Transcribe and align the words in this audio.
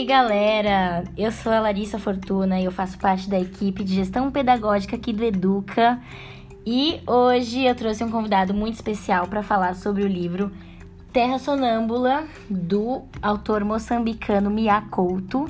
Aí, 0.00 0.06
galera? 0.06 1.04
Eu 1.14 1.30
sou 1.30 1.52
a 1.52 1.60
Larissa 1.60 1.98
Fortuna 1.98 2.58
e 2.58 2.64
eu 2.64 2.72
faço 2.72 2.98
parte 2.98 3.28
da 3.28 3.38
equipe 3.38 3.84
de 3.84 3.96
gestão 3.96 4.30
pedagógica 4.30 4.96
aqui 4.96 5.12
do 5.12 5.22
Educa. 5.22 6.00
E 6.64 7.02
hoje 7.06 7.66
eu 7.66 7.74
trouxe 7.74 8.02
um 8.02 8.10
convidado 8.10 8.54
muito 8.54 8.76
especial 8.76 9.26
para 9.26 9.42
falar 9.42 9.74
sobre 9.74 10.02
o 10.02 10.06
livro 10.08 10.50
Terra 11.12 11.38
Sonâmbula, 11.38 12.24
do 12.48 13.02
autor 13.20 13.62
moçambicano 13.62 14.48
Mia 14.48 14.80
Couto, 14.90 15.44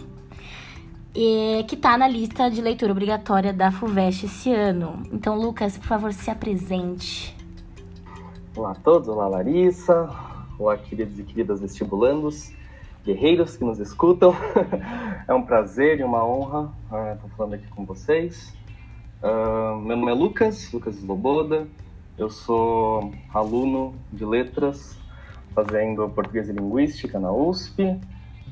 que 1.15 1.77
está 1.77 1.97
na 1.97 2.09
lista 2.09 2.51
de 2.51 2.61
leitura 2.61 2.91
obrigatória 2.91 3.53
da 3.53 3.71
FUVEST 3.71 4.27
esse 4.27 4.53
ano. 4.53 5.05
Então, 5.13 5.39
Lucas, 5.39 5.79
por 5.79 5.87
favor, 5.87 6.13
se 6.13 6.29
apresente. 6.29 7.37
Olá 8.57 8.73
a 8.73 8.75
todos, 8.75 9.07
olá 9.07 9.29
Larissa, 9.29 10.11
olá 10.59 10.77
queridos 10.77 11.21
e 11.21 11.23
queridas 11.23 11.61
vestibulandos, 11.61 12.51
guerreiros 13.05 13.57
que 13.57 13.65
nos 13.65 13.79
escutam. 13.79 14.35
é 15.27 15.35
um 15.35 15.43
prazer 15.43 16.01
e 16.01 16.05
uma 16.05 16.25
honra 16.25 16.73
estar 16.85 17.27
uh, 17.27 17.31
falando 17.37 17.55
aqui 17.55 17.67
com 17.69 17.85
vocês. 17.85 18.55
Uh, 19.23 19.77
meu 19.81 19.97
nome 19.97 20.11
é 20.11 20.15
Lucas, 20.15 20.73
Lucas 20.73 20.97
Sloboda, 20.97 21.67
eu 22.17 22.31
sou 22.31 23.13
aluno 23.33 23.95
de 24.13 24.25
letras, 24.25 24.99
fazendo 25.55 26.09
português 26.11 26.49
e 26.49 26.53
linguística 26.53 27.19
na 27.19 27.33
USP. 27.33 27.99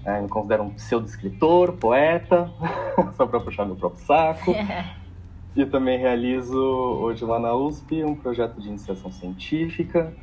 É, 0.05 0.21
me 0.21 0.29
considero 0.29 0.63
um 0.63 0.71
pseudo-escritor, 0.71 1.73
poeta, 1.73 2.51
só 3.17 3.27
para 3.27 3.41
puxar 3.41 3.67
meu 3.67 3.77
próprio 3.77 4.05
saco. 4.05 4.55
e 5.57 5.67
também 5.67 5.99
realizo 5.99 6.57
hoje 6.57 7.25
lá 7.25 7.39
na 7.39 7.55
USP 7.55 8.05
um 8.05 8.15
projeto 8.15 8.61
de 8.61 8.69
iniciação 8.69 9.11
científica 9.11 10.15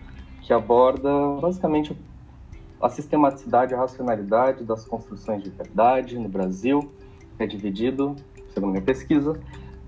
que 0.42 0.54
aborda 0.54 1.10
basicamente 1.42 1.96
a 2.82 2.90
sistematicidade 2.90 3.74
e 3.74 3.76
a 3.76 3.80
racionalidade 3.80 4.64
das 4.64 4.86
construções 4.86 5.44
de 5.44 5.50
verdade 5.50 6.18
no 6.18 6.30
Brasil, 6.30 6.92
é 7.40 7.46
dividido, 7.46 8.16
segundo 8.54 8.72
minha 8.72 8.84
pesquisa, 8.84 9.40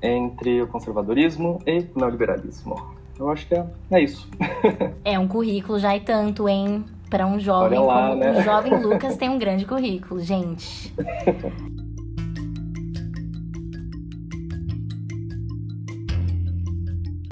entre 0.02 0.62
o 0.62 0.68
conservadorismo 0.68 1.60
e 1.66 1.80
o 1.96 2.00
neoliberalismo. 2.00 2.96
Eu 3.20 3.30
acho 3.30 3.48
que 3.48 3.56
é, 3.56 3.66
é 3.92 4.02
isso. 4.02 4.30
é 5.04 5.18
um 5.18 5.28
currículo 5.28 5.80
já 5.80 5.96
e 5.96 6.02
tanto, 6.02 6.48
hein? 6.48 6.86
Para 7.10 7.26
um 7.26 7.40
jovem 7.40 7.80
lá, 7.80 8.10
como 8.10 8.20
né? 8.20 8.40
o 8.40 8.42
jovem 8.44 8.82
Lucas 8.82 9.16
tem 9.16 9.30
um 9.30 9.40
grande 9.40 9.66
currículo, 9.66 10.20
gente. 10.22 10.94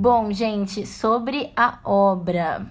Bom, 0.05 0.31
gente, 0.31 0.85
sobre 0.85 1.51
a 1.55 1.79
obra. 1.83 2.67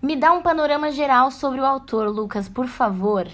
Me 0.00 0.14
dá 0.14 0.32
um 0.32 0.42
panorama 0.42 0.92
geral 0.92 1.28
sobre 1.28 1.60
o 1.60 1.64
autor, 1.64 2.08
Lucas, 2.08 2.48
por 2.48 2.68
favor. 2.68 3.26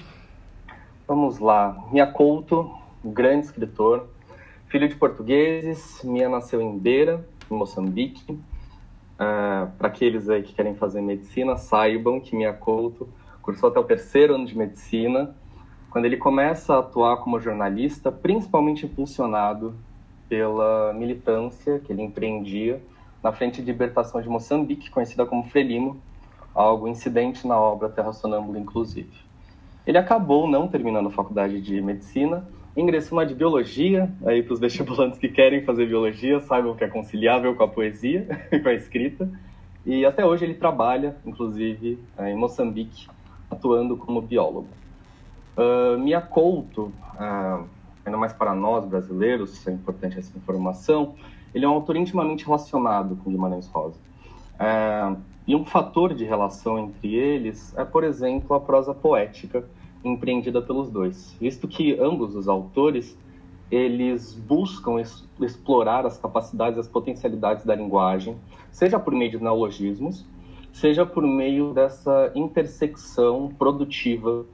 Vamos 1.06 1.38
lá. 1.38 1.76
Mia 1.92 2.06
Couto, 2.06 2.72
grande 3.04 3.44
escritor, 3.44 4.08
filho 4.66 4.88
de 4.88 4.94
portugueses. 4.94 6.02
Mia 6.02 6.26
nasceu 6.26 6.62
em 6.62 6.78
Beira, 6.78 7.28
em 7.50 7.54
Moçambique. 7.54 8.32
Uh, 8.32 9.70
Para 9.76 9.88
aqueles 9.88 10.30
aí 10.30 10.42
que 10.42 10.54
querem 10.54 10.74
fazer 10.74 11.02
medicina, 11.02 11.54
saibam 11.58 12.18
que 12.18 12.34
Mia 12.34 12.54
Couto 12.54 13.10
cursou 13.42 13.68
até 13.68 13.78
o 13.78 13.84
terceiro 13.84 14.34
ano 14.34 14.46
de 14.46 14.56
medicina, 14.56 15.36
quando 15.90 16.06
ele 16.06 16.16
começa 16.16 16.74
a 16.74 16.78
atuar 16.78 17.18
como 17.18 17.38
jornalista, 17.38 18.10
principalmente 18.10 18.86
impulsionado 18.86 19.74
pela 20.30 20.94
militância 20.94 21.78
que 21.78 21.92
ele 21.92 22.00
empreendia 22.00 22.82
na 23.22 23.32
Frente 23.32 23.60
de 23.60 23.70
Libertação 23.70 24.22
de 24.22 24.30
Moçambique, 24.30 24.88
conhecida 24.88 25.26
como 25.26 25.44
Frelimo, 25.44 26.00
algo 26.54 26.86
incidente 26.86 27.46
na 27.46 27.58
obra 27.58 27.88
Terra 27.88 28.12
Sonâmbula, 28.12 28.58
inclusive. 28.58 29.12
Ele 29.86 29.98
acabou 29.98 30.48
não 30.48 30.68
terminando 30.68 31.08
a 31.08 31.10
faculdade 31.10 31.60
de 31.60 31.80
medicina, 31.80 32.46
ingressou 32.76 33.18
na 33.18 33.24
de 33.24 33.34
biologia, 33.34 34.10
aí 34.24 34.42
para 34.42 34.54
os 34.54 34.60
vestibulantes 34.60 35.18
que 35.18 35.28
querem 35.28 35.64
fazer 35.64 35.86
biologia, 35.86 36.40
saibam 36.40 36.74
que 36.74 36.84
é 36.84 36.88
conciliável 36.88 37.54
com 37.54 37.64
a 37.64 37.68
poesia 37.68 38.26
e 38.50 38.58
com 38.58 38.68
a 38.68 38.74
escrita, 38.74 39.28
e 39.84 40.06
até 40.06 40.24
hoje 40.24 40.44
ele 40.44 40.54
trabalha, 40.54 41.16
inclusive, 41.26 41.98
em 42.18 42.36
Moçambique, 42.36 43.06
atuando 43.50 43.96
como 43.96 44.22
biólogo. 44.22 44.68
Uh, 45.56 45.98
Mia 45.98 46.20
Couto, 46.20 46.92
uh, 47.14 47.68
ainda 48.04 48.18
mais 48.18 48.32
para 48.32 48.54
nós 48.54 48.86
brasileiros, 48.86 49.66
é 49.66 49.70
importante 49.70 50.18
essa 50.18 50.36
informação, 50.36 51.14
ele 51.54 51.64
é 51.64 51.68
um 51.68 51.72
autor 51.72 51.96
intimamente 51.96 52.44
relacionado 52.44 53.16
com 53.16 53.30
Guimarães 53.30 53.68
Rosa. 53.68 53.98
É, 54.58 55.16
e 55.46 55.54
um 55.54 55.64
fator 55.64 56.14
de 56.14 56.24
relação 56.24 56.78
entre 56.78 57.14
eles 57.14 57.76
é, 57.76 57.84
por 57.84 58.04
exemplo, 58.04 58.54
a 58.56 58.60
prosa 58.60 58.94
poética 58.94 59.64
empreendida 60.04 60.60
pelos 60.60 60.90
dois, 60.90 61.36
visto 61.40 61.66
que 61.66 61.98
ambos 61.98 62.34
os 62.34 62.48
autores 62.48 63.16
eles 63.70 64.34
buscam 64.34 65.00
es 65.00 65.26
explorar 65.40 66.06
as 66.06 66.18
capacidades 66.18 66.76
e 66.76 66.80
as 66.80 66.88
potencialidades 66.88 67.64
da 67.64 67.74
linguagem, 67.74 68.36
seja 68.70 68.98
por 68.98 69.14
meio 69.14 69.32
de 69.32 69.42
neologismos, 69.42 70.24
seja 70.72 71.06
por 71.06 71.24
meio 71.26 71.72
dessa 71.72 72.30
intersecção 72.34 73.48
produtiva 73.58 74.44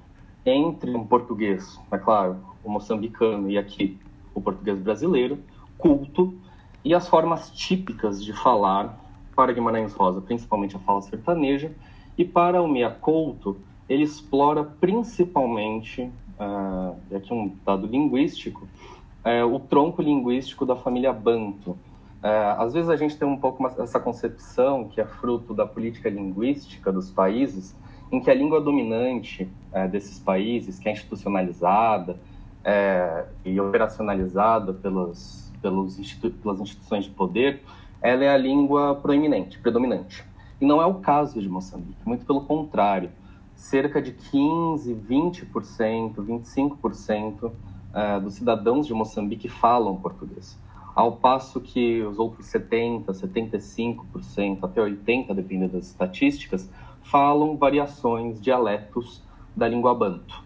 entre 0.47 0.95
um 0.95 1.05
português, 1.05 1.79
é 1.91 1.99
claro, 1.99 2.37
o 2.65 2.71
moçambicano 2.71 3.51
e 3.51 3.59
aqui 3.59 3.99
o 4.35 4.41
português 4.41 4.79
brasileiro, 4.79 5.39
culto, 5.77 6.35
e 6.85 6.95
as 6.95 7.09
formas 7.09 7.51
típicas 7.51 8.25
de 8.25 8.33
falar 8.33 8.99
para 9.41 9.55
Guimarães 9.55 9.95
Rosa, 9.95 10.21
principalmente 10.21 10.77
a 10.77 10.79
fala 10.81 11.01
sertaneja, 11.01 11.73
e 12.19 12.27
para 12.27 12.61
o 12.61 12.69
Mia 12.69 12.91
Couto, 12.91 13.57
ele 13.89 14.03
explora 14.03 14.63
principalmente, 14.63 16.03
uh, 16.39 17.17
aqui 17.17 17.33
um 17.33 17.57
dado 17.65 17.87
linguístico, 17.87 18.69
uh, 19.25 19.47
o 19.47 19.59
tronco 19.59 20.03
linguístico 20.03 20.67
da 20.67 20.77
família 20.77 21.11
Banto. 21.11 21.71
Uh, 21.71 21.79
às 22.59 22.75
vezes 22.75 22.91
a 22.91 22.97
gente 22.97 23.17
tem 23.17 23.27
um 23.27 23.39
pouco 23.39 23.67
essa 23.81 23.99
concepção 23.99 24.85
que 24.85 25.01
é 25.01 25.07
fruto 25.07 25.55
da 25.55 25.65
política 25.65 26.11
linguística 26.11 26.93
dos 26.93 27.11
países, 27.11 27.75
em 28.13 28.21
que 28.21 28.31
a 28.31 28.35
língua 28.35 28.61
dominante 28.61 29.49
uh, 29.73 29.89
desses 29.89 30.19
países, 30.19 30.79
que 30.79 30.87
é 30.87 30.93
institucionalizada, 30.93 32.21
é, 32.63 33.25
e 33.43 33.59
operacionalizada 33.59 34.75
pelas, 34.75 35.51
pelos 35.63 35.99
institu 35.99 36.31
pelas 36.31 36.61
instituições 36.61 37.07
de 37.07 37.11
poder, 37.11 37.63
ela 38.03 38.25
é 38.25 38.29
a 38.29 38.37
língua 38.37 38.95
proeminente, 38.95 39.59
predominante. 39.59 40.25
E 40.61 40.67
não 40.67 40.81
é 40.81 40.87
o 40.87 40.95
caso 40.95 41.41
de 41.41 41.49
Moçambique, 41.49 42.01
muito 42.05 42.25
pelo 42.27 42.43
contrário. 42.43 43.11
Cerca 43.55 44.01
de 44.01 44.13
15, 44.13 44.95
20%, 44.95 46.15
25% 46.15 47.53
dos 48.23 48.35
cidadãos 48.35 48.87
de 48.87 48.95
Moçambique 48.95 49.49
falam 49.49 49.97
português. 49.97 50.59
Ao 50.95 51.13
passo 51.13 51.61
que 51.61 52.03
os 52.03 52.19
outros 52.19 52.47
70, 52.47 53.13
75%, 53.13 54.59
até 54.63 54.81
80%, 54.81 55.35
dependendo 55.35 55.75
das 55.75 55.87
estatísticas, 55.87 56.71
falam 57.03 57.57
variações, 57.57 58.41
dialetos 58.41 59.23
da 59.57 59.69
língua 59.69 59.95
banto. 59.95 60.43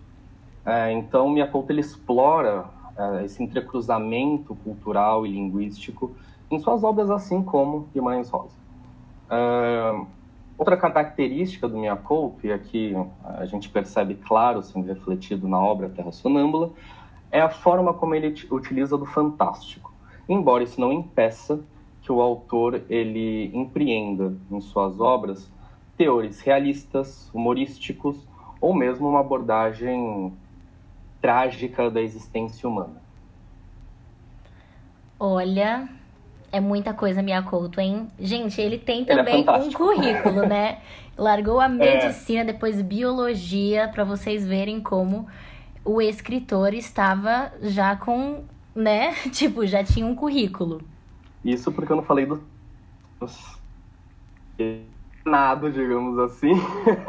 É, 0.65 0.93
então, 0.93 1.29
Miyakoto 1.29 1.73
ele 1.73 1.81
explora 1.81 2.67
é, 2.97 3.25
esse 3.25 3.43
entrecruzamento 3.43 4.55
cultural 4.55 5.27
e 5.27 5.33
linguístico 5.33 6.15
em 6.55 6.59
suas 6.61 6.83
obras, 6.85 7.11
assim 7.11 7.43
como 7.43 7.89
Guimarães 7.93 8.31
Rosa. 8.31 8.55
É, 9.31 10.01
outra 10.57 10.77
característica 10.77 11.69
do 11.69 11.77
Miyakoto, 11.77 12.47
e 12.47 12.53
aqui 12.53 12.95
a 13.25 13.45
gente 13.45 13.69
percebe 13.69 14.15
claro 14.15 14.63
sendo 14.63 14.87
refletido 14.87 15.49
na 15.49 15.59
obra 15.59 15.89
Terra 15.89 16.13
Sonâmbula, 16.13 16.71
é 17.31 17.41
a 17.41 17.49
forma 17.49 17.93
como 17.93 18.15
ele 18.15 18.35
utiliza 18.51 18.97
do 18.97 19.05
fantástico. 19.05 19.93
Embora 20.29 20.63
isso 20.63 20.81
não 20.81 20.93
impeça 20.93 21.61
que 22.01 22.13
o 22.13 22.21
autor 22.21 22.83
ele 22.89 23.51
empreenda 23.55 24.37
em 24.51 24.61
suas 24.61 25.01
obras 25.01 25.51
teores 25.97 26.41
realistas, 26.41 27.31
humorísticos 27.33 28.29
ou 28.61 28.75
mesmo 28.75 29.09
uma 29.09 29.21
abordagem 29.21 30.33
trágica 31.21 31.91
da 31.91 32.01
existência 32.01 32.69
humana. 32.69 33.03
Olha, 35.19 35.89
é 36.55 36.61
muita 36.61 36.95
coisa, 36.95 37.21
Mia 37.21 37.43
Couto, 37.43 37.81
hein? 37.81 38.07
Gente, 38.17 38.61
ele 38.61 38.79
tem 38.79 39.05
também 39.05 39.41
ele 39.41 39.51
é 39.51 39.53
um 39.53 39.73
currículo, 39.73 40.47
né? 40.47 40.79
Largou 41.19 41.59
a 41.59 41.65
é. 41.65 41.69
medicina, 41.69 42.43
é. 42.43 42.45
depois 42.45 42.81
biologia, 42.81 43.89
para 43.89 44.05
vocês 44.05 44.47
verem 44.47 44.81
como 44.81 45.27
o 45.85 46.01
escritor 46.01 46.73
estava 46.73 47.53
já 47.61 47.97
com, 47.97 48.45
né? 48.73 49.15
Tipo, 49.35 49.67
já 49.67 49.83
tinha 49.83 50.07
um 50.07 50.15
currículo. 50.15 50.81
Isso 51.45 51.73
porque 51.73 51.91
eu 51.91 51.97
não 51.97 52.05
falei 52.05 52.25
do 52.25 52.41
nada, 55.27 55.73
digamos 55.73 56.17
assim, 56.21 56.53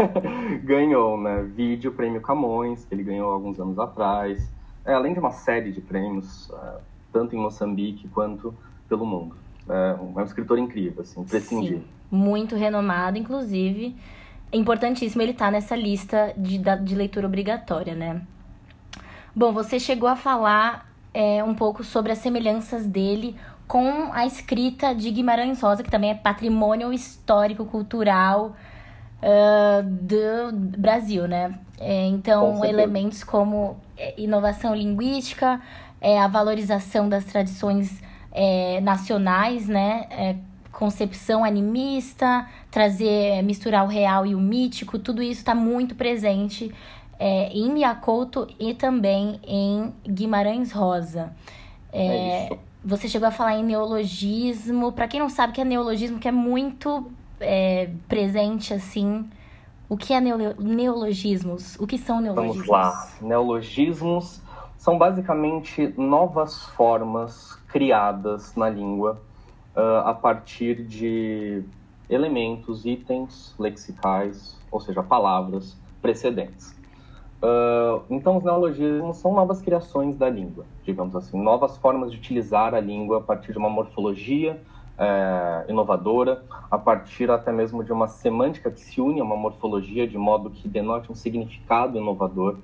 ganhou, 0.65 1.21
né? 1.21 1.43
Vídeo 1.43 1.91
Prêmio 1.91 2.19
Camões, 2.19 2.83
que 2.83 2.95
ele 2.95 3.03
ganhou 3.03 3.31
alguns 3.31 3.59
anos 3.59 3.77
atrás, 3.77 4.51
é, 4.83 4.93
além 4.93 5.13
de 5.13 5.19
uma 5.19 5.31
série 5.31 5.71
de 5.71 5.81
prêmios, 5.81 6.49
é, 6.51 6.77
tanto 7.13 7.35
em 7.35 7.39
Moçambique 7.39 8.07
quanto 8.07 8.55
pelo 8.87 9.05
mundo. 9.05 9.35
É 9.67 9.95
um, 9.99 10.19
é 10.19 10.23
um 10.23 10.25
escritor 10.25 10.59
incrível, 10.59 11.01
assim, 11.01 11.21
imprescindível. 11.21 11.79
Sim, 11.79 11.85
muito 12.11 12.55
renomado, 12.55 13.17
inclusive. 13.17 13.95
É 14.51 14.57
importantíssimo 14.57 15.21
ele 15.21 15.31
estar 15.31 15.45
tá 15.45 15.51
nessa 15.51 15.75
lista 15.75 16.33
de, 16.37 16.57
de 16.57 16.95
leitura 16.95 17.27
obrigatória, 17.27 17.95
né? 17.95 18.21
Bom, 19.35 19.51
você 19.51 19.79
chegou 19.79 20.07
a 20.07 20.15
falar 20.15 20.89
é, 21.13 21.43
um 21.43 21.53
pouco 21.53 21.83
sobre 21.83 22.11
as 22.11 22.19
semelhanças 22.19 22.85
dele 22.85 23.35
com 23.67 24.11
a 24.13 24.25
escrita 24.25 24.93
de 24.93 25.09
Guimarães 25.09 25.61
Rosa, 25.61 25.83
que 25.83 25.89
também 25.89 26.11
é 26.11 26.15
patrimônio 26.15 26.93
histórico 26.93 27.65
cultural 27.65 28.55
uh, 29.21 29.83
do 29.83 30.77
Brasil, 30.77 31.27
né? 31.27 31.57
É, 31.79 32.05
então, 32.07 32.63
elementos 32.63 33.23
como 33.23 33.77
é, 33.97 34.13
inovação 34.17 34.73
linguística, 34.73 35.59
é, 35.99 36.19
a 36.19 36.27
valorização 36.27 37.09
das 37.09 37.25
tradições 37.25 38.01
é, 38.35 38.81
nacionais, 38.81 39.67
né? 39.67 40.05
É, 40.11 40.35
concepção 40.71 41.45
animista, 41.45 42.45
trazer, 42.69 43.41
misturar 43.41 43.85
o 43.85 43.87
real 43.87 44.25
e 44.25 44.35
o 44.35 44.39
mítico, 44.39 44.99
tudo 44.99 45.23
isso 45.23 45.39
está 45.39 45.55
muito 45.55 45.95
presente 45.95 46.69
é, 47.17 47.47
em 47.53 47.71
Miyakoto 47.71 48.45
e 48.59 48.73
também 48.73 49.39
em 49.47 49.93
Guimarães 50.05 50.73
Rosa. 50.73 51.33
É, 51.93 52.49
é 52.51 52.59
você 52.83 53.07
chegou 53.07 53.27
a 53.27 53.31
falar 53.31 53.55
em 53.55 53.63
neologismo. 53.63 54.91
Para 54.91 55.07
quem 55.07 55.19
não 55.19 55.29
sabe 55.29 55.51
o 55.51 55.55
que 55.55 55.61
é 55.61 55.65
neologismo, 55.65 56.19
que 56.19 56.27
é 56.27 56.31
muito 56.31 57.09
é, 57.39 57.89
presente 58.07 58.73
assim. 58.73 59.27
O 59.87 59.95
que 59.95 60.13
é 60.13 60.19
neologismos? 60.19 61.77
O 61.79 61.87
que 61.87 61.97
são 61.97 62.19
neologismos? 62.19 62.67
Vamos 62.67 62.69
lá. 62.69 63.09
Neologismos 63.21 64.41
são 64.77 64.97
basicamente 64.97 65.93
novas 65.97 66.65
formas 66.69 67.55
criadas 67.67 68.55
na 68.55 68.69
língua 68.69 69.21
uh, 69.75 70.07
a 70.07 70.13
partir 70.13 70.83
de 70.83 71.63
elementos, 72.09 72.85
itens 72.85 73.55
lexicais, 73.57 74.57
ou 74.71 74.79
seja, 74.79 75.01
palavras 75.01 75.77
precedentes. 76.01 76.75
Uh, 77.41 78.01
então, 78.09 78.37
os 78.37 78.43
neologismos 78.43 79.17
são 79.17 79.33
novas 79.33 79.61
criações 79.61 80.17
da 80.17 80.29
língua, 80.29 80.65
digamos 80.83 81.15
assim, 81.15 81.41
novas 81.41 81.77
formas 81.77 82.11
de 82.11 82.17
utilizar 82.17 82.73
a 82.73 82.79
língua 82.79 83.17
a 83.17 83.21
partir 83.21 83.51
de 83.51 83.57
uma 83.57 83.69
morfologia 83.69 84.61
é, 84.97 85.65
inovadora, 85.67 86.43
a 86.71 86.77
partir 86.77 87.29
até 87.29 87.51
mesmo 87.51 87.83
de 87.83 87.91
uma 87.91 88.07
semântica 88.07 88.71
que 88.71 88.79
se 88.79 89.01
une 89.01 89.19
a 89.19 89.23
uma 89.23 89.35
morfologia 89.35 90.07
de 90.07 90.17
modo 90.17 90.49
que 90.49 90.67
denote 90.67 91.11
um 91.11 91.15
significado 91.15 91.97
inovador. 91.97 92.57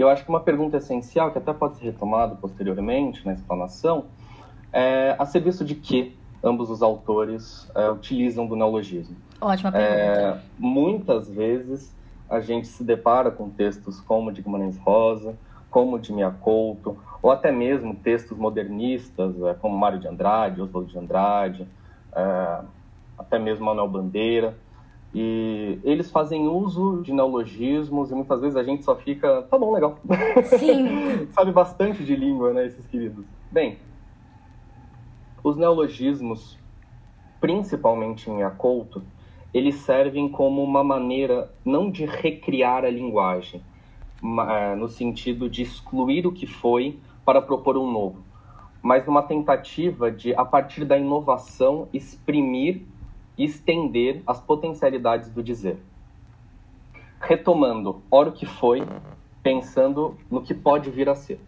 Eu 0.00 0.08
acho 0.08 0.24
que 0.24 0.30
uma 0.30 0.40
pergunta 0.40 0.78
essencial, 0.78 1.30
que 1.30 1.36
até 1.36 1.52
pode 1.52 1.76
ser 1.76 1.84
retomada 1.84 2.34
posteriormente 2.34 3.24
na 3.26 3.34
explanação, 3.34 4.06
é 4.72 5.14
a 5.18 5.26
serviço 5.26 5.62
de 5.62 5.74
que 5.74 6.16
ambos 6.42 6.70
os 6.70 6.82
autores 6.82 7.70
é, 7.74 7.90
utilizam 7.90 8.46
do 8.46 8.56
neologismo. 8.56 9.14
Ótima 9.38 9.70
pergunta. 9.70 9.94
É, 9.94 10.40
muitas 10.58 11.28
vezes 11.28 11.94
a 12.30 12.40
gente 12.40 12.66
se 12.66 12.82
depara 12.82 13.30
com 13.30 13.50
textos 13.50 14.00
como 14.00 14.32
de 14.32 14.40
Guimarães 14.40 14.78
Rosa, 14.78 15.36
como 15.70 15.98
de 15.98 16.14
Mia 16.14 16.30
Couto, 16.30 16.96
ou 17.20 17.30
até 17.30 17.52
mesmo 17.52 17.94
textos 17.94 18.38
modernistas, 18.38 19.34
é, 19.42 19.52
como 19.52 19.76
Mário 19.76 19.98
de 19.98 20.08
Andrade, 20.08 20.62
Oswald 20.62 20.90
de 20.90 20.98
Andrade, 20.98 21.68
é, 22.16 22.60
até 23.18 23.38
mesmo 23.38 23.66
Manuel 23.66 23.88
Bandeira. 23.88 24.56
E 25.12 25.78
eles 25.82 26.10
fazem 26.10 26.46
uso 26.46 27.02
de 27.02 27.12
neologismos 27.12 28.10
e 28.10 28.14
muitas 28.14 28.40
vezes 28.40 28.56
a 28.56 28.62
gente 28.62 28.84
só 28.84 28.94
fica, 28.94 29.42
tá 29.42 29.58
bom, 29.58 29.72
legal. 29.72 29.98
Sim. 30.58 31.26
Sabe 31.34 31.50
bastante 31.50 32.04
de 32.04 32.14
língua, 32.14 32.52
né, 32.52 32.66
esses 32.66 32.86
queridos. 32.86 33.24
Bem, 33.50 33.78
os 35.42 35.56
neologismos, 35.56 36.56
principalmente 37.40 38.30
em 38.30 38.42
Acolto, 38.44 39.02
eles 39.52 39.76
servem 39.76 40.28
como 40.28 40.62
uma 40.62 40.84
maneira 40.84 41.52
não 41.64 41.90
de 41.90 42.06
recriar 42.06 42.84
a 42.84 42.90
linguagem, 42.90 43.60
é, 44.48 44.76
no 44.76 44.88
sentido 44.88 45.48
de 45.48 45.62
excluir 45.62 46.26
o 46.26 46.32
que 46.32 46.46
foi 46.46 47.00
para 47.24 47.42
propor 47.42 47.76
um 47.76 47.90
novo, 47.90 48.22
mas 48.80 49.04
numa 49.06 49.22
tentativa 49.22 50.10
de, 50.10 50.34
a 50.34 50.44
partir 50.44 50.84
da 50.84 50.96
inovação, 50.96 51.88
exprimir 51.92 52.82
e 53.40 53.44
estender 53.44 54.22
as 54.26 54.38
potencialidades 54.38 55.30
do 55.30 55.42
dizer. 55.42 55.78
Retomando, 57.18 58.02
ora 58.10 58.28
o 58.28 58.32
que 58.32 58.44
foi, 58.44 58.86
pensando 59.42 60.14
no 60.30 60.42
que 60.42 60.52
pode 60.52 60.90
vir 60.90 61.08
a 61.08 61.14
ser. 61.14 61.40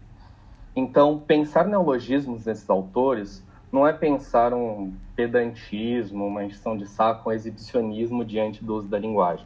Então, 0.74 1.18
pensar 1.18 1.66
neologismos 1.66 2.46
nesses 2.46 2.70
autores 2.70 3.46
não 3.70 3.86
é 3.86 3.92
pensar 3.92 4.54
um 4.54 4.94
pedantismo, 5.14 6.26
uma 6.26 6.42
encheção 6.42 6.78
de 6.78 6.86
saco, 6.86 7.28
um 7.28 7.32
exibicionismo 7.32 8.24
diante 8.24 8.64
do 8.64 8.74
uso 8.74 8.88
da 8.88 8.98
linguagem. 8.98 9.44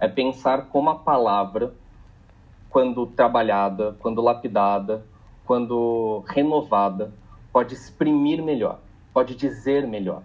É 0.00 0.08
pensar 0.08 0.68
como 0.68 0.88
a 0.88 0.94
palavra, 0.94 1.74
quando 2.70 3.06
trabalhada, 3.06 3.98
quando 4.00 4.22
lapidada, 4.22 5.04
quando 5.44 6.24
renovada, 6.26 7.12
pode 7.52 7.74
exprimir 7.74 8.42
melhor, 8.42 8.80
pode 9.12 9.36
dizer 9.36 9.86
melhor. 9.86 10.22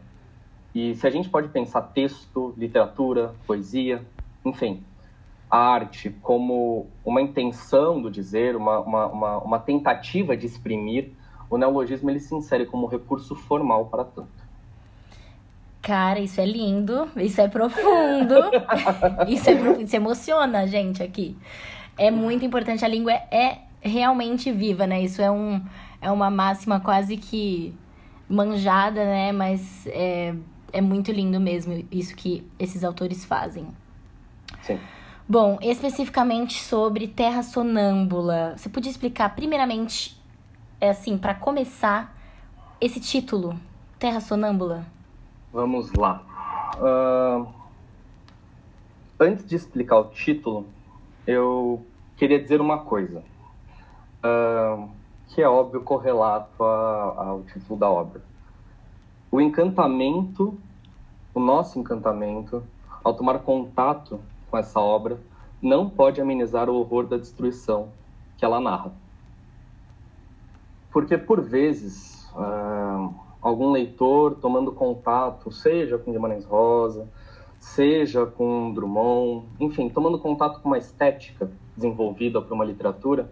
E 0.80 0.94
se 0.94 1.08
a 1.08 1.10
gente 1.10 1.28
pode 1.28 1.48
pensar 1.48 1.82
texto, 1.82 2.54
literatura, 2.56 3.34
poesia, 3.48 4.06
enfim, 4.46 4.84
a 5.50 5.58
arte 5.58 6.12
como 6.22 6.86
uma 7.04 7.20
intenção 7.20 8.00
do 8.00 8.12
dizer, 8.12 8.56
uma, 8.56 8.82
uma, 8.82 9.08
uma, 9.08 9.38
uma 9.40 9.60
tentativa 9.60 10.38
de 10.38 10.46
exprimir, 10.46 11.14
o 11.50 11.58
neologismo 11.58 12.12
ele 12.12 12.20
se 12.20 12.36
insere 12.36 12.68
como 12.68 12.86
recurso 12.86 13.34
formal 13.34 13.88
para 13.88 14.04
tanto. 14.04 14.30
Cara, 15.82 16.20
isso 16.20 16.40
é 16.40 16.46
lindo, 16.46 17.10
isso 17.16 17.42
é 17.42 17.48
profundo, 17.48 18.36
isso 19.28 19.50
é 19.50 19.56
profundo, 19.56 19.82
isso 19.82 19.96
emociona 19.96 20.60
a 20.60 20.68
gente 20.68 21.02
aqui. 21.02 21.36
É 21.98 22.12
muito 22.12 22.46
importante, 22.46 22.86
a 22.86 22.88
língua 22.88 23.14
é, 23.32 23.62
realmente 23.82 24.52
viva, 24.52 24.86
né? 24.86 25.02
Isso 25.02 25.24
é, 25.24 25.32
um, 25.32 25.60
é 26.00 26.12
uma 26.12 26.30
máxima 26.30 26.80
quase 26.80 27.18
que 27.18 27.74
manjada, 28.30 29.04
né? 29.04 29.32
Mas 29.32 29.88
é, 29.88 30.36
é 30.72 30.82
muito 30.82 31.12
lindo 31.12 31.40
mesmo 31.40 31.86
isso 31.92 32.16
que 32.16 32.46
esses 32.60 32.84
autores 32.84 33.26
fazem. 33.26 33.68
Sim. 34.62 34.80
Bom, 35.28 35.58
especificamente 35.62 36.64
sobre 36.64 37.08
Terra 37.08 37.44
Sonâmbula, 37.44 38.56
você 38.58 38.70
podia 38.70 38.90
explicar 38.90 39.36
primeiramente 39.36 40.18
é 40.80 40.90
assim, 40.90 41.18
para 41.18 41.34
começar, 41.34 42.16
esse 42.80 43.00
título, 43.00 43.60
Terra 43.98 44.20
Sonâmbula? 44.20 44.86
Vamos 45.52 45.92
lá. 45.94 46.22
Uh, 46.78 47.48
antes 49.20 49.46
de 49.48 49.56
explicar 49.56 49.98
o 49.98 50.06
título, 50.06 50.68
eu 51.26 51.84
queria 52.16 52.40
dizer 52.40 52.62
uma 52.62 52.80
coisa, 52.80 53.24
uh, 54.24 54.88
que 55.30 55.42
é 55.42 55.50
óbvio 55.50 55.82
correlato 55.82 56.64
a, 56.64 57.14
ao 57.18 57.44
título 57.44 57.80
da 57.80 57.90
obra. 57.90 58.22
O 59.38 59.40
encantamento, 59.40 60.58
o 61.32 61.40
nosso 61.40 61.78
encantamento, 61.78 62.64
ao 63.04 63.14
tomar 63.14 63.38
contato 63.44 64.20
com 64.50 64.58
essa 64.58 64.80
obra, 64.80 65.20
não 65.62 65.88
pode 65.88 66.20
amenizar 66.20 66.72
o 66.72 66.76
horror 66.76 67.06
da 67.06 67.18
destruição 67.18 67.90
que 68.36 68.44
ela 68.44 68.60
narra. 68.60 68.92
Porque, 70.92 71.20
por 71.20 71.40
vezes, 71.40 72.28
uh, 72.34 73.14
algum 73.40 73.70
leitor 73.70 74.40
tomando 74.42 74.72
contato, 74.72 75.52
seja 75.52 76.00
com 76.00 76.12
Guimarães 76.12 76.44
Rosa, 76.44 77.08
seja 77.60 78.26
com 78.26 78.74
Drummond, 78.74 79.46
enfim, 79.60 79.88
tomando 79.88 80.18
contato 80.18 80.60
com 80.62 80.70
uma 80.70 80.80
estética 80.80 81.48
desenvolvida 81.76 82.42
por 82.42 82.56
uma 82.56 82.66
literatura, 82.66 83.30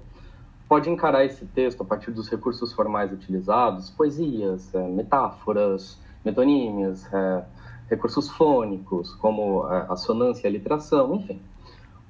pode 0.67 0.89
encarar 0.89 1.23
esse 1.23 1.45
texto 1.45 1.81
a 1.81 1.85
partir 1.85 2.11
dos 2.11 2.29
recursos 2.29 2.73
formais 2.73 3.11
utilizados, 3.11 3.89
poesias, 3.89 4.73
é, 4.73 4.87
metáforas, 4.87 5.99
metonímias, 6.23 7.05
é, 7.13 7.43
recursos 7.89 8.29
fônicos, 8.29 9.13
como 9.15 9.67
é, 9.69 9.85
a 9.89 9.95
sonância 9.95 10.47
e 10.47 10.49
a 10.49 10.51
literação, 10.51 11.15
enfim. 11.15 11.39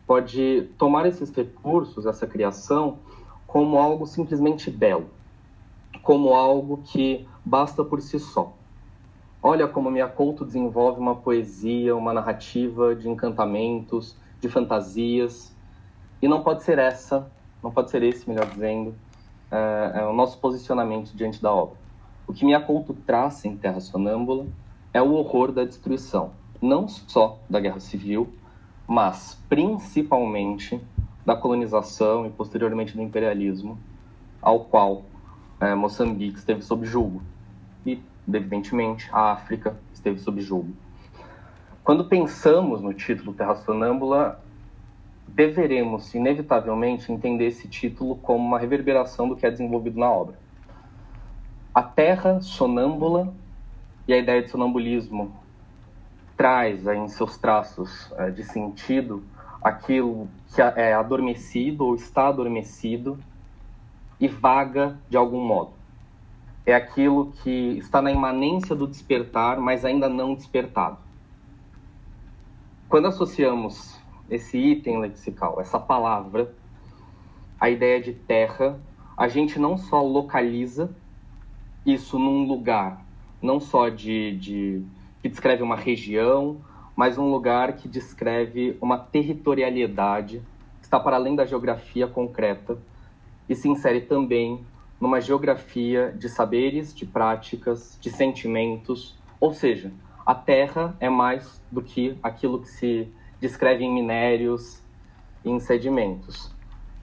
Pode 0.08 0.70
tomar 0.78 1.06
esses 1.06 1.34
recursos, 1.34 2.06
essa 2.06 2.26
criação, 2.26 3.00
como 3.48 3.78
algo 3.78 4.06
simplesmente 4.06 4.70
belo, 4.70 5.10
como 6.02 6.34
algo 6.34 6.82
que 6.86 7.28
basta 7.44 7.84
por 7.84 8.02
si 8.02 8.20
só. 8.20 8.54
Olha 9.42 9.68
como 9.68 9.92
Couto 10.10 10.46
desenvolve 10.46 11.00
uma 11.00 11.16
poesia, 11.16 11.96
uma 11.96 12.14
narrativa 12.14 12.96
de 12.96 13.10
encantamentos, 13.10 14.16
de 14.40 14.50
fantasias, 14.50 15.56
e 16.22 16.28
não 16.28 16.42
pode 16.42 16.64
ser 16.64 16.80
essa, 16.80 17.30
não 17.66 17.72
pode 17.72 17.90
ser 17.90 18.04
esse, 18.04 18.30
melhor 18.30 18.46
dizendo, 18.46 18.94
é, 19.50 19.94
é 19.96 20.06
o 20.06 20.14
nosso 20.14 20.38
posicionamento 20.38 21.12
diante 21.16 21.42
da 21.42 21.52
obra. 21.52 21.76
O 22.28 22.32
que 22.32 22.46
Couto 22.60 22.94
traça 22.94 23.48
em 23.48 23.58
Terra 23.58 23.80
Sonâmbula 23.80 24.46
é 24.94 25.02
o 25.02 25.14
horror 25.14 25.52
da 25.52 25.66
destruição, 25.66 26.32
não 26.62 26.88
só 26.88 27.40
da 27.50 27.60
guerra 27.60 27.80
civil, 27.80 28.32
mas 28.88 29.42
principalmente 29.50 30.80
da 31.26 31.36
colonização 31.36 32.28
e 32.28 32.30
posteriormente 32.30 32.96
do 32.96 33.02
imperialismo, 33.02 33.80
ao 34.40 34.60
qual 34.66 35.02
é, 35.60 35.74
Moçambique 35.74 36.38
esteve 36.38 36.62
sob 36.62 36.86
julgo 36.86 37.24
e, 37.84 38.00
evidentemente, 38.32 39.10
a 39.12 39.32
África 39.32 39.76
esteve 39.92 40.20
sob 40.20 40.40
julgo. 40.40 40.72
Quando 41.84 42.06
pensamos 42.06 42.80
no 42.80 42.94
título 42.94 43.34
Terra 43.34 43.56
Sonâmbula, 43.56 44.40
deveremos, 45.36 46.16
inevitavelmente, 46.16 47.12
entender 47.12 47.48
esse 47.48 47.68
título 47.68 48.16
como 48.16 48.48
uma 48.48 48.58
reverberação 48.58 49.28
do 49.28 49.36
que 49.36 49.46
é 49.46 49.52
desenvolvido 49.52 50.00
na 50.00 50.10
obra. 50.10 50.40
A 51.74 51.84
terra 51.84 52.40
sonâmbula 52.40 53.34
e 54.08 54.14
a 54.14 54.18
ideia 54.18 54.42
de 54.42 54.50
sonambulismo 54.50 55.36
traz 56.38 56.88
em 56.88 57.08
seus 57.10 57.38
traços 57.38 58.14
é, 58.18 58.32
de 58.32 58.46
sentido 58.46 59.24
aquilo 59.62 60.30
que 60.54 60.62
é 60.62 60.94
adormecido 60.94 61.86
ou 61.86 61.96
está 61.96 62.28
adormecido 62.28 63.20
e 64.18 64.30
vaga 64.30 64.98
de 65.10 65.18
algum 65.18 65.44
modo. 65.46 65.74
É 66.66 66.74
aquilo 66.74 67.34
que 67.44 67.78
está 67.78 68.02
na 68.02 68.12
imanência 68.12 68.74
do 68.74 68.88
despertar, 68.88 69.60
mas 69.60 69.84
ainda 69.84 70.08
não 70.08 70.34
despertado. 70.34 70.98
Quando 72.88 73.08
associamos 73.08 74.00
esse 74.30 74.58
item 74.58 75.00
lexical, 75.00 75.60
essa 75.60 75.80
palavra, 75.80 76.54
a 77.60 77.70
ideia 77.70 78.02
de 78.02 78.14
terra, 78.14 78.80
a 79.18 79.28
gente 79.28 79.60
não 79.60 79.78
só 79.78 80.02
localiza 80.02 80.94
isso 81.86 82.18
num 82.18 82.46
lugar, 82.46 83.06
não 83.42 83.60
só 83.60 83.90
de, 83.90 84.36
de 84.38 84.86
que 85.22 85.30
descreve 85.30 85.64
uma 85.64 85.76
região, 85.76 86.58
mas 86.96 87.18
um 87.18 87.30
lugar 87.30 87.74
que 87.74 87.88
descreve 87.88 88.78
uma 88.82 88.98
territorialidade 88.98 90.42
que 90.80 90.86
está 90.86 91.00
para 91.00 91.16
além 91.16 91.36
da 91.36 91.46
geografia 91.46 92.08
concreta 92.08 92.78
e 93.48 93.56
se 93.56 93.68
insere 93.68 94.02
também 94.02 94.66
numa 95.00 95.20
geografia 95.20 96.14
de 96.18 96.30
saberes, 96.30 96.96
de 96.96 97.06
práticas, 97.06 97.98
de 98.02 98.10
sentimentos, 98.10 99.18
ou 99.40 99.54
seja, 99.54 99.92
a 100.26 100.34
Terra 100.34 100.96
é 101.00 101.10
mais 101.10 101.62
do 101.72 101.82
que 101.82 102.18
aquilo 102.24 102.62
que 102.62 102.70
se 102.70 103.08
descreve 103.40 103.84
em 103.84 103.94
minérios 103.94 104.82
e 105.44 105.50
em 105.50 105.60
sedimentos. 105.60 106.54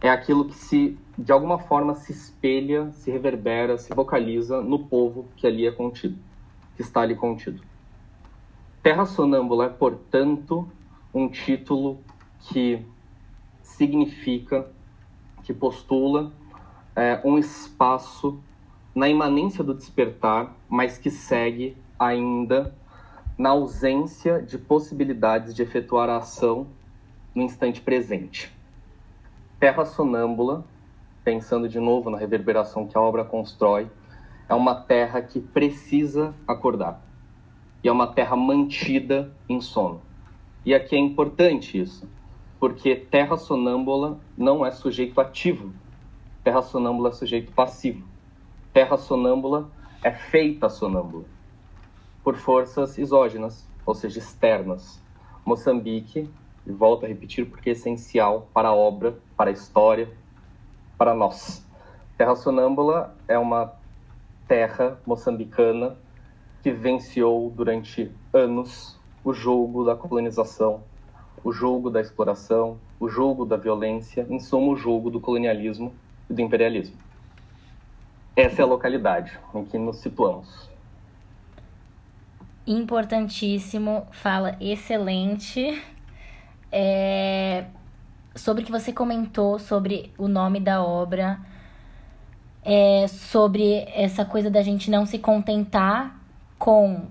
É 0.00 0.10
aquilo 0.10 0.46
que 0.46 0.54
se, 0.54 0.98
de 1.16 1.30
alguma 1.30 1.58
forma, 1.58 1.94
se 1.94 2.12
espelha, 2.12 2.90
se 2.92 3.10
reverbera, 3.10 3.78
se 3.78 3.94
vocaliza 3.94 4.60
no 4.60 4.80
povo 4.80 5.28
que 5.36 5.46
ali 5.46 5.66
é 5.66 5.70
contido, 5.70 6.18
que 6.76 6.82
está 6.82 7.02
ali 7.02 7.14
contido. 7.14 7.62
Terra 8.82 9.06
Sonâmbula 9.06 9.66
é, 9.66 9.68
portanto, 9.68 10.68
um 11.14 11.28
título 11.28 12.00
que 12.40 12.84
significa, 13.62 14.68
que 15.44 15.54
postula 15.54 16.32
é, 16.96 17.20
um 17.24 17.38
espaço 17.38 18.40
na 18.94 19.08
imanência 19.08 19.62
do 19.62 19.72
despertar, 19.72 20.54
mas 20.68 20.98
que 20.98 21.10
segue 21.10 21.76
ainda 21.98 22.74
na 23.36 23.50
ausência 23.50 24.42
de 24.42 24.58
possibilidades 24.58 25.54
de 25.54 25.62
efetuar 25.62 26.08
a 26.08 26.18
ação 26.18 26.66
no 27.34 27.42
instante 27.42 27.80
presente. 27.80 28.52
Terra 29.58 29.84
sonâmbula, 29.84 30.64
pensando 31.24 31.68
de 31.68 31.80
novo 31.80 32.10
na 32.10 32.18
reverberação 32.18 32.86
que 32.86 32.96
a 32.96 33.00
obra 33.00 33.24
constrói, 33.24 33.90
é 34.48 34.54
uma 34.54 34.74
terra 34.74 35.22
que 35.22 35.40
precisa 35.40 36.34
acordar. 36.46 37.00
E 37.82 37.88
é 37.88 37.92
uma 37.92 38.06
terra 38.06 38.36
mantida 38.36 39.32
em 39.48 39.60
sono. 39.60 40.02
E 40.64 40.74
aqui 40.74 40.94
é 40.94 40.98
importante 40.98 41.80
isso, 41.80 42.08
porque 42.60 42.94
terra 42.94 43.36
sonâmbula 43.36 44.20
não 44.36 44.64
é 44.64 44.70
sujeito 44.70 45.20
ativo. 45.20 45.72
Terra 46.44 46.62
sonâmbula 46.62 47.08
é 47.08 47.12
sujeito 47.12 47.50
passivo. 47.52 48.06
Terra 48.72 48.96
sonâmbula 48.96 49.70
é 50.02 50.12
feita 50.12 50.68
sonâmbula 50.68 51.31
por 52.22 52.36
forças 52.36 52.98
exógenas, 52.98 53.68
ou 53.84 53.94
seja, 53.94 54.18
externas. 54.18 55.02
Moçambique, 55.44 56.30
volto 56.66 57.04
a 57.04 57.08
repetir 57.08 57.46
porque 57.46 57.70
é 57.70 57.72
essencial 57.72 58.48
para 58.54 58.68
a 58.68 58.74
obra, 58.74 59.16
para 59.36 59.50
a 59.50 59.52
história, 59.52 60.08
para 60.96 61.14
nós. 61.14 61.66
Terra 62.16 62.36
Sonâmbula 62.36 63.16
é 63.26 63.36
uma 63.36 63.72
terra 64.46 65.00
moçambicana 65.04 65.96
que 66.62 66.70
venciou 66.70 67.50
durante 67.50 68.12
anos 68.32 69.00
o 69.24 69.32
jogo 69.32 69.84
da 69.84 69.96
colonização, 69.96 70.84
o 71.42 71.52
jogo 71.52 71.90
da 71.90 72.00
exploração, 72.00 72.78
o 73.00 73.08
jogo 73.08 73.44
da 73.44 73.56
violência, 73.56 74.26
em 74.30 74.38
suma, 74.38 74.72
o 74.72 74.76
jogo 74.76 75.10
do 75.10 75.20
colonialismo 75.20 75.92
e 76.30 76.34
do 76.34 76.40
imperialismo. 76.40 76.96
Essa 78.36 78.62
é 78.62 78.64
a 78.64 78.68
localidade 78.68 79.38
em 79.54 79.64
que 79.64 79.76
nos 79.76 79.98
situamos 79.98 80.71
importantíssimo, 82.66 84.06
fala 84.12 84.56
excelente. 84.60 85.82
É, 86.70 87.64
sobre 88.34 88.62
o 88.62 88.66
que 88.66 88.72
você 88.72 88.92
comentou 88.92 89.58
sobre 89.58 90.12
o 90.16 90.26
nome 90.26 90.60
da 90.60 90.82
obra, 90.82 91.38
é, 92.64 93.06
sobre 93.08 93.86
essa 93.94 94.24
coisa 94.24 94.50
da 94.50 94.62
gente 94.62 94.90
não 94.90 95.04
se 95.04 95.18
contentar 95.18 96.18
com 96.58 97.08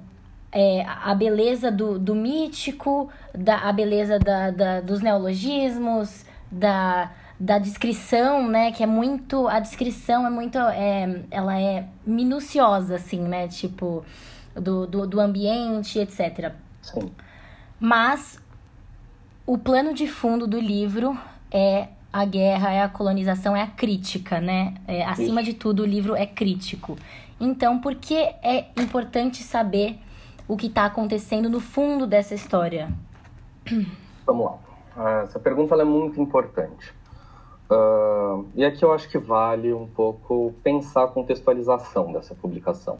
é, 0.51 0.84
a 0.86 1.13
beleza 1.13 1.72
do, 1.72 2.00
do 2.00 2.15
mítico, 2.15 3.10
da, 3.34 3.58
a 3.58 3.72
beleza 3.72 4.17
da, 4.17 4.50
da, 4.51 4.81
dos 4.81 5.01
neologismos, 5.01 6.25
da, 6.51 7.12
da 7.39 7.58
descrição, 7.58 8.48
né? 8.48 8.72
Que 8.72 8.84
é 8.84 8.86
muito. 8.88 9.48
A 9.48 9.60
descrição 9.60 10.25
é 10.25 10.29
muito. 10.29 10.58
É, 10.58 11.24
ela 11.29 11.60
é 11.60 11.86
minuciosa, 12.05 12.96
assim, 12.96 13.22
né? 13.22 13.48
Tipo 13.48 14.03
do, 14.55 14.86
do, 14.86 15.08
do 15.08 15.20
ambiente, 15.20 16.00
etc. 16.00 16.53
Sim. 16.81 17.12
Mas 17.79 18.39
o 19.46 19.58
plano 19.58 19.93
de 19.93 20.08
fundo 20.08 20.48
do 20.48 20.60
livro 20.60 21.17
é 21.51 21.88
a 22.12 22.25
guerra, 22.25 22.72
é 22.72 22.81
a 22.81 22.89
colonização, 22.89 23.55
é 23.55 23.62
a 23.62 23.67
crítica, 23.67 24.39
né? 24.39 24.75
É, 24.88 25.03
acima 25.05 25.41
de 25.41 25.53
tudo, 25.53 25.84
o 25.84 25.86
livro 25.86 26.15
é 26.15 26.25
crítico. 26.25 26.98
Então, 27.39 27.79
por 27.79 27.96
que 27.96 28.15
é 28.15 28.67
importante 28.77 29.41
saber 29.41 29.98
o 30.48 30.58
que 30.58 30.67
está 30.67 30.86
acontecendo 30.86 31.50
no 31.50 31.60
fundo 31.60 32.05
dessa 32.05 32.36
história? 32.36 32.91
Vamos 34.25 34.46
lá. 34.46 34.58
Ah, 34.96 35.22
essa 35.24 35.39
pergunta 35.39 35.74
é 35.75 35.84
muito 35.84 36.22
importante. 36.22 36.93
Uh, 37.70 38.46
e 38.53 38.65
aqui 38.65 38.84
eu 38.84 38.91
acho 38.91 39.08
que 39.10 39.17
vale 39.17 39.74
um 39.74 39.88
pouco 39.88 40.53
pensar 40.62 41.05
a 41.05 41.08
contextualização 41.08 42.12
dessa 42.12 42.36
publicação 42.36 43.00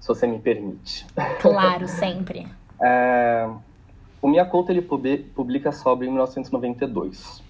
se 0.00 0.08
você 0.08 0.26
me 0.26 0.38
permite. 0.38 1.06
Claro, 1.40 1.86
sempre. 1.86 2.48
é, 2.80 3.48
o 4.20 4.28
Minha 4.28 4.46
Couto 4.46 4.72
ele 4.72 4.82
publica 4.82 5.68
essa 5.68 5.88
obra 5.88 6.06
em 6.06 6.10
1992. 6.10 7.44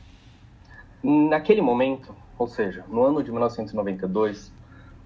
Naquele 1.02 1.62
momento, 1.62 2.14
ou 2.37 2.49
seja, 2.49 2.85
no 2.88 3.02
ano 3.04 3.23
de 3.23 3.30
1992, 3.30 4.52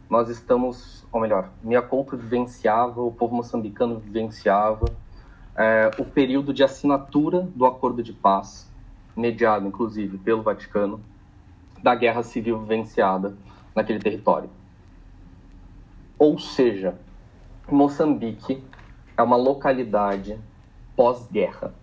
nós 0.09 0.29
estamos, 0.29 1.07
ou 1.13 1.21
melhor, 1.21 1.51
Minha 1.63 1.83
Couto 1.83 2.17
vivenciava, 2.17 3.03
o 3.03 3.13
povo 3.13 3.35
moçambicano 3.35 3.99
vivenciava 3.99 4.87
é, 5.57 5.91
o 5.99 6.05
período 6.05 6.53
de 6.53 6.65
assinatura 6.65 7.41
do 7.55 7.65
Acordo 7.67 8.03
de 8.03 8.13
Paz, 8.13 8.71
mediado 9.17 9.69
inclusive 9.69 10.19
pelo 10.19 10.43
Vaticano, 10.43 11.01
da 11.83 11.95
guerra 11.95 12.23
civil 12.23 12.59
vivenciada 12.59 13.37
naquele 13.75 13.99
território. 13.99 14.49
Ou 16.19 16.39
seja, 16.39 16.97
Moçambique 17.71 18.63
é 19.17 19.23
uma 19.23 19.37
localidade 19.37 20.39
pós-guerra. 20.95 21.75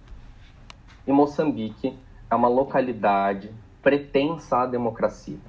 E 1.07 1.11
Moçambique 1.11 1.97
é 2.29 2.35
uma 2.35 2.47
localidade 2.47 3.51
pretensa 3.81 4.59
à 4.59 4.65
democracia. 4.67 5.39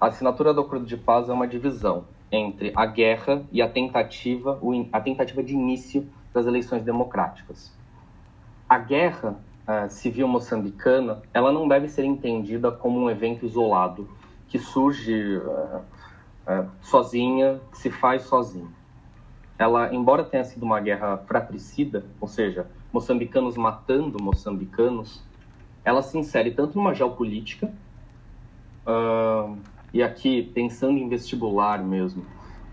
A 0.00 0.06
assinatura 0.06 0.54
do 0.54 0.60
Acordo 0.60 0.86
de 0.86 0.96
Paz 0.96 1.28
é 1.28 1.32
uma 1.32 1.46
divisão 1.46 2.04
entre 2.30 2.72
a 2.76 2.86
guerra 2.86 3.42
e 3.50 3.60
a 3.60 3.68
tentativa, 3.68 4.60
a 4.92 5.00
tentativa 5.00 5.42
de 5.42 5.54
início 5.54 6.08
das 6.32 6.46
eleições 6.46 6.84
democráticas. 6.84 7.76
A 8.68 8.78
guerra 8.78 9.40
uh, 9.66 9.90
civil 9.90 10.28
moçambicana, 10.28 11.20
ela 11.34 11.50
não 11.50 11.66
deve 11.66 11.88
ser 11.88 12.04
entendida 12.04 12.70
como 12.70 13.00
um 13.00 13.10
evento 13.10 13.44
isolado 13.44 14.08
que 14.46 14.58
surge 14.58 15.38
uh, 15.38 15.78
uh, 16.46 16.70
sozinha, 16.80 17.60
que 17.72 17.78
se 17.78 17.90
faz 17.90 18.22
sozinho 18.22 18.79
ela, 19.60 19.94
embora 19.94 20.24
tenha 20.24 20.42
sido 20.42 20.62
uma 20.62 20.80
guerra 20.80 21.18
fratricida, 21.18 22.02
ou 22.18 22.26
seja, 22.26 22.66
moçambicanos 22.90 23.58
matando 23.58 24.16
moçambicanos, 24.18 25.22
ela 25.84 26.00
se 26.00 26.16
insere 26.16 26.50
tanto 26.50 26.78
numa 26.78 26.94
geopolítica, 26.94 27.70
uh, 28.86 29.54
e 29.92 30.02
aqui 30.02 30.44
pensando 30.54 30.96
em 30.96 31.06
vestibular 31.10 31.84
mesmo, 31.84 32.24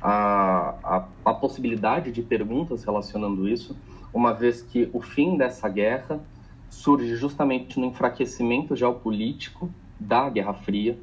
a, 0.01 0.75
a, 0.81 1.05
a 1.25 1.33
possibilidade 1.33 2.09
de 2.09 2.21
perguntas 2.21 2.85
relacionando 2.85 3.49
isso, 3.49 3.75
uma 4.13 4.33
vez 4.33 4.61
que 4.61 4.89
o 4.93 5.01
fim 5.01 5.35
dessa 5.35 5.67
guerra 5.67 6.21
surge 6.69 7.17
justamente 7.17 7.77
no 7.77 7.85
enfraquecimento 7.85 8.77
geopolítico 8.77 9.69
da 9.99 10.29
Guerra 10.29 10.53
Fria, 10.53 10.97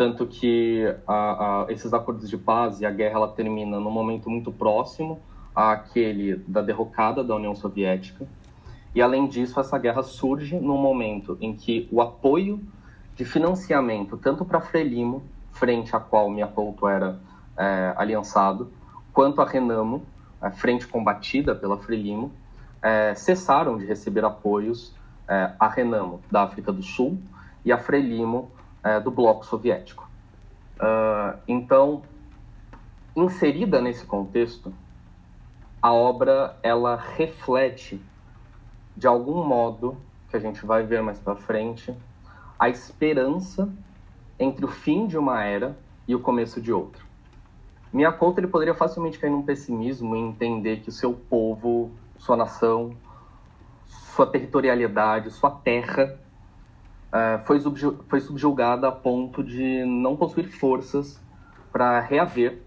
tanto 0.00 0.26
que 0.26 0.82
a, 1.06 1.64
a, 1.66 1.66
esses 1.70 1.92
acordos 1.92 2.30
de 2.30 2.38
paz 2.38 2.80
e 2.80 2.86
a 2.86 2.90
guerra 2.90 3.16
ela 3.16 3.28
termina 3.28 3.78
num 3.78 3.90
momento 3.90 4.30
muito 4.30 4.50
próximo 4.50 5.20
àquele 5.54 6.36
da 6.36 6.62
derrocada 6.62 7.22
da 7.22 7.36
União 7.36 7.54
Soviética. 7.54 8.26
E 8.94 9.02
além 9.02 9.28
disso, 9.28 9.60
essa 9.60 9.76
guerra 9.76 10.02
surge 10.02 10.58
num 10.58 10.78
momento 10.78 11.36
em 11.38 11.54
que 11.54 11.86
o 11.92 12.00
apoio 12.00 12.66
de 13.14 13.26
financiamento, 13.26 14.16
tanto 14.16 14.42
para 14.42 14.62
Frelimo, 14.62 15.22
frente 15.50 15.94
à 15.94 16.00
qual 16.00 16.30
Miyakoto 16.30 16.88
era 16.88 17.20
é, 17.54 17.92
aliançado, 17.94 18.72
quanto 19.12 19.42
a 19.42 19.44
Renamo, 19.44 20.02
a 20.40 20.50
frente 20.50 20.88
combatida 20.88 21.54
pela 21.54 21.76
Frelimo, 21.76 22.32
é, 22.80 23.14
cessaram 23.14 23.76
de 23.76 23.84
receber 23.84 24.24
apoios 24.24 24.96
é, 25.28 25.52
a 25.60 25.68
Renamo 25.68 26.22
da 26.32 26.44
África 26.44 26.72
do 26.72 26.82
Sul 26.82 27.18
e 27.62 27.70
a 27.70 27.76
Frelimo 27.76 28.50
é, 28.82 29.00
do 29.00 29.10
bloco 29.10 29.44
soviético. 29.44 30.08
Uh, 30.76 31.38
então, 31.46 32.02
inserida 33.14 33.80
nesse 33.80 34.06
contexto, 34.06 34.72
a 35.82 35.92
obra 35.92 36.56
ela 36.62 36.96
reflete 36.96 38.00
de 38.96 39.06
algum 39.06 39.44
modo 39.44 39.96
que 40.28 40.36
a 40.36 40.40
gente 40.40 40.64
vai 40.64 40.82
ver 40.82 41.02
mais 41.02 41.18
para 41.18 41.34
frente 41.36 41.94
a 42.58 42.68
esperança 42.68 43.68
entre 44.38 44.64
o 44.64 44.68
fim 44.68 45.06
de 45.06 45.16
uma 45.18 45.42
era 45.42 45.76
e 46.06 46.14
o 46.14 46.20
começo 46.20 46.60
de 46.60 46.72
outra. 46.72 47.02
Minha 47.92 48.12
conta 48.12 48.40
ele 48.40 48.46
poderia 48.46 48.74
facilmente 48.74 49.18
cair 49.18 49.30
num 49.30 49.42
pessimismo 49.42 50.14
e 50.14 50.20
entender 50.20 50.80
que 50.80 50.88
o 50.88 50.92
seu 50.92 51.12
povo, 51.12 51.90
sua 52.18 52.36
nação, 52.36 52.94
sua 53.86 54.26
territorialidade, 54.26 55.30
sua 55.30 55.50
terra 55.50 56.18
uh, 57.12 57.44
foi, 57.44 57.60
foi 58.08 58.20
subjugada 58.20 58.88
a 58.88 58.92
ponto 58.92 59.42
de 59.42 59.84
não 59.84 60.16
possuir 60.16 60.48
forças 60.48 61.20
para 61.72 62.00
reaver 62.00 62.60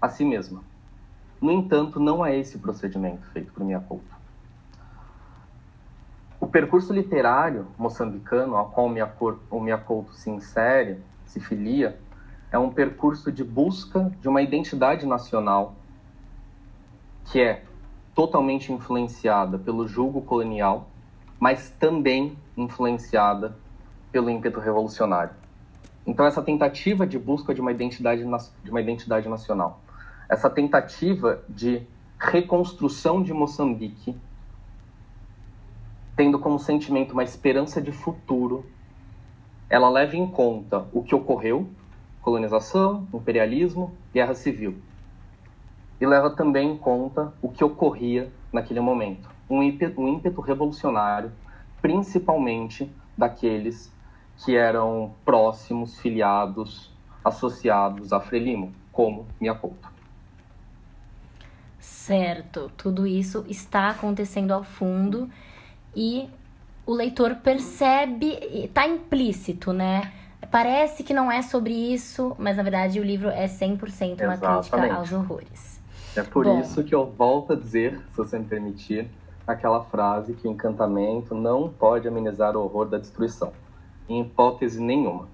a 0.00 0.08
si 0.08 0.24
mesma. 0.24 0.62
No 1.40 1.52
entanto, 1.52 2.00
não 2.00 2.24
é 2.24 2.38
esse 2.38 2.56
o 2.56 2.60
procedimento 2.60 3.26
feito 3.32 3.52
por 3.52 3.64
Miyakoto. 3.64 4.14
O 6.40 6.46
percurso 6.46 6.92
literário 6.92 7.66
moçambicano 7.78 8.56
ao 8.56 8.70
qual 8.70 8.86
o 9.50 9.60
Miyakoto 9.60 10.14
se 10.14 10.30
insere, 10.30 10.98
se 11.24 11.40
filia, 11.40 11.98
é 12.52 12.58
um 12.58 12.70
percurso 12.70 13.32
de 13.32 13.42
busca 13.42 14.12
de 14.20 14.28
uma 14.28 14.40
identidade 14.40 15.06
nacional 15.06 15.74
que 17.24 17.40
é 17.40 17.64
totalmente 18.14 18.72
influenciada 18.72 19.58
pelo 19.58 19.88
julgo 19.88 20.22
colonial, 20.22 20.88
mas 21.40 21.70
também 21.70 22.36
influenciada 22.56 23.56
pelo 24.12 24.30
ímpeto 24.30 24.60
revolucionário. 24.60 25.34
Então 26.06 26.26
essa 26.26 26.42
tentativa 26.42 27.06
de 27.06 27.18
busca 27.18 27.54
de 27.54 27.60
uma 27.60 27.72
identidade 27.72 28.22
de 28.62 28.70
uma 28.70 28.80
identidade 28.80 29.28
nacional, 29.28 29.80
essa 30.28 30.48
tentativa 30.50 31.42
de 31.48 31.86
reconstrução 32.18 33.22
de 33.22 33.32
Moçambique, 33.32 34.16
tendo 36.16 36.38
como 36.38 36.58
sentimento 36.58 37.12
uma 37.12 37.24
esperança 37.24 37.80
de 37.80 37.90
futuro, 37.90 38.64
ela 39.68 39.88
leva 39.88 40.16
em 40.16 40.26
conta 40.26 40.86
o 40.92 41.02
que 41.02 41.14
ocorreu, 41.14 41.68
colonização, 42.22 43.06
imperialismo, 43.12 43.92
guerra 44.12 44.34
civil. 44.34 44.76
E 46.00 46.06
leva 46.06 46.30
também 46.30 46.72
em 46.72 46.76
conta 46.76 47.32
o 47.42 47.48
que 47.48 47.64
ocorria 47.64 48.30
naquele 48.52 48.80
momento, 48.80 49.28
um 49.50 49.62
ímpeto, 49.62 50.00
um 50.00 50.08
ímpeto 50.08 50.40
revolucionário, 50.40 51.32
principalmente 51.84 52.90
daqueles 53.14 53.92
que 54.38 54.56
eram 54.56 55.14
próximos, 55.22 56.00
filiados, 56.00 56.90
associados 57.22 58.10
a 58.10 58.20
Frelimo, 58.20 58.72
como 58.90 59.26
Miyakoto. 59.38 59.86
Certo, 61.78 62.72
tudo 62.74 63.06
isso 63.06 63.44
está 63.50 63.90
acontecendo 63.90 64.52
ao 64.52 64.64
fundo 64.64 65.28
e 65.94 66.26
o 66.86 66.94
leitor 66.94 67.34
percebe, 67.34 68.38
está 68.50 68.88
implícito, 68.88 69.70
né? 69.70 70.10
Parece 70.50 71.04
que 71.04 71.12
não 71.12 71.30
é 71.30 71.42
sobre 71.42 71.74
isso, 71.74 72.34
mas 72.38 72.56
na 72.56 72.62
verdade 72.62 72.98
o 72.98 73.04
livro 73.04 73.28
é 73.28 73.44
100% 73.44 74.22
uma 74.22 74.32
Exatamente. 74.32 74.70
crítica 74.70 74.94
aos 74.94 75.12
horrores. 75.12 75.82
É 76.16 76.22
por 76.22 76.46
Bom, 76.46 76.60
isso 76.60 76.82
que 76.82 76.94
eu 76.94 77.04
volto 77.04 77.52
a 77.52 77.56
dizer, 77.56 78.00
se 78.10 78.16
você 78.16 78.38
me 78.38 78.46
permitir, 78.46 79.10
aquela 79.46 79.84
frase 79.84 80.34
que 80.34 80.48
o 80.48 80.50
encantamento 80.50 81.34
não 81.34 81.68
pode 81.68 82.08
amenizar 82.08 82.56
o 82.56 82.62
horror 82.62 82.86
da 82.86 82.98
destruição 82.98 83.52
em 84.08 84.20
hipótese 84.20 84.80
nenhuma. 84.80 85.28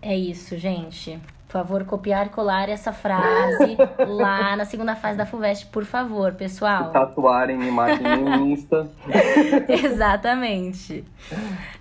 É 0.00 0.16
isso, 0.16 0.56
gente. 0.56 1.18
Por 1.46 1.52
favor, 1.52 1.84
copiar 1.84 2.26
e 2.26 2.30
colar 2.30 2.68
essa 2.68 2.92
frase 2.92 3.76
lá 4.06 4.56
na 4.56 4.64
segunda 4.64 4.96
fase 4.96 5.16
da 5.16 5.24
FUVEST, 5.24 5.66
por 5.66 5.84
favor, 5.84 6.32
pessoal. 6.34 6.90
E 6.90 6.92
tatuarem 6.92 7.62
imagem 7.66 8.04
no 8.18 8.46
Insta. 8.46 8.90
Exatamente. 9.68 11.04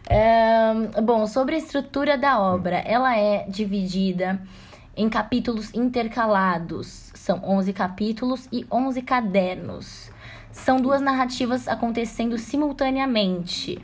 Um, 0.10 1.02
bom, 1.04 1.26
sobre 1.26 1.56
a 1.56 1.58
estrutura 1.58 2.18
da 2.18 2.40
obra, 2.40 2.78
ela 2.78 3.18
é 3.18 3.46
dividida 3.50 4.40
em 4.96 5.10
capítulos 5.10 5.74
intercalados. 5.74 7.12
São 7.16 7.42
11 7.44 7.74
capítulos 7.74 8.48
e 8.52 8.66
11 8.72 9.02
cadernos. 9.02 10.12
São 10.56 10.82
duas 10.82 11.02
narrativas 11.02 11.68
acontecendo 11.68 12.38
simultaneamente 12.38 13.82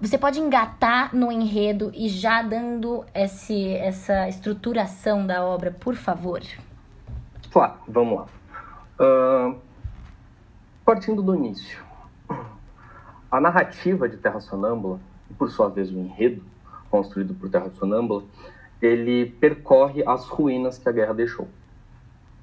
você 0.00 0.18
pode 0.18 0.38
engatar 0.38 1.14
no 1.14 1.32
enredo 1.32 1.90
e 1.94 2.08
já 2.08 2.42
dando 2.42 3.04
esse, 3.14 3.72
essa 3.74 4.28
estruturação 4.28 5.26
da 5.26 5.44
obra, 5.44 5.70
por 5.70 5.94
favor? 5.94 6.40
Claro, 7.50 7.74
vamos 7.88 8.18
lá. 8.18 8.26
Uh, 9.00 9.58
partindo 10.84 11.22
do 11.22 11.34
início. 11.34 11.84
A 13.30 13.40
narrativa 13.40 14.08
de 14.08 14.16
Terra 14.16 14.40
Sonâmbula, 14.40 15.00
e 15.30 15.34
por 15.34 15.50
sua 15.50 15.68
vez 15.68 15.90
o 15.90 15.98
enredo 15.98 16.42
construído 16.90 17.34
por 17.34 17.50
Terra 17.50 17.70
Sonâmbula, 17.70 18.22
ele 18.80 19.26
percorre 19.40 20.06
as 20.06 20.26
ruínas 20.28 20.78
que 20.78 20.88
a 20.88 20.92
guerra 20.92 21.14
deixou. 21.14 21.48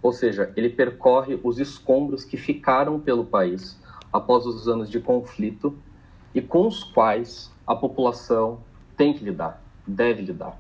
Ou 0.03 0.11
seja, 0.11 0.51
ele 0.57 0.69
percorre 0.69 1.39
os 1.41 1.59
escombros 1.59 2.25
que 2.25 2.35
ficaram 2.35 2.99
pelo 2.99 3.23
país 3.23 3.81
após 4.11 4.45
os 4.45 4.67
anos 4.67 4.89
de 4.89 4.99
conflito 4.99 5.75
e 6.35 6.41
com 6.41 6.67
os 6.67 6.83
quais 6.83 7.49
a 7.65 7.73
população 7.73 8.59
tem 8.97 9.13
que 9.13 9.23
lidar, 9.23 9.63
deve 9.87 10.21
lidar. 10.21 10.59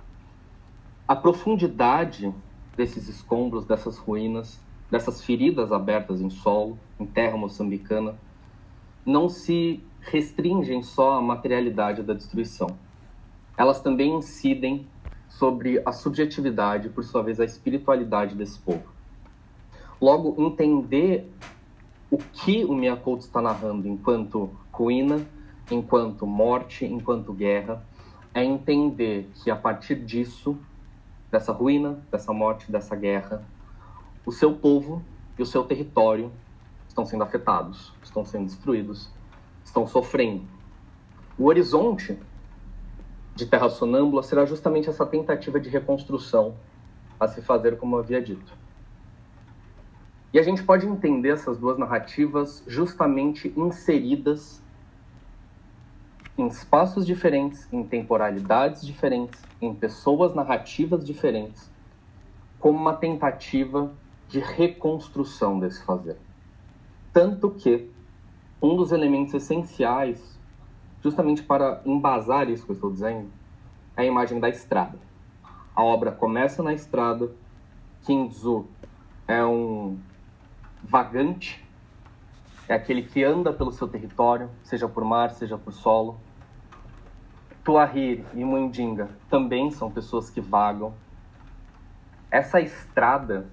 A 1.05 1.15
profundidade 1.15 2.33
desses 2.77 3.09
escombros, 3.09 3.65
dessas 3.65 3.97
ruínas, 3.97 4.59
dessas 4.89 5.21
feridas 5.21 5.73
abertas 5.73 6.21
em 6.21 6.29
solo, 6.29 6.79
em 6.97 7.05
terra 7.05 7.35
moçambicana, 7.35 8.15
não 9.05 9.27
se 9.27 9.83
restringem 9.99 10.81
só 10.81 11.17
à 11.17 11.21
materialidade 11.21 12.01
da 12.01 12.13
destruição. 12.13 12.77
Elas 13.57 13.81
também 13.81 14.15
incidem 14.15 14.87
sobre 15.27 15.81
a 15.85 15.91
subjetividade, 15.91 16.89
por 16.89 17.03
sua 17.03 17.21
vez, 17.21 17.39
a 17.39 17.45
espiritualidade 17.45 18.35
desse 18.35 18.57
povo. 18.57 18.92
Logo, 20.03 20.35
entender 20.37 21.31
o 22.11 22.17
que 22.17 22.65
o 22.65 22.73
Miyakoto 22.73 23.23
está 23.23 23.41
narrando 23.41 23.87
enquanto 23.87 24.49
ruína 24.69 25.25
enquanto 25.71 26.27
morte, 26.27 26.83
enquanto 26.83 27.31
guerra, 27.31 27.81
é 28.33 28.43
entender 28.43 29.31
que 29.35 29.49
a 29.49 29.55
partir 29.55 29.95
disso, 29.95 30.57
dessa 31.31 31.53
ruína, 31.53 32.03
dessa 32.11 32.33
morte, 32.33 32.69
dessa 32.69 32.97
guerra, 32.97 33.45
o 34.25 34.31
seu 34.33 34.53
povo 34.53 35.01
e 35.39 35.41
o 35.41 35.45
seu 35.45 35.63
território 35.63 36.29
estão 36.85 37.05
sendo 37.05 37.23
afetados, 37.23 37.93
estão 38.03 38.25
sendo 38.25 38.47
destruídos, 38.47 39.09
estão 39.63 39.87
sofrendo. 39.87 40.43
O 41.39 41.45
horizonte 41.45 42.19
de 43.33 43.45
Terra 43.45 43.69
Sonâmbula 43.69 44.21
será 44.21 44.45
justamente 44.45 44.89
essa 44.89 45.05
tentativa 45.05 45.61
de 45.61 45.69
reconstrução 45.69 46.55
a 47.17 47.25
se 47.25 47.41
fazer 47.41 47.77
como 47.77 47.95
havia 47.95 48.21
dito. 48.21 48.62
E 50.33 50.39
a 50.39 50.43
gente 50.43 50.63
pode 50.63 50.87
entender 50.87 51.29
essas 51.29 51.59
duas 51.59 51.77
narrativas 51.77 52.63
justamente 52.65 53.53
inseridas 53.55 54.63
em 56.35 56.47
espaços 56.47 57.05
diferentes, 57.05 57.71
em 57.71 57.83
temporalidades 57.83 58.83
diferentes, 58.83 59.39
em 59.61 59.71
pessoas 59.75 60.33
narrativas 60.33 61.05
diferentes, 61.05 61.71
como 62.59 62.79
uma 62.79 62.95
tentativa 62.95 63.93
de 64.27 64.39
reconstrução 64.39 65.59
desse 65.59 65.85
fazer. 65.85 66.17
Tanto 67.13 67.51
que 67.51 67.91
um 68.59 68.75
dos 68.75 68.91
elementos 68.91 69.35
essenciais, 69.35 70.39
justamente 71.03 71.43
para 71.43 71.83
embasar 71.85 72.49
isso 72.49 72.65
que 72.65 72.71
eu 72.71 72.75
estou 72.75 72.91
dizendo, 72.91 73.29
é 73.95 74.01
a 74.01 74.05
imagem 74.05 74.39
da 74.39 74.49
estrada. 74.49 74.97
A 75.75 75.83
obra 75.83 76.11
começa 76.11 76.63
na 76.63 76.73
estrada, 76.73 77.31
Kinzu 78.01 78.65
é 79.27 79.45
um 79.45 79.99
vagante 80.83 81.63
é 82.67 82.73
aquele 82.73 83.03
que 83.03 83.23
anda 83.23 83.51
pelo 83.51 83.71
seu 83.71 83.87
território, 83.87 84.49
seja 84.63 84.87
por 84.87 85.03
mar, 85.03 85.31
seja 85.31 85.57
por 85.57 85.73
solo. 85.73 86.19
Tuahir 87.63 88.25
e 88.33 88.43
Muindinga 88.43 89.09
também 89.29 89.71
são 89.71 89.89
pessoas 89.89 90.29
que 90.29 90.41
vagam. 90.41 90.93
Essa 92.29 92.59
estrada, 92.59 93.47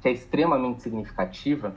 que 0.00 0.08
é 0.08 0.12
extremamente 0.12 0.82
significativa, 0.82 1.74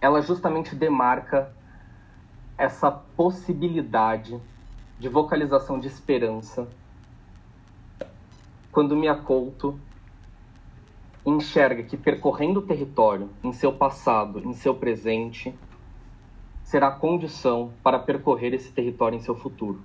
ela 0.00 0.20
justamente 0.20 0.74
demarca 0.74 1.52
essa 2.58 2.90
possibilidade 2.90 4.40
de 4.98 5.08
vocalização 5.08 5.78
de 5.78 5.86
esperança 5.86 6.68
quando 8.70 8.96
Miyakoto 8.96 9.78
enxerga 11.24 11.82
que 11.82 11.96
percorrendo 11.96 12.60
o 12.60 12.62
território 12.62 13.30
em 13.42 13.52
seu 13.52 13.72
passado, 13.72 14.40
em 14.44 14.52
seu 14.52 14.74
presente, 14.74 15.54
será 16.64 16.90
condição 16.90 17.72
para 17.82 17.98
percorrer 17.98 18.54
esse 18.54 18.72
território 18.72 19.16
em 19.16 19.20
seu 19.20 19.34
futuro. 19.34 19.80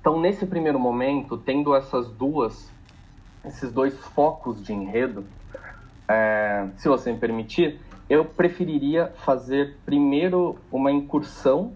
Então, 0.00 0.20
nesse 0.20 0.46
primeiro 0.46 0.78
momento, 0.78 1.36
tendo 1.36 1.74
essas 1.74 2.10
duas, 2.10 2.72
esses 3.44 3.72
dois 3.72 3.98
focos 3.98 4.62
de 4.62 4.72
enredo, 4.72 5.26
é, 6.08 6.68
se 6.76 6.88
você 6.88 7.12
me 7.12 7.18
permitir, 7.18 7.80
eu 8.08 8.24
preferiria 8.24 9.12
fazer 9.24 9.76
primeiro 9.84 10.56
uma 10.70 10.92
incursão 10.92 11.72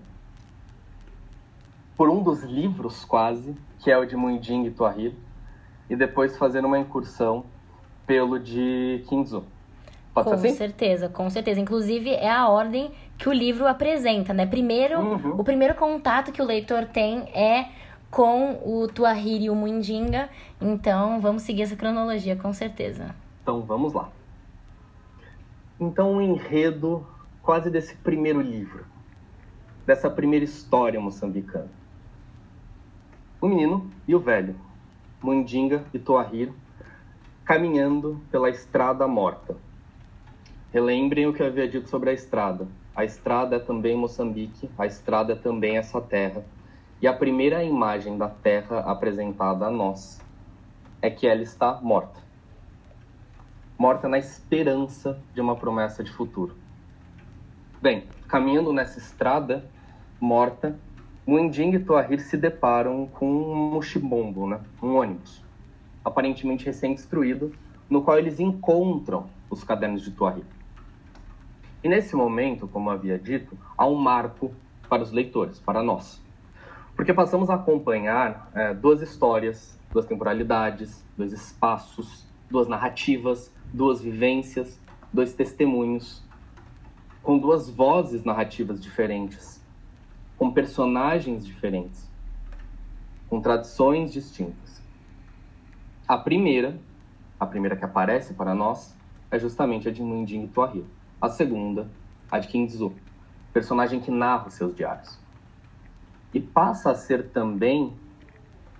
por 1.97 2.09
um 2.09 2.23
dos 2.23 2.45
livros, 2.45 3.05
quase, 3.05 3.57
que 3.81 3.91
é 3.91 3.99
o 3.99 4.07
de 4.07 4.17
Munding 4.17 4.65
e 4.67 4.71
Tuahir, 4.71 5.13
e 5.91 5.97
depois 5.97 6.39
fazer 6.39 6.65
uma 6.65 6.79
incursão 6.79 7.45
pelo 8.07 8.39
de 8.39 9.05
Kinzu. 9.09 9.45
Pode 10.15 10.29
com 10.29 10.35
assim? 10.35 10.55
certeza, 10.55 11.09
com 11.09 11.29
certeza. 11.29 11.61
Inclusive, 11.61 12.11
é 12.11 12.31
a 12.31 12.49
ordem 12.49 12.93
que 13.19 13.29
o 13.29 13.33
livro 13.33 13.67
apresenta, 13.67 14.33
né? 14.33 14.47
Primeiro, 14.47 15.01
uhum. 15.01 15.41
o 15.41 15.45
primeiro 15.45 15.75
contato 15.75 16.33
que 16.33 16.41
o 16.41 16.45
leitor 16.45 16.87
tem 16.87 17.29
é 17.35 17.69
com 18.11 18.61
o 18.65 18.89
Tuahir 18.89 19.43
e 19.43 19.51
o 19.51 19.55
Mundinga. 19.55 20.29
Então, 20.61 21.21
vamos 21.21 21.43
seguir 21.43 21.63
essa 21.63 21.77
cronologia, 21.77 22.37
com 22.37 22.53
certeza. 22.53 23.15
Então, 23.43 23.63
vamos 23.63 23.93
lá. 23.93 24.11
Então, 25.79 26.17
o 26.17 26.21
enredo 26.21 27.07
quase 27.43 27.71
desse 27.71 27.95
primeiro 27.97 28.41
livro, 28.41 28.85
dessa 29.87 30.11
primeira 30.11 30.45
história 30.45 31.01
moçambicana. 31.01 31.71
O 33.41 33.49
menino 33.49 33.91
e 34.07 34.15
o 34.15 34.21
velho, 34.21 34.55
Mundinga 35.23 35.85
e 35.93 35.99
Toahir, 35.99 36.53
caminhando 37.45 38.21
pela 38.31 38.49
estrada 38.49 39.07
morta. 39.07 39.57
Relembrem 40.73 41.27
o 41.27 41.33
que 41.33 41.43
eu 41.43 41.47
havia 41.47 41.69
dito 41.69 41.89
sobre 41.89 42.11
a 42.11 42.13
estrada. 42.13 42.69
A 42.95 43.05
estrada 43.05 43.57
é 43.57 43.59
também 43.59 43.97
Moçambique, 43.97 44.71
a 44.79 44.87
estrada 44.87 45.33
é 45.33 45.37
também 45.37 45.77
essa 45.77 46.01
terra. 46.01 46.45
E 47.03 47.07
a 47.07 47.13
primeira 47.13 47.65
imagem 47.65 48.17
da 48.19 48.29
terra 48.29 48.81
apresentada 48.81 49.67
a 49.67 49.71
nós 49.71 50.21
é 51.01 51.11
que 51.11 51.27
ela 51.27 51.43
está 51.43 51.81
morta 51.81 52.31
morta 53.81 54.07
na 54.11 54.19
esperança 54.19 55.19
de 55.33 55.41
uma 55.41 55.57
promessa 55.57 56.05
de 56.05 56.13
futuro. 56.13 56.55
Bem, 57.81 58.05
caminhando 58.29 58.75
nessa 58.75 58.99
estrada 58.99 59.65
morta, 60.21 60.79
Munding 61.31 61.75
e 61.75 61.79
Toahir 61.79 62.21
se 62.21 62.37
deparam 62.37 63.07
com 63.07 63.31
um 63.31 63.71
mochibombo, 63.71 64.49
né? 64.49 64.61
um 64.83 64.97
ônibus, 64.97 65.45
aparentemente 66.05 66.67
recém-destruído, 66.67 67.55
no 67.89 68.03
qual 68.03 68.19
eles 68.19 68.41
encontram 68.41 69.31
os 69.49 69.63
cadernos 69.63 70.03
de 70.03 70.11
Toahir. 70.11 70.43
E 71.85 71.89
nesse 71.89 72.17
momento, 72.17 72.67
como 72.67 72.91
havia 72.91 73.17
dito, 73.17 73.57
há 73.79 73.87
um 73.87 73.95
marco 73.95 74.51
para 74.89 75.05
os 75.05 75.13
leitores, 75.13 75.61
para 75.61 75.85
nós. 75.85 76.21
Porque 76.97 77.15
passamos 77.15 77.49
a 77.49 77.55
acompanhar 77.55 78.51
é, 78.53 78.75
duas 78.75 79.01
histórias, 79.01 79.79
duas 79.93 80.07
temporalidades, 80.07 81.07
dois 81.17 81.33
espaços, 81.33 82.27
duas 82.51 82.67
narrativas, 82.67 83.55
duas 83.73 84.01
vivências, 84.01 84.81
dois 85.13 85.33
testemunhos, 85.33 86.25
com 87.23 87.39
duas 87.39 87.71
vozes 87.71 88.25
narrativas 88.25 88.83
diferentes, 88.83 89.60
com 90.41 90.51
personagens 90.51 91.45
diferentes, 91.45 92.11
com 93.29 93.43
tradições 93.43 94.11
distintas. 94.11 94.81
A 96.09 96.17
primeira, 96.17 96.81
a 97.39 97.45
primeira 97.45 97.77
que 97.77 97.85
aparece 97.85 98.33
para 98.33 98.55
nós, 98.55 98.97
é 99.31 99.39
justamente 99.39 99.87
a 99.87 99.93
de 99.93 100.03
Mundinho 100.03 100.49
Tuahir. 100.49 100.85
A 101.21 101.29
segunda, 101.29 101.91
a 102.31 102.39
de 102.39 102.49
Kinzu, 102.49 102.95
personagem 103.53 104.01
que 104.01 104.11
narra 104.11 104.49
os 104.49 104.55
seus 104.55 104.75
diários. 104.75 105.19
E 106.33 106.41
passa 106.41 106.91
a 106.91 106.95
ser 106.95 107.29
também 107.29 107.93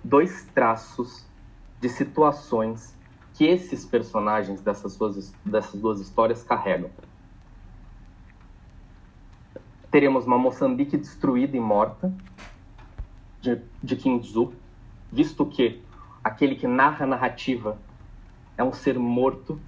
dois 0.03 0.43
traços 0.55 1.27
de 1.79 1.89
situações 1.89 2.97
que 3.35 3.45
esses 3.45 3.85
personagens 3.85 4.61
dessas, 4.61 4.93
suas, 4.93 5.31
dessas 5.45 5.79
duas 5.79 5.99
histórias 5.99 6.41
carregam. 6.41 6.89
Teremos 9.91 10.25
uma 10.25 10.37
Moçambique 10.37 10.95
destruída 10.95 11.57
e 11.57 11.59
morta, 11.59 12.13
de, 13.41 13.59
de 13.83 13.97
Kim 13.97 14.19
Tzu, 14.19 14.53
visto 15.11 15.45
que 15.45 15.81
aquele 16.23 16.55
que 16.55 16.65
narra 16.65 17.03
a 17.03 17.07
narrativa 17.07 17.77
é 18.57 18.63
um 18.63 18.71
ser 18.71 18.97
morto 18.97 19.59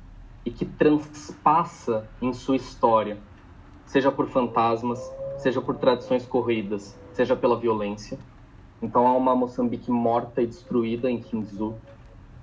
e 0.46 0.52
que 0.52 0.66
transpassa 0.66 2.08
em 2.22 2.32
sua 2.32 2.56
história, 2.56 3.18
seja 3.86 4.14
por 4.14 4.30
fantasmas, 4.30 5.00
seja 5.38 5.62
por 5.62 5.76
tradições 5.76 6.26
corridas, 6.26 6.98
seja 7.12 7.36
pela 7.36 7.60
violência. 7.60 8.18
Então 8.82 9.06
há 9.06 9.14
uma 9.18 9.36
Moçambique 9.36 9.92
morta 9.92 10.42
e 10.42 10.48
destruída 10.48 11.12
em 11.12 11.20
Kinzu 11.20 11.76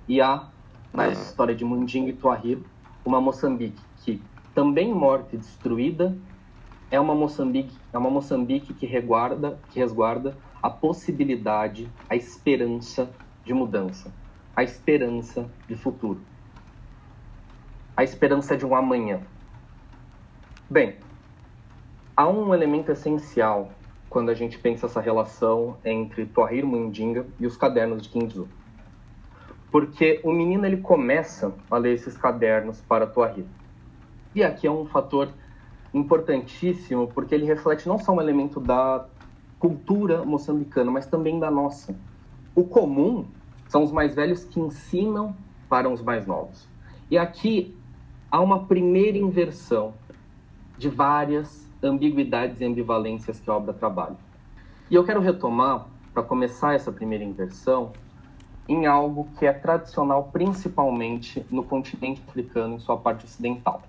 e 0.07 0.21
há 0.21 0.47
na 0.93 1.07
história 1.07 1.55
de 1.55 1.65
Mundinho 1.65 2.09
e 2.09 2.13
Tuahir, 2.13 2.59
uma 3.03 3.19
Moçambique 3.19 3.81
que, 4.03 4.21
também 4.53 4.93
morta 4.93 5.35
e 5.35 5.39
destruída, 5.39 6.15
é 6.91 6.99
uma 6.99 7.15
Moçambique, 7.15 7.75
é 7.91 7.97
uma 7.97 8.09
Moçambique 8.09 8.73
que, 8.73 8.85
reguarda, 8.85 9.57
que 9.69 9.79
resguarda 9.79 10.37
a 10.61 10.69
possibilidade, 10.69 11.89
a 12.07 12.15
esperança 12.15 13.09
de 13.43 13.53
mudança, 13.53 14.13
a 14.55 14.63
esperança 14.63 15.49
de 15.67 15.75
futuro, 15.75 16.21
a 17.97 18.03
esperança 18.03 18.55
de 18.55 18.65
um 18.65 18.75
amanhã. 18.75 19.21
Bem, 20.69 20.97
há 22.15 22.27
um 22.27 22.53
elemento 22.53 22.91
essencial 22.91 23.71
quando 24.09 24.29
a 24.29 24.33
gente 24.33 24.59
pensa 24.59 24.85
essa 24.85 25.01
relação 25.01 25.77
entre 25.83 26.25
Tuahir 26.25 26.65
Mundinga 26.65 27.25
e 27.39 27.47
os 27.47 27.57
cadernos 27.57 28.03
de 28.03 28.09
Kinzu 28.09 28.47
porque 29.71 30.19
o 30.23 30.31
menino 30.31 30.65
ele 30.65 30.77
começa 30.77 31.55
a 31.71 31.77
ler 31.77 31.93
esses 31.93 32.17
cadernos 32.17 32.81
para 32.81 33.05
vida. 33.05 33.47
E 34.35 34.43
aqui 34.43 34.67
é 34.67 34.71
um 34.71 34.85
fator 34.85 35.29
importantíssimo, 35.93 37.07
porque 37.07 37.35
ele 37.35 37.45
reflete 37.45 37.87
não 37.87 37.97
só 37.97 38.13
um 38.13 38.21
elemento 38.21 38.59
da 38.59 39.05
cultura 39.59 40.23
moçambicana, 40.23 40.89
mas 40.89 41.05
também 41.05 41.39
da 41.39 41.51
nossa. 41.51 41.95
O 42.55 42.63
comum 42.63 43.25
são 43.67 43.83
os 43.83 43.91
mais 43.91 44.15
velhos 44.15 44.43
que 44.43 44.59
ensinam 44.59 45.35
para 45.69 45.89
os 45.89 46.01
mais 46.01 46.25
novos. 46.25 46.67
E 47.09 47.17
aqui 47.17 47.75
há 48.31 48.39
uma 48.41 48.65
primeira 48.65 49.17
inversão 49.17 49.93
de 50.77 50.89
várias 50.89 51.69
ambiguidades 51.83 52.61
e 52.61 52.65
ambivalências 52.65 53.39
que 53.39 53.49
a 53.49 53.55
obra 53.55 53.73
trabalha. 53.73 54.17
E 54.89 54.95
eu 54.95 55.03
quero 55.03 55.21
retomar, 55.21 55.87
para 56.13 56.23
começar 56.23 56.73
essa 56.73 56.91
primeira 56.91 57.23
inversão, 57.23 57.93
em 58.67 58.85
algo 58.85 59.27
que 59.37 59.45
é 59.45 59.53
tradicional 59.53 60.29
principalmente 60.31 61.45
no 61.49 61.63
continente 61.63 62.21
africano, 62.27 62.75
em 62.75 62.79
sua 62.79 62.97
parte 62.97 63.25
ocidental. 63.25 63.81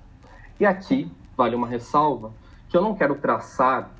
E 0.60 0.66
aqui 0.66 1.10
vale 1.42 1.56
uma 1.56 1.66
ressalva 1.66 2.32
que 2.68 2.76
eu 2.76 2.80
não 2.80 2.94
quero 2.94 3.16
traçar 3.16 3.90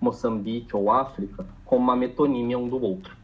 Moçambique 0.00 0.76
ou 0.76 0.92
África 0.92 1.44
como 1.64 1.82
uma 1.82 1.96
metonímia 1.96 2.56
um 2.56 2.68
do 2.68 2.80
outro. 2.80 3.16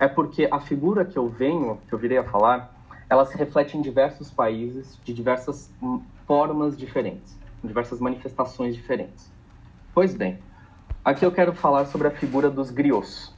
É 0.00 0.08
porque 0.08 0.48
a 0.50 0.58
figura 0.58 1.04
que 1.04 1.16
eu 1.16 1.28
venho, 1.28 1.78
que 1.86 1.92
eu 1.92 1.98
virei 1.98 2.18
a 2.18 2.24
falar, 2.24 2.74
ela 3.08 3.24
se 3.24 3.36
reflete 3.36 3.78
em 3.78 3.80
diversos 3.80 4.32
países, 4.32 4.98
de 5.04 5.14
diversas 5.14 5.72
formas 6.26 6.76
diferentes, 6.76 7.38
diversas 7.62 8.00
manifestações 8.00 8.74
diferentes. 8.74 9.30
Pois 9.94 10.12
bem, 10.12 10.40
aqui 11.04 11.24
eu 11.24 11.30
quero 11.30 11.52
falar 11.52 11.84
sobre 11.84 12.08
a 12.08 12.10
figura 12.10 12.50
dos 12.50 12.72
griots. 12.72 13.32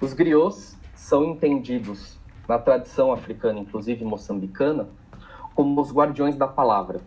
Os 0.00 0.12
griots 0.12 0.78
são 0.94 1.24
entendidos 1.24 2.16
na 2.46 2.60
tradição 2.60 3.12
africana, 3.12 3.58
inclusive 3.58 4.04
moçambicana, 4.04 4.88
como 5.52 5.80
os 5.80 5.92
guardiões 5.92 6.36
da 6.36 6.46
palavra. 6.46 7.00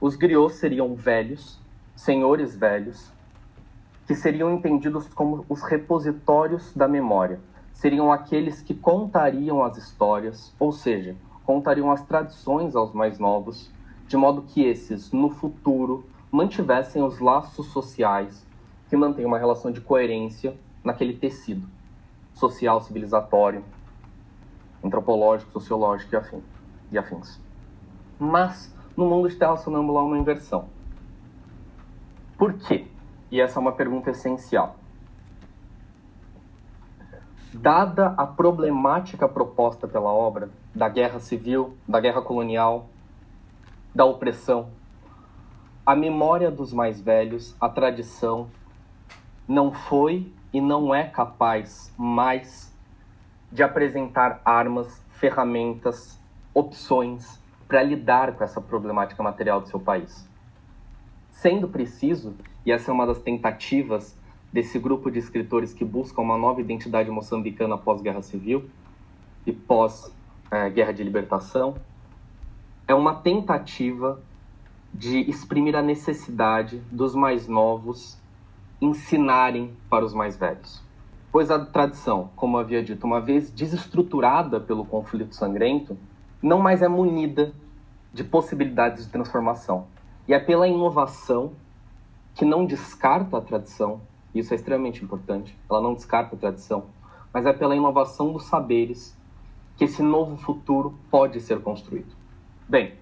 Os 0.00 0.16
griots 0.16 0.56
seriam 0.56 0.94
velhos, 0.94 1.60
senhores 1.94 2.56
velhos, 2.56 3.12
que 4.06 4.14
seriam 4.14 4.50
entendidos 4.54 5.06
como 5.08 5.44
os 5.46 5.62
repositórios 5.62 6.72
da 6.74 6.88
memória. 6.88 7.38
Seriam 7.70 8.10
aqueles 8.10 8.62
que 8.62 8.74
contariam 8.74 9.62
as 9.62 9.76
histórias, 9.76 10.54
ou 10.58 10.72
seja, 10.72 11.14
contariam 11.44 11.90
as 11.90 12.02
tradições 12.02 12.74
aos 12.74 12.94
mais 12.94 13.18
novos, 13.18 13.70
de 14.08 14.16
modo 14.16 14.40
que 14.40 14.64
esses, 14.64 15.12
no 15.12 15.28
futuro, 15.28 16.06
mantivessem 16.32 17.02
os 17.02 17.20
laços 17.20 17.66
sociais 17.66 18.46
que 18.88 18.96
mantêm 18.96 19.26
uma 19.26 19.38
relação 19.38 19.70
de 19.70 19.82
coerência 19.82 20.56
naquele 20.82 21.12
tecido 21.12 21.68
social 22.32 22.80
civilizatório, 22.80 23.62
antropológico, 24.82 25.52
sociológico 25.52 26.16
e, 26.16 26.94
e 26.94 26.98
afins. 26.98 27.38
Mas 28.18 28.74
No 28.96 29.06
mundo 29.06 29.28
de 29.28 29.36
Terra 29.36 29.56
Sonâmbula 29.56 30.00
há 30.00 30.02
uma 30.04 30.18
inversão. 30.18 30.68
Por 32.36 32.54
quê? 32.54 32.86
E 33.30 33.40
essa 33.40 33.58
é 33.58 33.60
uma 33.60 33.72
pergunta 33.72 34.10
essencial. 34.10 34.76
Dada 37.52 38.14
a 38.16 38.26
problemática 38.26 39.28
proposta 39.28 39.86
pela 39.86 40.12
obra 40.12 40.50
da 40.74 40.88
guerra 40.88 41.20
civil, 41.20 41.76
da 41.86 42.00
guerra 42.00 42.22
colonial, 42.22 42.88
da 43.94 44.04
opressão, 44.04 44.70
a 45.84 45.96
memória 45.96 46.50
dos 46.50 46.72
mais 46.72 47.00
velhos, 47.00 47.56
a 47.60 47.68
tradição, 47.68 48.48
não 49.48 49.72
foi 49.72 50.32
e 50.52 50.60
não 50.60 50.94
é 50.94 51.04
capaz 51.04 51.92
mais 51.98 52.72
de 53.50 53.62
apresentar 53.62 54.40
armas, 54.44 55.04
ferramentas, 55.10 56.20
opções 56.54 57.40
para 57.70 57.84
lidar 57.84 58.32
com 58.32 58.42
essa 58.42 58.60
problemática 58.60 59.22
material 59.22 59.60
do 59.60 59.68
seu 59.68 59.78
país. 59.78 60.28
Sendo 61.30 61.68
preciso, 61.68 62.34
e 62.66 62.72
essa 62.72 62.90
é 62.90 62.92
uma 62.92 63.06
das 63.06 63.22
tentativas 63.22 64.18
desse 64.52 64.76
grupo 64.76 65.08
de 65.08 65.20
escritores 65.20 65.72
que 65.72 65.84
buscam 65.84 66.22
uma 66.22 66.36
nova 66.36 66.60
identidade 66.60 67.08
moçambicana 67.12 67.78
pós-guerra 67.78 68.22
civil 68.22 68.68
e 69.46 69.52
pós-guerra 69.52 70.92
de 70.92 71.04
libertação, 71.04 71.76
é 72.88 72.94
uma 72.94 73.14
tentativa 73.14 74.20
de 74.92 75.20
exprimir 75.30 75.76
a 75.76 75.80
necessidade 75.80 76.82
dos 76.90 77.14
mais 77.14 77.46
novos 77.46 78.18
ensinarem 78.80 79.72
para 79.88 80.04
os 80.04 80.12
mais 80.12 80.36
velhos. 80.36 80.82
Pois 81.30 81.52
a 81.52 81.64
tradição, 81.64 82.30
como 82.34 82.58
havia 82.58 82.82
dito, 82.82 83.06
uma 83.06 83.20
vez 83.20 83.48
desestruturada 83.48 84.58
pelo 84.58 84.84
conflito 84.84 85.36
sangrento, 85.36 85.96
não 86.42 86.58
mais 86.58 86.82
é 86.82 86.88
munida 86.88 87.52
de 88.12 88.24
possibilidades 88.24 89.04
de 89.04 89.12
transformação. 89.12 89.86
E 90.26 90.34
é 90.34 90.38
pela 90.38 90.68
inovação 90.68 91.52
que 92.34 92.44
não 92.44 92.64
descarta 92.64 93.36
a 93.36 93.40
tradição, 93.40 94.00
isso 94.34 94.52
é 94.52 94.56
extremamente 94.56 95.04
importante, 95.04 95.56
ela 95.68 95.80
não 95.80 95.94
descarta 95.94 96.36
a 96.36 96.38
tradição, 96.38 96.84
mas 97.32 97.46
é 97.46 97.52
pela 97.52 97.76
inovação 97.76 98.32
dos 98.32 98.44
saberes 98.44 99.16
que 99.76 99.84
esse 99.84 100.02
novo 100.02 100.36
futuro 100.36 100.98
pode 101.10 101.40
ser 101.40 101.60
construído. 101.60 102.14
Bem, 102.68 102.94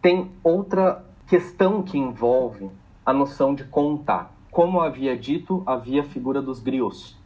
tem 0.00 0.30
outra 0.42 1.04
questão 1.26 1.82
que 1.82 1.98
envolve 1.98 2.70
a 3.04 3.12
noção 3.12 3.54
de 3.54 3.64
contar. 3.64 4.32
Como 4.50 4.80
havia 4.80 5.16
dito, 5.16 5.62
havia 5.66 6.02
a 6.02 6.04
figura 6.04 6.40
dos 6.40 6.60
griots 6.60 7.16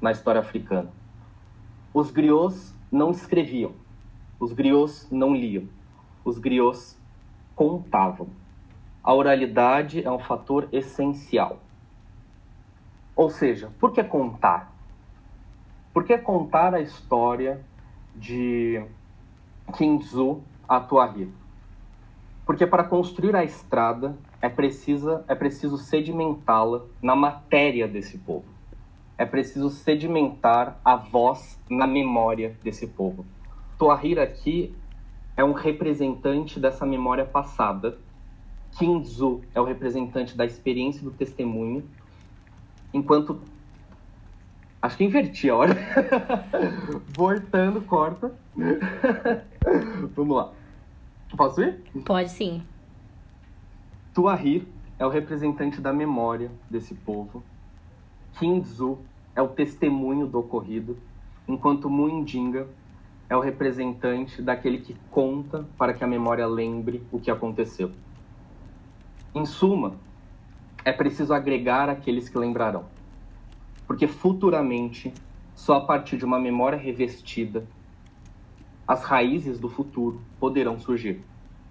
na 0.00 0.12
história 0.12 0.40
africana. 0.40 0.90
Os 1.92 2.10
griots 2.10 2.74
não 2.90 3.10
escreviam, 3.10 3.72
os 4.40 4.52
griots 4.52 5.08
não 5.10 5.34
liam, 5.34 5.68
os 6.24 6.38
griots 6.38 6.96
contavam. 7.56 8.28
A 9.02 9.12
oralidade 9.12 10.04
é 10.04 10.10
um 10.10 10.18
fator 10.18 10.68
essencial. 10.70 11.58
Ou 13.16 13.30
seja, 13.30 13.72
por 13.80 13.92
que 13.92 14.04
contar? 14.04 14.72
Por 15.92 16.04
que 16.04 16.16
contar 16.18 16.74
a 16.74 16.80
história 16.80 17.64
de 18.14 18.80
Kinzu 19.76 20.40
Atuahir? 20.68 21.28
Porque 22.46 22.66
para 22.66 22.84
construir 22.84 23.34
a 23.34 23.42
estrada 23.42 24.16
é, 24.40 24.48
precisa, 24.48 25.24
é 25.26 25.34
preciso 25.34 25.76
sedimentá-la 25.76 26.82
na 27.02 27.16
matéria 27.16 27.88
desse 27.88 28.18
povo. 28.18 28.46
É 29.18 29.26
preciso 29.26 29.68
sedimentar 29.68 30.78
a 30.84 30.94
voz 30.94 31.58
na 31.68 31.86
memória 31.86 32.56
desse 32.62 32.86
povo. 32.86 33.26
Tuahir 33.78 34.18
aqui 34.18 34.74
é 35.36 35.44
um 35.44 35.52
representante 35.52 36.58
dessa 36.58 36.84
memória 36.84 37.24
passada. 37.24 37.98
Kinzu 38.76 39.42
é 39.54 39.60
o 39.60 39.64
representante 39.64 40.36
da 40.36 40.44
experiência 40.44 41.02
do 41.02 41.10
testemunho, 41.10 41.84
enquanto 42.92 43.40
Acho 44.80 44.96
que 44.96 45.04
inverti 45.04 45.50
a 45.50 45.56
hora. 45.56 45.76
Voltando, 47.16 47.80
corta. 47.82 48.32
Vamos 50.14 50.36
lá. 50.36 50.52
Posso 51.36 51.62
ir? 51.62 51.82
Pode 52.04 52.30
sim. 52.30 52.62
Tuahir 54.14 54.66
é 54.98 55.04
o 55.04 55.08
representante 55.08 55.80
da 55.80 55.92
memória 55.92 56.50
desse 56.70 56.94
povo. 56.94 57.42
Kinzu 58.38 58.98
é 59.34 59.42
o 59.42 59.48
testemunho 59.48 60.28
do 60.28 60.38
ocorrido, 60.38 60.96
enquanto 61.48 61.90
Muindinga 61.90 62.68
é 63.28 63.36
o 63.36 63.40
representante 63.40 64.40
daquele 64.40 64.78
que 64.78 64.96
conta 65.10 65.66
para 65.76 65.92
que 65.92 66.02
a 66.02 66.06
memória 66.06 66.46
lembre 66.46 67.02
o 67.12 67.20
que 67.20 67.30
aconteceu. 67.30 67.90
Em 69.34 69.44
suma, 69.44 69.94
é 70.84 70.92
preciso 70.92 71.34
agregar 71.34 71.90
aqueles 71.90 72.28
que 72.28 72.38
lembrarão, 72.38 72.86
porque 73.86 74.06
futuramente, 74.06 75.12
só 75.54 75.74
a 75.74 75.80
partir 75.82 76.16
de 76.16 76.24
uma 76.24 76.40
memória 76.40 76.78
revestida, 76.78 77.66
as 78.86 79.04
raízes 79.04 79.60
do 79.60 79.68
futuro 79.68 80.22
poderão 80.40 80.78
surgir. 80.78 81.22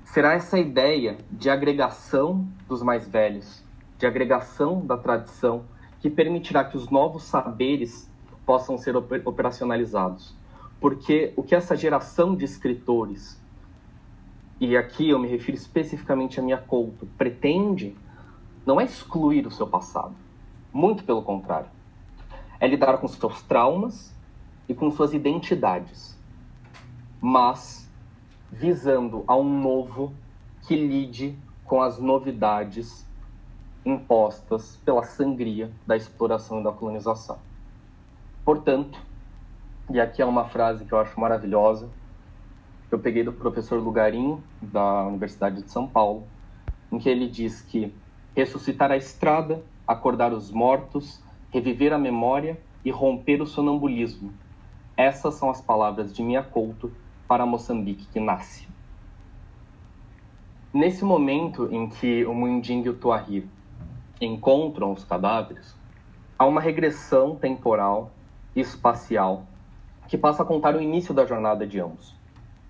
Será 0.04 0.34
essa 0.34 0.60
ideia 0.60 1.18
de 1.32 1.50
agregação 1.50 2.48
dos 2.68 2.84
mais 2.84 3.08
velhos, 3.08 3.64
de 3.98 4.06
agregação 4.06 4.86
da 4.86 4.96
tradição, 4.96 5.66
que 6.00 6.12
permitirá 6.12 6.64
que 6.64 6.78
os 6.78 6.92
novos 6.92 7.24
saberes 7.24 8.08
possam 8.46 8.78
ser 8.78 8.96
operacionalizados. 8.96 10.37
Porque 10.80 11.34
o 11.36 11.44
que 11.44 11.56
essa 11.56 11.76
geração 11.76 12.36
de 12.36 12.46
escritores, 12.46 13.42
e 14.60 14.78
aqui 14.78 15.10
eu 15.10 15.20
me 15.20 15.28
refiro 15.28 15.58
especificamente 15.58 16.40
a 16.40 16.44
minha 16.44 16.58
Couto, 16.58 17.08
pretende 17.18 17.96
não 18.66 18.80
é 18.80 18.84
excluir 18.84 19.48
o 19.48 19.52
seu 19.52 19.66
passado. 19.66 20.14
Muito 20.74 21.04
pelo 21.04 21.22
contrário. 21.22 21.70
É 22.60 22.68
lidar 22.68 22.98
com 22.98 23.08
seus 23.08 23.42
traumas 23.42 24.14
e 24.68 24.74
com 24.74 24.92
suas 24.92 25.14
identidades 25.14 26.18
mas 27.22 27.90
visando 28.52 29.24
a 29.28 29.36
um 29.36 29.62
novo 29.62 30.14
que 30.64 30.76
lide 30.76 31.38
com 31.66 31.82
as 31.82 32.00
novidades 32.00 33.06
impostas 33.86 34.78
pela 34.86 35.04
sangria 35.04 35.72
da 35.86 35.96
exploração 35.96 36.60
e 36.60 36.64
da 36.64 36.72
colonização. 36.72 37.38
Portanto, 38.44 39.00
e 39.90 40.02
aqui 40.02 40.22
é 40.22 40.26
uma 40.26 40.46
frase 40.46 40.84
que 40.84 40.92
eu 40.92 41.00
acho 41.00 41.18
maravilhosa, 41.20 41.90
que 42.90 42.96
eu 42.96 43.00
peguei 43.00 43.24
do 43.24 43.32
professor 43.32 43.80
Lugarinho, 43.82 44.44
da 44.62 45.04
Universidade 45.08 45.62
de 45.62 45.72
São 45.72 45.88
Paulo, 45.88 46.28
em 46.92 47.00
que 47.00 47.08
ele 47.08 47.28
diz 47.28 47.62
que 47.62 47.94
ressuscitar 48.36 48.92
a 48.92 48.98
estrada, 48.98 49.64
acordar 49.88 50.34
os 50.34 50.52
mortos, 50.52 51.24
reviver 51.52 51.94
a 51.94 51.98
memória 51.98 52.60
e 52.84 52.92
romper 52.92 53.42
o 53.42 53.46
sonambulismo. 53.46 54.34
Essas 54.96 55.36
são 55.36 55.50
as 55.50 55.62
palavras 55.62 56.14
de 56.14 56.22
Mia 56.22 56.44
Couto 56.44 56.92
para 57.28 57.46
Moçambique 57.46 58.08
que 58.08 58.20
nasce. 58.20 58.68
Nesse 60.74 61.06
momento 61.06 61.70
em 61.72 61.88
que 61.88 62.26
o 62.26 62.34
Munding 62.34 62.84
e 62.84 62.90
o 62.90 62.94
Tuahir 62.94 63.48
encontram 64.20 64.92
os 64.92 65.06
cadáveres, 65.06 65.76
há 66.38 66.46
uma 66.46 66.60
regressão 66.60 67.36
temporal 67.36 68.12
e 68.56 68.60
espacial 68.60 69.46
que 70.08 70.18
passa 70.18 70.44
a 70.44 70.46
contar 70.46 70.76
o 70.76 70.82
início 70.82 71.14
da 71.14 71.26
jornada 71.26 71.66
de 71.66 71.80
ambos. 71.80 72.16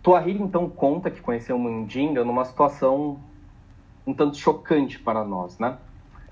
Tuahir 0.02 0.42
então 0.42 0.70
conta 0.70 1.12
que 1.12 1.22
conheceu 1.22 1.58
Mundinga 1.58 2.24
numa 2.24 2.46
situação 2.46 3.20
um 4.06 4.14
tanto 4.14 4.38
chocante 4.38 4.98
para 5.00 5.24
nós, 5.24 5.60
né? 5.60 5.78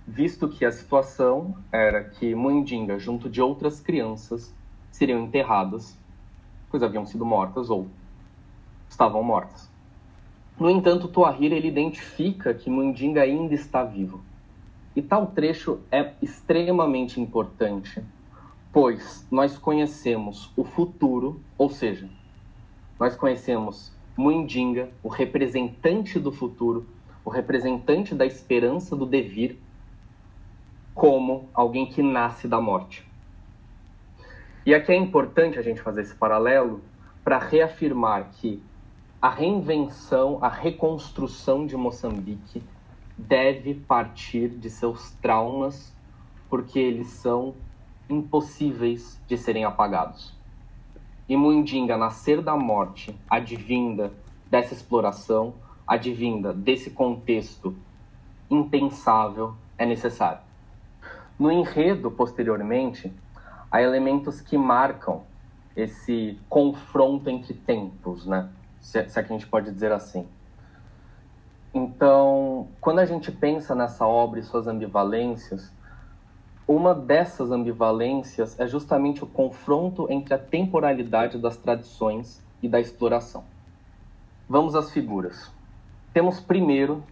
Visto 0.07 0.47
que 0.47 0.63
a 0.63 0.71
situação 0.71 1.55
era 1.71 2.03
que 2.03 2.33
Mundinga, 2.33 2.97
junto 2.97 3.29
de 3.29 3.41
outras 3.41 3.79
crianças, 3.79 4.53
seriam 4.91 5.19
enterradas, 5.19 5.97
pois 6.69 6.81
haviam 6.81 7.05
sido 7.05 7.25
mortas 7.25 7.69
ou 7.69 7.87
estavam 8.87 9.21
mortas. 9.23 9.69
No 10.57 10.69
entanto, 10.69 11.09
Tuahir 11.09 11.51
ele 11.51 11.67
identifica 11.67 12.53
que 12.53 12.69
Mundinga 12.69 13.21
ainda 13.21 13.53
está 13.53 13.83
vivo. 13.83 14.21
E 14.95 15.01
tal 15.01 15.27
trecho 15.27 15.81
é 15.91 16.13
extremamente 16.21 17.19
importante, 17.19 18.01
pois 18.75 19.25
nós 19.31 19.57
conhecemos 19.57 20.51
o 20.53 20.65
futuro, 20.65 21.39
ou 21.57 21.69
seja, 21.69 22.09
nós 22.99 23.15
conhecemos 23.15 23.95
Mundinga, 24.17 24.89
o 25.01 25.07
representante 25.07 26.19
do 26.19 26.29
futuro, 26.29 26.85
o 27.23 27.29
representante 27.29 28.13
da 28.13 28.25
esperança 28.25 28.93
do 28.93 29.05
devir, 29.05 29.57
como 30.93 31.47
alguém 31.53 31.85
que 31.85 32.03
nasce 32.03 32.49
da 32.49 32.59
morte. 32.59 33.09
E 34.65 34.75
aqui 34.75 34.91
é 34.91 34.97
importante 34.97 35.57
a 35.57 35.61
gente 35.61 35.81
fazer 35.81 36.01
esse 36.01 36.15
paralelo 36.15 36.81
para 37.23 37.39
reafirmar 37.39 38.29
que 38.33 38.61
a 39.21 39.29
reinvenção, 39.29 40.37
a 40.41 40.49
reconstrução 40.49 41.65
de 41.65 41.77
Moçambique 41.77 42.61
deve 43.17 43.73
partir 43.73 44.49
de 44.49 44.69
seus 44.69 45.11
traumas, 45.21 45.95
porque 46.49 46.77
eles 46.77 47.07
são 47.07 47.55
impossíveis 48.09 49.19
de 49.27 49.37
serem 49.37 49.65
apagados. 49.65 50.33
E 51.27 51.35
Mundinga, 51.35 51.97
nascer 51.97 52.41
da 52.41 52.55
morte, 52.55 53.15
advinda 53.29 54.11
dessa 54.49 54.73
exploração, 54.73 55.55
advinda 55.87 56.53
desse 56.53 56.91
contexto 56.91 57.75
impensável 58.49 59.55
é 59.77 59.85
necessário. 59.85 60.39
No 61.37 61.51
enredo, 61.51 62.11
posteriormente, 62.11 63.11
há 63.71 63.81
elementos 63.81 64.39
que 64.39 64.57
marcam 64.57 65.23
esse 65.75 66.39
confronto 66.47 67.29
entre 67.29 67.53
tempos, 67.53 68.25
né? 68.25 68.49
Se, 68.79 69.09
se 69.09 69.19
é 69.19 69.23
que 69.23 69.33
a 69.33 69.37
gente 69.37 69.47
pode 69.47 69.71
dizer 69.71 69.91
assim. 69.91 70.27
Então, 71.73 72.69
quando 72.79 72.99
a 72.99 73.05
gente 73.05 73.31
pensa 73.31 73.75
nessa 73.75 74.07
obra 74.07 74.39
e 74.39 74.43
suas 74.43 74.65
ambivalências, 74.65 75.73
uma 76.67 76.95
dessas 76.95 77.51
ambivalências 77.51 78.59
é 78.59 78.65
justamente 78.65 79.23
o 79.23 79.27
confronto 79.27 80.11
entre 80.11 80.33
a 80.33 80.39
temporalidade 80.39 81.37
das 81.37 81.57
tradições 81.57 82.43
e 82.61 82.67
da 82.67 82.79
exploração. 82.79 83.43
Vamos 84.49 84.73
às 84.73 84.89
figuras. 84.91 85.51
Temos 86.11 86.39
primeiro 86.39 87.03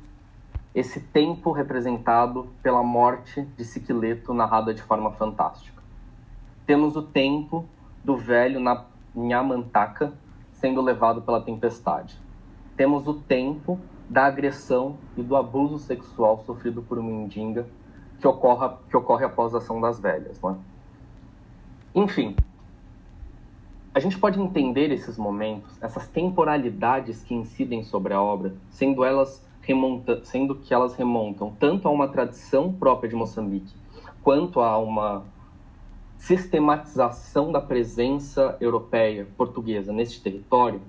esse 0.73 0.99
tempo 0.99 1.51
representado 1.51 2.47
pela 2.63 2.81
morte 2.81 3.43
de 3.55 3.63
Siquileto 3.63 4.33
narrada 4.33 4.73
de 4.73 4.81
forma 4.81 5.11
fantástica. 5.11 5.83
Temos 6.65 6.95
o 6.95 7.03
tempo 7.03 7.63
do 8.03 8.17
velho 8.17 8.59
na 8.59 8.85
Nhamantaka 9.15 10.13
sendo 10.53 10.81
levado 10.81 11.21
pela 11.21 11.41
tempestade. 11.41 12.19
Temos 12.75 13.07
o 13.07 13.13
tempo 13.13 13.79
da 14.09 14.25
agressão 14.25 14.97
e 15.15 15.21
do 15.21 15.35
abuso 15.35 15.77
sexual 15.77 16.41
sofrido 16.43 16.81
por 16.81 16.97
uma 16.97 17.11
mendiga 17.11 17.67
que 18.23 18.27
ocorre, 18.29 18.69
que 18.89 18.95
ocorre 18.95 19.25
após 19.25 19.53
a 19.53 19.57
ação 19.57 19.81
das 19.81 19.99
velhas. 19.99 20.39
É? 20.41 20.55
Enfim, 21.93 22.37
a 23.93 23.99
gente 23.99 24.17
pode 24.17 24.39
entender 24.39 24.93
esses 24.93 25.17
momentos, 25.17 25.69
essas 25.83 26.07
temporalidades 26.07 27.21
que 27.21 27.35
incidem 27.35 27.83
sobre 27.83 28.13
a 28.13 28.21
obra, 28.21 28.55
sendo 28.71 29.03
elas 29.03 29.45
remonta, 29.61 30.23
sendo 30.23 30.55
que 30.55 30.73
elas 30.73 30.95
remontam 30.95 31.53
tanto 31.59 31.85
a 31.85 31.91
uma 31.91 32.07
tradição 32.07 32.71
própria 32.71 33.09
de 33.09 33.15
Moçambique, 33.15 33.75
quanto 34.23 34.61
a 34.61 34.77
uma 34.77 35.25
sistematização 36.17 37.51
da 37.51 37.59
presença 37.59 38.55
europeia 38.61 39.27
portuguesa 39.35 39.91
neste 39.91 40.21
território, 40.21 40.81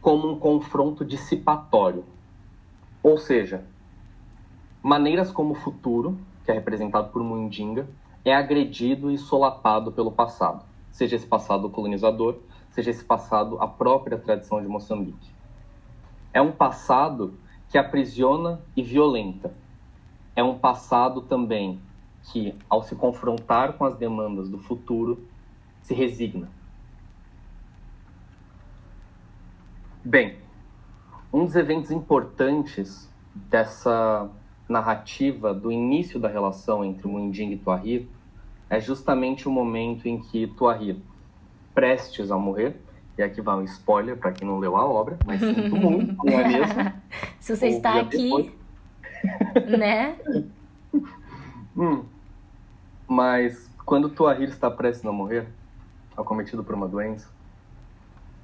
como 0.00 0.32
um 0.32 0.38
confronto 0.38 1.04
dissipatório. 1.04 2.04
Ou 3.02 3.18
seja, 3.18 3.66
maneiras 4.86 5.32
como 5.32 5.50
o 5.50 5.56
futuro, 5.56 6.16
que 6.44 6.50
é 6.52 6.54
representado 6.54 7.08
por 7.08 7.20
Mundinga, 7.20 7.88
é 8.24 8.32
agredido 8.32 9.10
e 9.10 9.18
solapado 9.18 9.90
pelo 9.90 10.12
passado, 10.12 10.64
seja 10.92 11.16
esse 11.16 11.26
passado 11.26 11.68
colonizador, 11.68 12.36
seja 12.70 12.92
esse 12.92 13.02
passado 13.02 13.60
a 13.60 13.66
própria 13.66 14.16
tradição 14.16 14.62
de 14.62 14.68
Moçambique. 14.68 15.28
É 16.32 16.40
um 16.40 16.52
passado 16.52 17.34
que 17.68 17.76
aprisiona 17.76 18.60
e 18.76 18.82
violenta. 18.82 19.52
É 20.36 20.44
um 20.44 20.56
passado 20.56 21.20
também 21.20 21.80
que, 22.22 22.54
ao 22.70 22.84
se 22.84 22.94
confrontar 22.94 23.72
com 23.72 23.84
as 23.84 23.96
demandas 23.96 24.48
do 24.48 24.58
futuro, 24.58 25.26
se 25.82 25.94
resigna. 25.94 26.48
Bem, 30.04 30.38
um 31.32 31.44
dos 31.44 31.56
eventos 31.56 31.90
importantes 31.90 33.12
dessa 33.34 34.30
narrativa 34.68 35.54
do 35.54 35.70
início 35.70 36.18
da 36.18 36.28
relação 36.28 36.84
entre 36.84 37.06
Munding 37.06 37.52
e 37.52 37.56
Tuahir 37.56 38.06
é 38.68 38.80
justamente 38.80 39.46
o 39.46 39.50
momento 39.50 40.06
em 40.06 40.20
que 40.20 40.46
Tuahir, 40.46 40.96
prestes 41.74 42.30
a 42.30 42.36
morrer, 42.36 42.76
e 43.16 43.22
aqui 43.22 43.40
vai 43.40 43.56
um 43.56 43.62
spoiler 43.62 44.16
para 44.16 44.32
quem 44.32 44.46
não 44.46 44.58
leu 44.58 44.76
a 44.76 44.84
obra, 44.84 45.18
mas 45.24 45.40
sinto 45.40 45.76
muito, 45.76 46.16
não 46.24 46.40
é 46.40 46.48
mesmo? 46.48 46.92
Se 47.38 47.56
você 47.56 47.68
está 47.68 48.00
aqui, 48.00 48.52
né? 49.78 50.16
Hum. 51.76 52.04
Mas 53.06 53.70
quando 53.84 54.08
Tuahir 54.08 54.48
está 54.48 54.70
prestes 54.70 55.06
a 55.06 55.12
morrer, 55.12 55.46
acometido 56.16 56.64
por 56.64 56.74
uma 56.74 56.88
doença, 56.88 57.28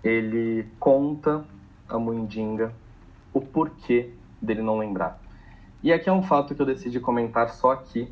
ele 0.05 0.67
conta 0.79 1.45
a 1.89 1.99
Mundinga 1.99 2.73
o 3.33 3.41
porquê 3.41 4.11
dele 4.41 4.63
não 4.63 4.79
lembrar. 4.79 5.22
E 5.83 5.93
aqui 5.93 6.09
é 6.09 6.13
um 6.13 6.23
fato 6.23 6.55
que 6.55 6.63
eu 6.63 6.67
decidi 6.67 7.01
comentar 7.01 7.51
só 7.51 7.73
aqui, 7.73 8.09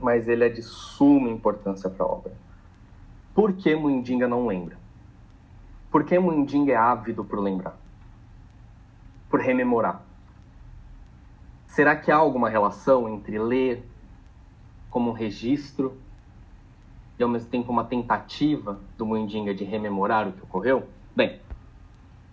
mas 0.00 0.28
ele 0.28 0.44
é 0.44 0.48
de 0.48 0.62
suma 0.62 1.28
importância 1.28 1.90
para 1.90 2.06
a 2.06 2.08
obra. 2.08 2.32
Por 3.34 3.54
que 3.54 3.74
Mundinga 3.74 4.28
não 4.28 4.46
lembra? 4.46 4.78
Por 5.90 6.04
que 6.04 6.16
Mundinga 6.16 6.72
é 6.72 6.76
ávido 6.76 7.24
por 7.24 7.40
lembrar? 7.40 7.76
Por 9.28 9.40
rememorar? 9.40 10.00
Será 11.66 11.96
que 11.96 12.12
há 12.12 12.16
alguma 12.16 12.48
relação 12.48 13.08
entre 13.08 13.36
ler 13.36 13.84
como 14.88 15.10
um 15.10 15.14
registro 15.14 15.98
e 17.18 17.22
ao 17.22 17.28
mesmo 17.28 17.50
tempo 17.50 17.72
uma 17.72 17.84
tentativa 17.84 18.78
do 18.96 19.04
Mundinga 19.04 19.52
de 19.52 19.64
rememorar 19.64 20.28
o 20.28 20.32
que 20.32 20.42
ocorreu? 20.44 20.86
Bem, 21.16 21.40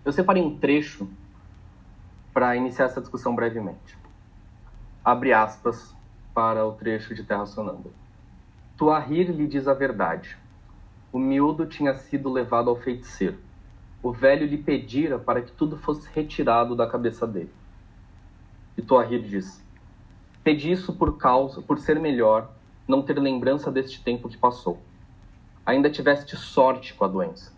eu 0.04 0.12
separei 0.12 0.42
um 0.42 0.56
trecho 0.56 1.08
para 2.32 2.54
iniciar 2.54 2.84
essa 2.84 3.00
discussão 3.00 3.34
brevemente 3.34 3.99
abre 5.04 5.32
aspas 5.32 5.96
para 6.34 6.64
o 6.66 6.72
trecho 6.72 7.14
de 7.14 7.24
Terra 7.24 7.46
Sonâmbula. 7.46 7.94
Tuahir 8.76 9.30
lhe 9.30 9.46
diz 9.46 9.66
a 9.66 9.74
verdade. 9.74 10.36
O 11.12 11.18
miúdo 11.18 11.66
tinha 11.66 11.94
sido 11.94 12.30
levado 12.30 12.70
ao 12.70 12.76
feiticeiro. 12.76 13.38
O 14.02 14.12
velho 14.12 14.46
lhe 14.46 14.58
pedira 14.58 15.18
para 15.18 15.42
que 15.42 15.52
tudo 15.52 15.76
fosse 15.76 16.08
retirado 16.14 16.76
da 16.76 16.86
cabeça 16.86 17.26
dele. 17.26 17.52
E 18.76 18.82
Tuahir 18.82 19.22
diz: 19.22 19.64
Pedi 20.44 20.70
isso 20.70 20.92
por 20.94 21.18
causa, 21.18 21.60
por 21.60 21.78
ser 21.78 21.98
melhor, 21.98 22.50
não 22.86 23.02
ter 23.02 23.18
lembrança 23.18 23.70
deste 23.70 24.02
tempo 24.02 24.28
que 24.28 24.38
passou. 24.38 24.80
Ainda 25.66 25.90
tiveste 25.90 26.36
sorte 26.36 26.94
com 26.94 27.04
a 27.04 27.08
doença. 27.08 27.52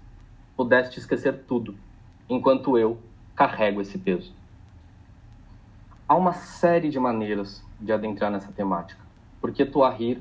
Pudeste 0.57 0.99
esquecer 0.99 1.45
tudo, 1.47 1.77
enquanto 2.29 2.77
eu 2.77 2.99
carrego 3.35 3.81
esse 3.81 3.99
peso 3.99 4.35
há 6.13 6.15
uma 6.15 6.35
série 6.35 6.91
de 6.91 7.01
maneiras 7.01 7.65
de 7.81 7.91
adentrar 7.91 8.31
nessa 8.31 8.53
temática. 8.53 9.01
Porque 9.41 9.65
Tuahir, 9.65 10.21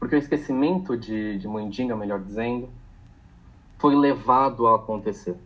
porque 0.00 0.16
o 0.16 0.18
esquecimento 0.18 0.96
de, 0.96 1.38
de 1.38 1.46
Mundinga, 1.46 1.94
melhor 1.94 2.18
dizendo, 2.18 2.68
foi 3.78 3.94
levado 3.94 4.66
a 4.66 4.74
acontecer. 4.74 5.36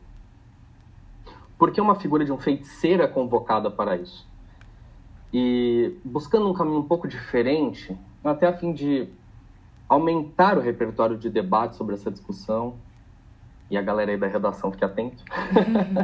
Porque 1.58 1.78
uma 1.78 1.94
figura 1.94 2.24
de 2.24 2.32
um 2.32 2.38
feiticeiro 2.38 3.02
é 3.02 3.06
convocada 3.06 3.70
para 3.70 3.96
isso. 3.96 4.26
E 5.30 5.94
buscando 6.02 6.48
um 6.48 6.54
caminho 6.54 6.78
um 6.78 6.88
pouco 6.88 7.06
diferente, 7.06 7.94
até 8.24 8.46
a 8.46 8.56
fim 8.56 8.72
de 8.72 9.10
aumentar 9.86 10.56
o 10.56 10.60
repertório 10.60 11.18
de 11.18 11.28
debate 11.28 11.76
sobre 11.76 11.96
essa 11.96 12.10
discussão, 12.10 12.76
e 13.70 13.76
a 13.76 13.82
galera 13.82 14.10
aí 14.10 14.16
da 14.16 14.26
redação 14.26 14.72
fique 14.72 14.84
atento, 14.86 15.22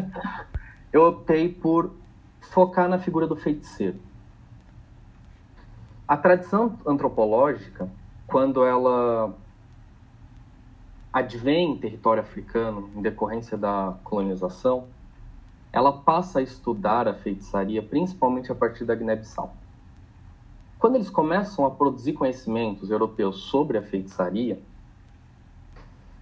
eu 0.93 1.07
optei 1.07 1.49
por 1.49 2.05
focar 2.51 2.89
na 2.89 2.99
figura 2.99 3.27
do 3.27 3.37
feiticeiro. 3.37 3.99
A 6.07 6.17
tradição 6.17 6.79
antropológica, 6.87 7.89
quando 8.27 8.65
ela 8.65 9.35
advém 11.13 11.73
em 11.73 11.79
território 11.79 12.23
africano 12.23 12.91
em 12.95 13.03
decorrência 13.03 13.57
da 13.57 13.97
colonização, 14.05 14.87
ela 15.73 15.93
passa 15.93 16.39
a 16.39 16.43
estudar 16.43 17.09
a 17.09 17.15
feitiçaria 17.15 17.83
principalmente 17.83 18.53
a 18.53 18.55
partir 18.55 18.85
da 18.85 18.95
Guiné-Bissau. 18.95 19.55
Quando 20.79 20.97
eles 20.97 21.11
começam 21.11 21.67
a 21.67 21.71
produzir 21.71 22.13
conhecimentos 22.13 22.91
europeus 22.91 23.39
sobre 23.45 23.79
a 23.79 23.83
feitiçaria, 23.83 24.61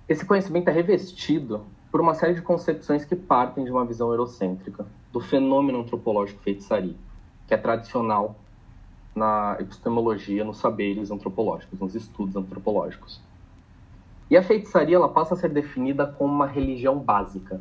esse 0.08 0.24
conhecimento 0.24 0.68
é 0.68 0.72
revestido 0.72 1.64
por 1.90 2.00
uma 2.00 2.14
série 2.14 2.34
de 2.34 2.42
concepções 2.42 3.04
que 3.04 3.14
partem 3.14 3.64
de 3.64 3.70
uma 3.70 3.84
visão 3.84 4.10
eurocêntrica 4.10 4.86
do 5.14 5.20
fenômeno 5.20 5.78
antropológico 5.78 6.42
feitiçaria, 6.42 6.96
que 7.46 7.54
é 7.54 7.56
tradicional 7.56 8.34
na 9.14 9.56
epistemologia, 9.60 10.42
nos 10.42 10.58
saberes 10.58 11.08
antropológicos, 11.08 11.78
nos 11.78 11.94
estudos 11.94 12.34
antropológicos. 12.34 13.22
E 14.28 14.36
a 14.36 14.42
feitiçaria 14.42 14.96
ela 14.96 15.08
passa 15.08 15.34
a 15.34 15.36
ser 15.36 15.50
definida 15.50 16.04
como 16.04 16.34
uma 16.34 16.48
religião 16.48 16.98
básica, 16.98 17.60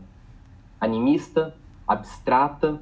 animista, 0.82 1.56
abstrata, 1.88 2.82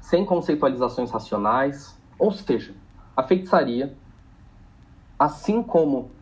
sem 0.00 0.24
conceitualizações 0.24 1.10
racionais, 1.10 1.98
ou 2.16 2.30
seja, 2.30 2.76
a 3.16 3.24
feitiçaria, 3.24 3.96
assim 5.18 5.64
como 5.64 6.12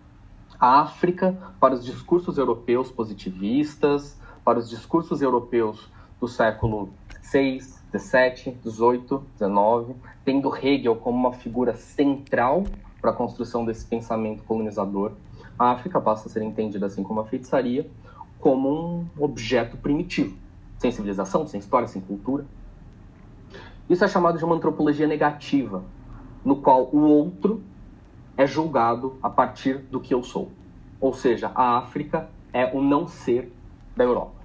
a 0.59 0.81
África 0.81 1.37
para 1.61 1.75
os 1.75 1.85
discursos 1.85 2.39
europeus 2.39 2.91
positivistas, 2.91 4.19
para 4.43 4.59
os 4.59 4.71
discursos 4.71 5.21
europeus 5.21 5.87
do 6.19 6.27
século 6.27 6.89
VI, 7.31 7.80
XVII, 7.97 8.57
XVIII, 8.63 9.21
XIX, 9.37 9.97
tendo 10.25 10.57
Hegel 10.57 10.97
como 10.97 11.19
uma 11.19 11.33
figura 11.33 11.75
central 11.75 12.65
para 13.01 13.11
a 13.11 13.15
construção 13.15 13.65
desse 13.65 13.85
pensamento 13.87 14.43
colonizador, 14.45 15.13
a 15.59 15.73
África 15.73 16.01
passa 16.01 16.29
a 16.29 16.31
ser 16.31 16.43
entendida 16.43 16.87
assim 16.87 17.03
como 17.03 17.21
a 17.21 17.27
feitiçaria, 17.27 17.87
como 18.39 18.71
um 18.71 19.07
objeto 19.19 19.77
primitivo, 19.77 20.37
sem 20.79 20.91
civilização, 20.91 21.47
sem 21.47 21.61
história, 21.61 21.87
sem 21.87 22.01
cultura, 22.01 22.47
Isso 23.89 24.05
é 24.05 24.09
chamado 24.09 24.39
de 24.39 24.45
uma 24.45 24.55
antropologia 24.55 25.07
negativa, 25.07 25.83
no 26.45 26.57
qual 26.57 26.89
o 26.93 27.01
outro 27.01 27.63
é 28.37 28.47
julgado 28.47 29.19
a 29.23 29.29
partir 29.29 29.79
do 29.79 30.01
que 30.01 30.15
eu 30.15 30.23
sou. 30.23 30.51
Ou 31.01 31.13
seja, 31.13 31.51
a 31.55 31.77
África 31.77 32.31
é 32.53 32.65
o 32.73 32.81
não 32.81 33.09
ser 33.09 33.53
da 33.97 34.05
Europa. 34.05 34.40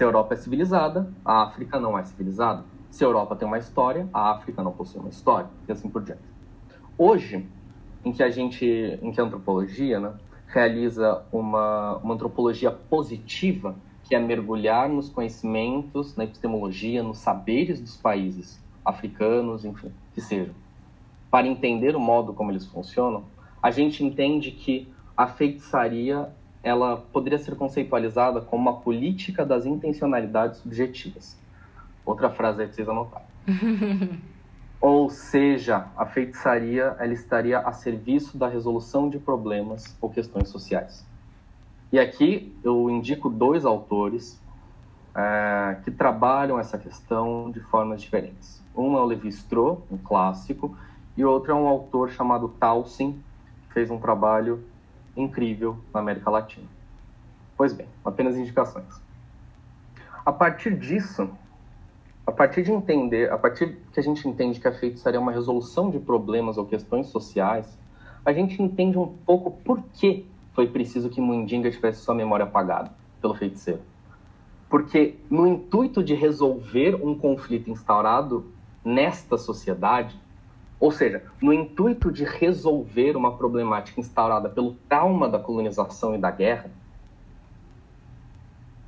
Se 0.00 0.04
a 0.04 0.06
Europa 0.06 0.32
é 0.32 0.36
civilizada, 0.38 1.12
a 1.22 1.42
África 1.42 1.78
não 1.78 1.98
é 1.98 2.02
civilizada. 2.02 2.64
Se 2.90 3.04
a 3.04 3.06
Europa 3.06 3.36
tem 3.36 3.46
uma 3.46 3.58
história, 3.58 4.08
a 4.14 4.30
África 4.30 4.62
não 4.62 4.72
possui 4.72 4.98
uma 4.98 5.10
história, 5.10 5.50
e 5.68 5.72
assim 5.72 5.90
por 5.90 6.02
diante. 6.02 6.22
Hoje, 6.96 7.46
em 8.02 8.10
que 8.10 8.22
a 8.22 8.30
gente, 8.30 8.64
em 8.64 9.12
que 9.12 9.20
a 9.20 9.24
antropologia 9.24 10.00
né, 10.00 10.14
realiza 10.46 11.22
uma, 11.30 11.98
uma 11.98 12.14
antropologia 12.14 12.70
positiva, 12.70 13.76
que 14.04 14.14
é 14.14 14.18
mergulhar 14.18 14.88
nos 14.88 15.10
conhecimentos, 15.10 16.16
na 16.16 16.24
epistemologia, 16.24 17.02
nos 17.02 17.18
saberes 17.18 17.78
dos 17.78 17.98
países 17.98 18.58
africanos, 18.82 19.66
enfim, 19.66 19.92
que 20.14 20.22
sejam, 20.22 20.54
para 21.30 21.46
entender 21.46 21.94
o 21.94 22.00
modo 22.00 22.32
como 22.32 22.50
eles 22.50 22.64
funcionam, 22.64 23.24
a 23.62 23.70
gente 23.70 24.02
entende 24.02 24.50
que 24.50 24.90
a 25.14 25.26
feitiçaria 25.26 26.32
ela 26.62 26.96
poderia 26.96 27.38
ser 27.38 27.56
conceitualizada 27.56 28.40
como 28.40 28.62
uma 28.62 28.80
política 28.80 29.44
das 29.44 29.66
intencionalidades 29.66 30.58
subjetivas. 30.58 31.38
Outra 32.04 32.30
frase 32.30 32.62
aí 32.62 32.66
pra 32.66 32.74
vocês 32.74 32.88
anotarem. 32.88 33.26
Ou 34.80 35.10
seja, 35.10 35.88
a 35.94 36.06
feitiçaria 36.06 36.96
ela 36.98 37.12
estaria 37.12 37.58
a 37.58 37.72
serviço 37.72 38.38
da 38.38 38.48
resolução 38.48 39.10
de 39.10 39.18
problemas 39.18 39.94
ou 40.00 40.08
questões 40.08 40.48
sociais. 40.48 41.06
E 41.92 41.98
aqui 41.98 42.56
eu 42.64 42.88
indico 42.88 43.28
dois 43.28 43.66
autores 43.66 44.40
é, 45.14 45.76
que 45.84 45.90
trabalham 45.90 46.58
essa 46.58 46.78
questão 46.78 47.50
de 47.50 47.60
formas 47.60 48.00
diferentes. 48.00 48.62
Um 48.74 48.96
é 48.96 49.00
o 49.00 49.04
Levi-Strauss, 49.04 49.80
um 49.90 49.98
clássico, 49.98 50.74
e 51.14 51.24
outro 51.24 51.52
é 51.52 51.54
um 51.54 51.66
autor 51.66 52.10
chamado 52.10 52.48
Towson, 52.48 53.12
que 53.66 53.74
fez 53.74 53.90
um 53.90 53.98
trabalho 53.98 54.64
incrível 55.20 55.78
na 55.92 56.00
América 56.00 56.30
Latina. 56.30 56.66
Pois 57.56 57.72
bem, 57.72 57.86
apenas 58.04 58.36
indicações. 58.36 59.00
A 60.24 60.32
partir 60.32 60.78
disso, 60.78 61.30
a 62.26 62.32
partir 62.32 62.62
de 62.62 62.72
entender, 62.72 63.30
a 63.30 63.38
partir 63.38 63.78
que 63.92 63.98
a 64.00 64.02
gente 64.02 64.26
entende 64.28 64.60
que 64.60 64.68
a 64.68 64.72
feitiçaria 64.72 65.18
é 65.18 65.20
uma 65.20 65.32
resolução 65.32 65.90
de 65.90 65.98
problemas 65.98 66.56
ou 66.56 66.66
questões 66.66 67.08
sociais, 67.08 67.78
a 68.24 68.32
gente 68.32 68.62
entende 68.62 68.98
um 68.98 69.08
pouco 69.08 69.50
por 69.50 69.82
que 69.94 70.26
foi 70.52 70.66
preciso 70.66 71.08
que 71.08 71.20
Mundinga 71.20 71.70
tivesse 71.70 72.00
sua 72.02 72.14
memória 72.14 72.44
apagada 72.44 72.92
pelo 73.20 73.34
feiticeiro. 73.34 73.80
Porque 74.68 75.16
no 75.28 75.46
intuito 75.46 76.02
de 76.02 76.14
resolver 76.14 76.94
um 76.94 77.14
conflito 77.14 77.70
instaurado 77.70 78.46
nesta 78.84 79.36
sociedade, 79.36 80.18
ou 80.80 80.90
seja, 80.90 81.22
no 81.42 81.52
intuito 81.52 82.10
de 82.10 82.24
resolver 82.24 83.14
uma 83.14 83.36
problemática 83.36 84.00
instaurada 84.00 84.48
pelo 84.48 84.72
trauma 84.88 85.28
da 85.28 85.38
colonização 85.38 86.14
e 86.14 86.18
da 86.18 86.30
guerra, 86.30 86.70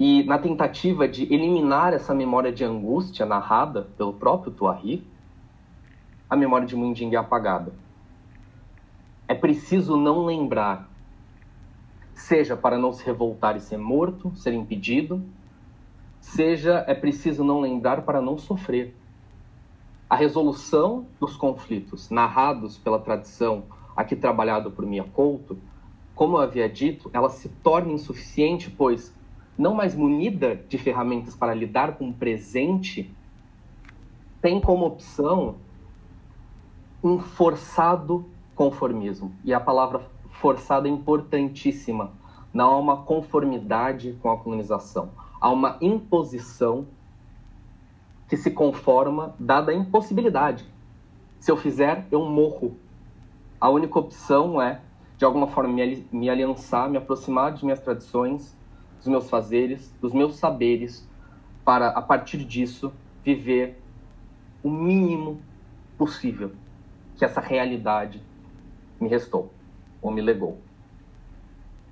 e 0.01 0.25
na 0.25 0.39
tentativa 0.39 1.07
de 1.07 1.33
eliminar 1.33 1.93
essa 1.93 2.15
memória 2.15 2.51
de 2.51 2.65
angústia 2.65 3.27
narrada 3.27 3.83
pelo 3.97 4.15
próprio 4.15 4.51
Tuahir, 4.51 5.03
a 6.29 6.35
memória 6.35 6.67
de 6.67 6.75
Mundinga 6.75 7.19
é 7.19 7.21
apagada. 7.21 7.75
É 9.29 9.35
preciso 9.35 9.97
não 9.97 10.25
lembrar, 10.25 10.91
seja 12.15 12.57
para 12.57 12.79
não 12.79 12.91
se 12.91 13.05
revoltar 13.05 13.55
e 13.55 13.61
ser 13.61 13.77
morto, 13.77 14.33
ser 14.35 14.55
impedido, 14.55 15.23
seja 16.21 16.85
é 16.89 16.95
preciso 16.95 17.45
não 17.45 17.61
lembrar 17.61 18.03
para 18.03 18.23
não 18.23 18.39
sofrer. 18.39 18.97
A 20.13 20.15
resolução 20.15 21.07
dos 21.19 21.37
conflitos 21.37 22.11
narrados 22.11 22.77
pela 22.77 22.99
tradição 22.99 23.63
aqui 23.97 24.15
trabalhado 24.15 24.71
por 24.71 24.85
Mia 24.85 25.05
Couto, 25.05 25.57
como 26.15 26.37
eu 26.37 26.43
havia 26.43 26.69
dito, 26.69 27.09
ela 27.15 27.31
se 27.31 27.49
torna 27.49 27.95
insuficiente, 27.95 28.71
pois 28.71 29.17
não 29.57 29.73
mais 29.73 29.95
munida 29.95 30.55
de 30.55 30.77
ferramentas 30.77 31.35
para 31.35 31.55
lidar 31.55 31.97
com 31.97 32.11
o 32.11 32.13
presente, 32.13 33.11
tem 34.43 34.61
como 34.61 34.85
opção 34.85 35.55
um 37.03 37.19
forçado 37.19 38.27
conformismo. 38.55 39.33
E 39.43 39.55
a 39.55 39.61
palavra 39.61 40.03
forçado 40.29 40.87
é 40.87 40.91
importantíssima. 40.91 42.13
Não 42.53 42.73
há 42.73 42.77
uma 42.77 42.97
conformidade 42.99 44.13
com 44.21 44.31
a 44.31 44.37
colonização. 44.37 45.09
Há 45.41 45.49
uma 45.49 45.79
imposição 45.81 46.87
que 48.33 48.37
se 48.39 48.51
conforma 48.51 49.35
dada 49.39 49.73
a 49.73 49.75
impossibilidade. 49.75 50.65
Se 51.39 51.51
eu 51.51 51.57
fizer, 51.59 52.07
eu 52.11 52.25
morro. 52.25 52.79
A 53.61 53.69
única 53.69 53.99
opção 53.99 54.59
é, 54.59 54.81
de 55.19 55.25
alguma 55.27 55.49
forma, 55.49 55.71
me, 56.11 56.31
aliançar, 56.31 56.89
me 56.89 56.97
aproximar 56.97 57.53
de 57.53 57.63
minhas 57.63 57.81
tradições, 57.81 58.57
dos 58.97 59.07
meus 59.07 59.29
fazeres, 59.29 59.95
dos 60.01 60.15
meus 60.15 60.37
saberes, 60.37 61.07
para, 61.63 61.89
a 61.89 62.01
partir 62.01 62.39
disso, 62.43 62.91
viver 63.23 63.79
o 64.63 64.71
mínimo 64.71 65.39
possível 65.99 66.53
que 67.17 67.27
essa 67.27 67.43
realidade 67.43 68.23
me 68.99 69.11
restou 69.11 69.53
ou 70.01 70.11
me 70.11 70.23
legou. 70.23 70.59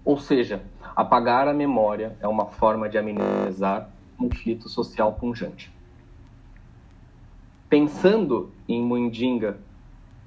Ou 0.03 0.17
seja, 0.17 0.63
apagar 0.97 1.47
a 1.47 1.53
memória 1.53 2.17
é 2.19 2.27
uma 2.27 2.47
forma 2.47 2.89
de 2.89 2.97
amenizar 2.97 3.91
conflito 4.17 4.71
social 4.71 5.13
pungente. 5.13 5.79
Pensando 7.71 8.53
em 8.69 8.83
Mundinga 8.83 9.61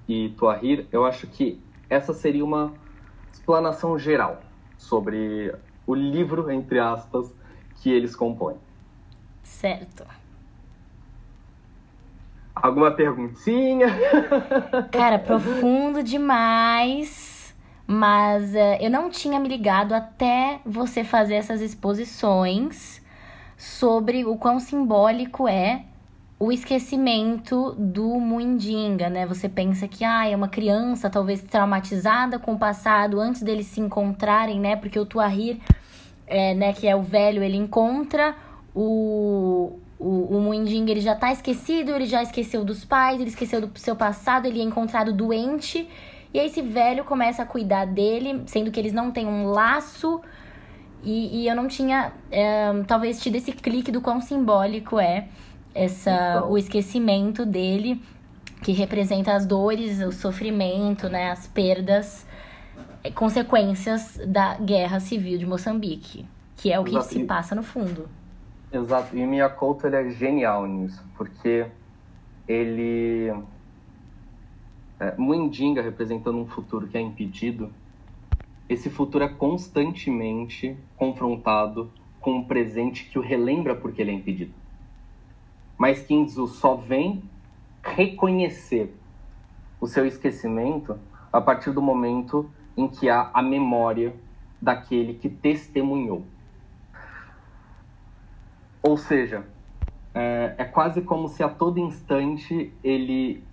e 0.08 0.30
Tuahir, 0.30 0.88
eu 0.94 1.06
acho 1.06 1.28
que 1.28 1.60
essa 1.89 2.14
seria 2.14 2.44
uma 2.44 2.74
explanação 3.34 4.00
geral 4.00 4.41
sobre 4.78 5.54
o 5.86 5.94
livro, 5.94 6.50
entre 6.50 6.80
aspas, 6.80 7.36
que 7.76 7.91
eles 7.91 8.16
compõem. 8.16 8.56
Certo. 9.44 10.06
Alguma 12.56 12.91
perguntinha? 12.91 13.88
Cara, 14.89 15.20
profundo 15.20 16.02
demais. 16.02 17.54
Mas 17.86 18.54
uh, 18.54 18.78
eu 18.80 18.89
não 18.89 19.10
tinha 19.10 19.38
me 19.38 19.50
ligado 19.50 19.91
até 19.91 20.62
você 20.66 21.04
fazer 21.04 21.36
essas 21.36 21.60
exposições 21.60 23.02
sobre 23.58 24.24
o 24.24 24.38
quão 24.38 24.62
simbólico 24.62 25.46
é 25.46 25.84
o 26.44 26.52
esquecimento 26.52 27.74
do 27.80 28.20
Muindinga, 28.20 29.10
né? 29.10 29.26
Você 29.26 29.48
pensa 29.48 29.88
que 29.88 30.04
ah, 30.04 30.28
é 30.28 30.36
uma 30.36 30.50
criança 30.50 31.10
talvez 31.10 31.41
traumatizada 31.41 32.38
com 32.38 32.56
o 32.56 32.60
passado 32.60 33.18
antes 33.18 33.41
deles 33.41 33.68
se 33.68 33.80
encontrarem, 33.80 34.60
né? 34.60 34.76
Porque 34.76 35.00
o 35.00 35.06
Tuahir, 35.06 35.58
é, 36.28 36.54
né, 36.54 36.74
que 36.74 36.86
é 36.86 36.94
o 36.94 37.02
velho, 37.02 37.41
ele 37.41 37.56
encontra 37.56 38.36
o, 38.76 39.80
o, 39.98 40.36
o 40.36 40.41
Muindinga, 40.41 40.91
ele 40.91 41.00
já 41.00 41.16
tá 41.16 41.32
esquecido, 41.32 41.91
ele 41.91 42.08
já 42.08 42.22
esqueceu 42.22 42.66
dos 42.66 42.84
pais, 42.84 43.22
ele 43.22 43.30
esqueceu 43.30 43.66
do 43.66 43.80
seu 43.80 43.96
passado, 43.96 44.46
ele 44.46 44.60
é 44.60 44.64
encontrado 44.64 45.14
doente. 45.14 45.88
E 46.34 46.39
aí 46.41 46.48
esse 46.48 46.62
velho 46.62 47.06
começa 47.06 47.44
a 47.44 47.46
cuidar 47.46 47.86
dele, 47.86 48.44
sendo 48.48 48.70
que 48.70 48.82
eles 48.82 48.91
não 48.91 49.12
têm 49.12 49.26
um 49.26 49.46
laço. 49.46 50.20
E, 51.06 51.44
e 51.44 51.48
eu 51.48 51.56
não 51.56 51.70
tinha, 51.70 52.12
é, 52.30 52.70
talvez, 52.86 53.22
tido 53.22 53.38
esse 53.38 53.54
clique 53.54 53.94
do 53.94 54.02
quão 54.02 54.20
simbólico 54.20 55.00
é 55.00 55.30
essa 55.74 56.45
o 56.45 56.57
esquecimento 56.57 57.45
dele, 57.45 58.01
que 58.61 58.71
representa 58.71 59.34
as 59.34 59.45
dores, 59.45 59.99
o 60.01 60.11
sofrimento, 60.11 61.09
né, 61.09 61.32
as 61.32 61.47
perdas, 61.47 62.26
eh, 63.03 63.11
consequências 63.11 64.19
da 64.28 64.55
guerra 64.55 64.99
civil 64.99 65.38
de 65.38 65.45
Moçambique, 65.45 66.26
que 66.55 66.71
é 66.71 66.80
o 66.80 66.84
que 66.84 66.91
Exato. 66.91 67.13
se 67.13 67.24
passa 67.26 67.55
no 67.55 67.63
fundo. 67.63 68.07
Exato, 68.71 69.15
e 69.15 69.26
Miyakoto 69.26 69.86
ele 69.86 69.95
é 69.95 70.09
genial 70.11 70.65
nisso, 70.65 71.03
porque 71.15 71.67
ele 72.47 73.32
é, 74.99 75.13
Muindinga 75.17 75.82
representando 75.82 76.38
um 76.38 76.47
futuro 76.47 76.88
que 76.88 76.97
é 76.97 77.01
impedido, 77.01 77.71
esse 78.67 78.89
futuro 78.89 79.24
é 79.24 79.28
constantemente 79.28 80.76
confrontado 80.95 81.91
com 82.19 82.38
um 82.38 82.43
presente 82.45 83.05
que 83.05 83.19
o 83.19 83.21
relembra 83.21 83.76
porque 83.76 84.01
ele 84.01 84.11
é 84.11 84.13
impedido 84.13 84.62
mas 85.78 86.01
Kinzu 86.01 86.47
só 86.47 86.76
vem 86.76 87.24
reconhecer 87.84 88.95
o 89.80 89.88
seu 89.88 90.05
esquecimento 90.05 90.97
a 91.32 91.41
partir 91.41 91.71
do 91.71 91.82
momento 91.82 92.49
em 92.78 92.88
que 92.88 93.09
há 93.09 93.30
a 93.34 93.41
memória 93.41 94.15
daquele 94.61 95.15
que 95.15 95.28
testemunhou. 95.28 96.26
Ou 98.82 98.97
seja, 98.97 99.45
é, 100.13 100.55
é 100.57 100.65
quase 100.65 101.01
como 101.01 101.28
se 101.28 101.43
a 101.43 101.49
todo 101.49 101.80
instante 101.80 102.74
ele 102.84 103.43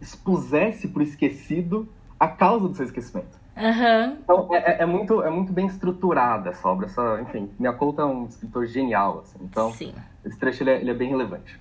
expusesse 0.00 0.88
para 0.88 1.00
o 1.00 1.02
esquecido 1.02 1.88
a 2.18 2.28
causa 2.28 2.68
do 2.68 2.74
seu 2.74 2.84
esquecimento. 2.84 3.41
Uhum. 3.56 4.16
Então, 4.22 4.54
é, 4.54 4.58
é, 4.58 4.82
é, 4.82 4.86
muito, 4.86 5.22
é 5.22 5.30
muito 5.30 5.52
bem 5.52 5.66
estruturada 5.66 6.50
essa 6.50 6.66
obra. 6.68 6.86
Essa, 6.86 7.20
enfim, 7.20 7.50
minha 7.58 7.72
conta 7.72 8.02
é 8.02 8.04
um 8.04 8.26
escritor 8.26 8.66
genial. 8.66 9.20
Assim, 9.20 9.38
então, 9.42 9.70
Sim. 9.72 9.94
esse 10.24 10.38
trecho 10.38 10.62
ele 10.62 10.70
é, 10.70 10.80
ele 10.80 10.90
é 10.90 10.94
bem 10.94 11.10
relevante. 11.10 11.60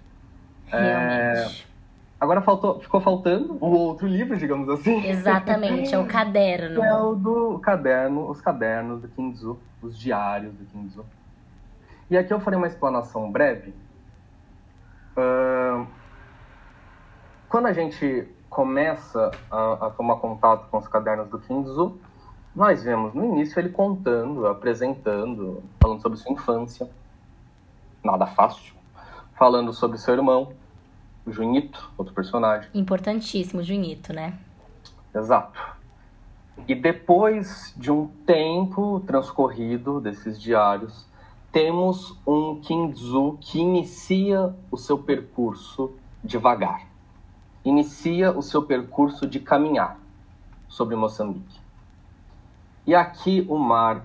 Realmente. 0.67 1.67
É... 1.67 1.71
Agora 2.21 2.39
faltou, 2.39 2.79
ficou 2.79 3.01
faltando 3.01 3.57
o 3.59 3.65
outro 3.65 4.07
livro, 4.07 4.37
digamos 4.37 4.69
assim. 4.69 5.07
Exatamente, 5.07 5.93
é 5.93 5.97
o 5.97 6.05
caderno. 6.05 6.79
É 6.85 6.93
o 6.93 7.15
do 7.15 7.57
caderno, 7.59 8.29
os 8.29 8.39
cadernos 8.39 9.01
do 9.01 9.07
Kinzu, 9.07 9.59
os 9.81 9.97
diários 9.97 10.53
do 10.53 10.63
Kinzu. 10.65 11.03
E 12.11 12.17
aqui 12.17 12.31
eu 12.31 12.39
farei 12.39 12.57
uma 12.57 12.67
explanação 12.67 13.31
breve. 13.31 13.73
Uh, 15.17 15.87
quando 17.49 17.65
a 17.65 17.73
gente 17.73 18.27
começa 18.51 19.31
a, 19.49 19.87
a, 19.87 19.89
tomar 19.91 20.17
contato 20.17 20.69
com 20.69 20.77
os 20.77 20.87
cadernos 20.87 21.29
do 21.29 21.39
Kinzu, 21.39 21.97
nós 22.53 22.83
vemos 22.83 23.13
no 23.13 23.23
início 23.23 23.57
ele 23.57 23.69
contando, 23.69 24.45
apresentando, 24.45 25.63
falando 25.81 26.01
sobre 26.01 26.17
sua 26.19 26.33
infância, 26.33 26.89
nada 28.03 28.27
fácil, 28.27 28.73
falando 29.35 29.71
sobre 29.71 29.97
seu 29.97 30.13
irmão, 30.13 30.51
o 31.25 31.31
Junito, 31.31 31.91
outro 31.97 32.13
personagem. 32.13 32.69
Importantíssimo, 32.73 33.63
Junito, 33.63 34.11
né? 34.11 34.37
Exato. 35.15 35.57
E 36.67 36.75
depois 36.75 37.73
de 37.77 37.89
um 37.89 38.07
tempo 38.25 38.99
transcorrido 39.07 40.01
desses 40.01 40.39
diários, 40.39 41.07
temos 41.53 42.19
um 42.27 42.59
Kinzu 42.59 43.37
que 43.39 43.59
inicia 43.59 44.53
o 44.69 44.75
seu 44.75 44.97
percurso 44.97 45.93
devagar. 46.21 46.90
Inicia 47.63 48.31
o 48.31 48.41
seu 48.41 48.63
percurso 48.63 49.27
de 49.27 49.39
caminhar 49.39 49.97
sobre 50.67 50.95
Moçambique. 50.95 51.59
E 52.87 52.95
aqui 52.95 53.45
o 53.47 53.57
mar 53.57 54.01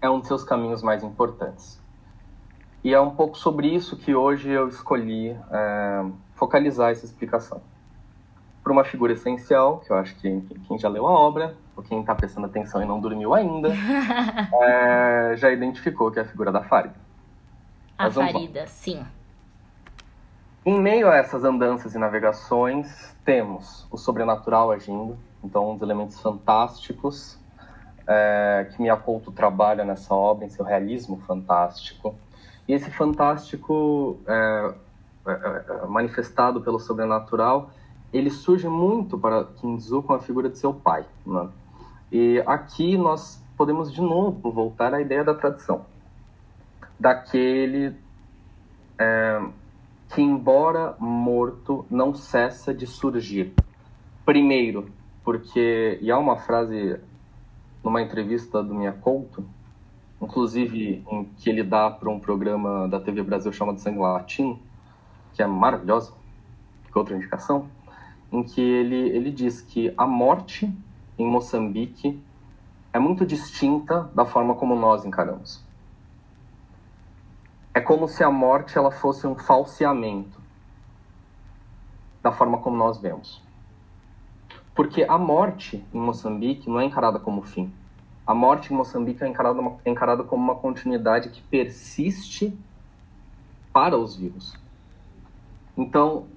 é 0.00 0.08
um 0.08 0.20
de 0.20 0.26
seus 0.26 0.44
caminhos 0.44 0.82
mais 0.82 1.02
importantes. 1.02 1.80
E 2.82 2.94
é 2.94 3.00
um 3.00 3.10
pouco 3.10 3.36
sobre 3.36 3.68
isso 3.68 3.96
que 3.96 4.14
hoje 4.14 4.48
eu 4.50 4.68
escolhi 4.68 5.36
é, 5.50 6.04
focalizar 6.34 6.90
essa 6.90 7.04
explicação. 7.04 7.60
Por 8.62 8.72
uma 8.72 8.84
figura 8.84 9.12
essencial, 9.12 9.80
que 9.80 9.90
eu 9.90 9.96
acho 9.96 10.14
que 10.16 10.40
quem 10.66 10.78
já 10.78 10.88
leu 10.88 11.06
a 11.06 11.10
obra, 11.10 11.56
ou 11.76 11.82
quem 11.82 12.00
está 12.00 12.14
prestando 12.14 12.46
atenção 12.46 12.82
e 12.82 12.86
não 12.86 13.00
dormiu 13.00 13.34
ainda, 13.34 13.68
é, 14.62 15.34
já 15.36 15.50
identificou 15.50 16.10
que 16.10 16.18
é 16.18 16.22
a 16.22 16.24
figura 16.24 16.52
da 16.52 16.62
Farida. 16.62 16.94
A 17.98 18.10
Farida, 18.10 18.66
sim. 18.66 19.04
Em 20.64 20.78
meio 20.78 21.08
a 21.08 21.16
essas 21.16 21.42
andanças 21.42 21.94
e 21.94 21.98
navegações, 21.98 23.16
temos 23.24 23.86
o 23.90 23.96
sobrenatural 23.96 24.70
agindo, 24.70 25.16
então 25.42 25.70
um 25.70 25.72
dos 25.72 25.82
elementos 25.82 26.20
fantásticos 26.20 27.38
é, 28.06 28.68
que 28.70 28.82
Miyakoto 28.82 29.32
trabalha 29.32 29.86
nessa 29.86 30.14
obra, 30.14 30.44
em 30.44 30.50
seu 30.50 30.62
realismo 30.62 31.16
fantástico, 31.26 32.14
e 32.68 32.74
esse 32.74 32.90
fantástico 32.90 34.20
é, 34.26 34.74
é, 35.26 35.30
é, 35.30 35.86
manifestado 35.86 36.60
pelo 36.60 36.78
sobrenatural, 36.78 37.70
ele 38.12 38.28
surge 38.28 38.68
muito 38.68 39.18
para 39.18 39.44
Kinzu 39.44 40.02
com 40.02 40.12
a 40.12 40.18
figura 40.18 40.50
de 40.50 40.58
seu 40.58 40.74
pai. 40.74 41.06
Né? 41.24 41.48
E 42.12 42.42
aqui 42.46 42.98
nós 42.98 43.42
podemos 43.56 43.90
de 43.90 44.02
novo 44.02 44.50
voltar 44.50 44.92
à 44.92 45.00
ideia 45.00 45.24
da 45.24 45.34
tradição, 45.34 45.86
daquele 46.98 47.96
é, 48.98 49.40
que, 50.14 50.20
embora 50.20 50.96
morto, 50.98 51.86
não 51.90 52.14
cessa 52.14 52.74
de 52.74 52.86
surgir. 52.86 53.52
Primeiro, 54.24 54.90
porque, 55.24 55.98
e 56.02 56.10
há 56.10 56.18
uma 56.18 56.36
frase 56.36 56.98
numa 57.82 58.02
entrevista 58.02 58.62
do 58.62 58.74
Minha 58.74 58.92
Couto, 58.92 59.44
inclusive 60.20 61.04
em 61.10 61.24
que 61.36 61.48
ele 61.48 61.62
dá 61.62 61.90
para 61.90 62.10
um 62.10 62.18
programa 62.18 62.88
da 62.88 63.00
TV 63.00 63.22
Brasil 63.22 63.52
chamado 63.52 63.78
Sangue 63.78 63.98
Latino, 63.98 64.58
que 65.32 65.42
é 65.42 65.46
maravilhosa, 65.46 66.12
que 66.90 66.98
outra 66.98 67.16
indicação, 67.16 67.68
em 68.32 68.42
que 68.42 68.60
ele, 68.60 69.10
ele 69.10 69.30
diz 69.30 69.60
que 69.60 69.94
a 69.96 70.06
morte 70.06 70.70
em 71.18 71.26
Moçambique 71.26 72.20
é 72.92 72.98
muito 72.98 73.24
distinta 73.24 74.10
da 74.14 74.24
forma 74.24 74.54
como 74.54 74.74
nós 74.74 75.04
encaramos. 75.04 75.64
É 77.72 77.80
como 77.80 78.08
se 78.08 78.22
a 78.24 78.30
morte 78.30 78.76
ela 78.76 78.90
fosse 78.90 79.26
um 79.26 79.36
falseamento 79.36 80.40
da 82.22 82.32
forma 82.32 82.58
como 82.58 82.76
nós 82.76 82.98
vemos. 82.98 83.42
Porque 84.74 85.04
a 85.04 85.18
morte 85.18 85.84
em 85.92 85.98
Moçambique 85.98 86.68
não 86.68 86.80
é 86.80 86.84
encarada 86.84 87.18
como 87.18 87.42
fim 87.42 87.72
a 88.30 88.34
morte 88.34 88.72
em 88.72 88.76
Moçambique 88.76 89.24
é 89.24 89.26
encarada, 89.26 89.60
é 89.84 89.90
encarada 89.90 90.22
como 90.22 90.40
uma 90.40 90.54
continuidade 90.54 91.30
que 91.30 91.42
persiste 91.42 92.56
para 93.72 93.98
os 93.98 94.14
vivos. 94.14 94.56
Então, 95.76 96.28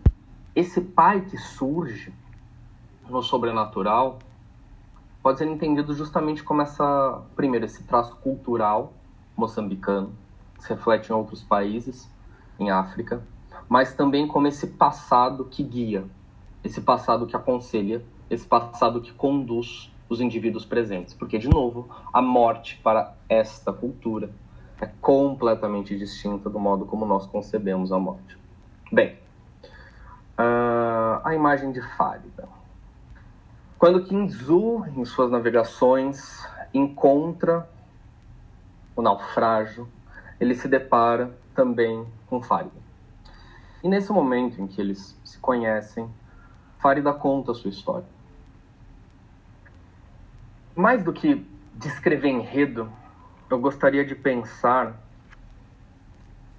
esse 0.55 0.81
pai 0.81 1.21
que 1.21 1.37
surge 1.37 2.11
no 3.07 3.21
sobrenatural 3.21 4.17
pode 5.21 5.37
ser 5.37 5.47
entendido 5.47 5.93
justamente 5.93 6.43
como 6.43 6.63
essa, 6.63 7.21
primeiro, 7.35 7.65
esse 7.65 7.83
traço 7.83 8.15
cultural 8.15 8.91
moçambicano, 9.37 10.11
se 10.63 10.69
reflete 10.69 11.09
em 11.09 11.13
outros 11.13 11.43
países, 11.43 12.09
em 12.57 12.71
África, 12.71 13.21
mas 13.67 13.93
também 13.93 14.25
como 14.25 14.47
esse 14.47 14.67
passado 14.67 15.43
que 15.43 15.61
guia, 15.61 16.05
esse 16.63 16.79
passado 16.79 17.27
que 17.27 17.35
aconselha, 17.35 18.01
esse 18.29 18.47
passado 18.47 19.01
que 19.01 19.11
conduz 19.11 19.91
os 20.07 20.21
indivíduos 20.21 20.65
presentes, 20.65 21.13
porque, 21.13 21.37
de 21.37 21.49
novo, 21.49 21.89
a 22.13 22.21
morte 22.21 22.79
para 22.81 23.13
esta 23.27 23.73
cultura 23.73 24.29
é 24.79 24.89
completamente 25.01 25.97
distinta 25.97 26.49
do 26.49 26.59
modo 26.59 26.85
como 26.85 27.05
nós 27.05 27.25
concebemos 27.27 27.91
a 27.91 27.99
morte. 27.99 28.37
Bem, 28.89 29.17
uh, 30.39 31.19
a 31.25 31.35
imagem 31.35 31.73
de 31.73 31.81
Fárida. 31.97 32.47
Quando 33.77 34.05
Kinzu, 34.05 34.85
em 34.95 35.03
suas 35.03 35.29
navegações, 35.29 36.47
encontra 36.73 37.69
o 38.95 39.01
naufrágio, 39.01 39.89
ele 40.43 40.55
se 40.55 40.67
depara 40.67 41.35
também 41.55 42.05
com 42.27 42.41
Fárida. 42.41 42.83
E 43.83 43.87
nesse 43.87 44.11
momento 44.11 44.61
em 44.61 44.67
que 44.67 44.79
eles 44.79 45.19
se 45.23 45.37
conhecem, 45.39 46.09
Fárida 46.79 47.13
conta 47.13 47.53
sua 47.53 47.69
história 47.69 48.13
mais 50.75 51.03
do 51.03 51.13
que 51.13 51.45
descrever 51.75 52.29
enredo, 52.29 52.91
eu 53.49 53.59
gostaria 53.59 54.03
de 54.03 54.15
pensar 54.15 54.99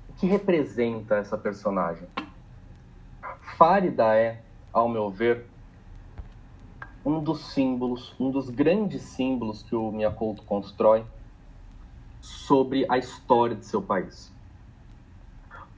o 0.08 0.12
que 0.14 0.26
representa 0.26 1.16
essa 1.16 1.36
personagem. 1.36 2.06
Fárida 3.56 4.16
é, 4.16 4.40
ao 4.72 4.88
meu 4.88 5.10
ver, 5.10 5.46
um 7.04 7.22
dos 7.22 7.52
símbolos, 7.52 8.14
um 8.18 8.30
dos 8.30 8.48
grandes 8.48 9.02
símbolos 9.02 9.62
que 9.62 9.74
o 9.74 9.90
Miyakoto 9.90 10.42
constrói 10.44 11.04
sobre 12.24 12.86
a 12.88 12.96
história 12.96 13.54
de 13.54 13.66
seu 13.66 13.82
país. 13.82 14.32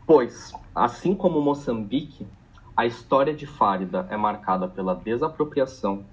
Pois, 0.07 0.53
assim 0.73 1.13
como 1.13 1.41
Moçambique, 1.41 2.25
a 2.77 2.87
história 2.87 3.35
de 3.35 3.47
Fárida 3.47 4.07
é 4.11 4.17
marcada 4.17 4.69
pela 4.69 4.95
desapropriação, 4.95 6.05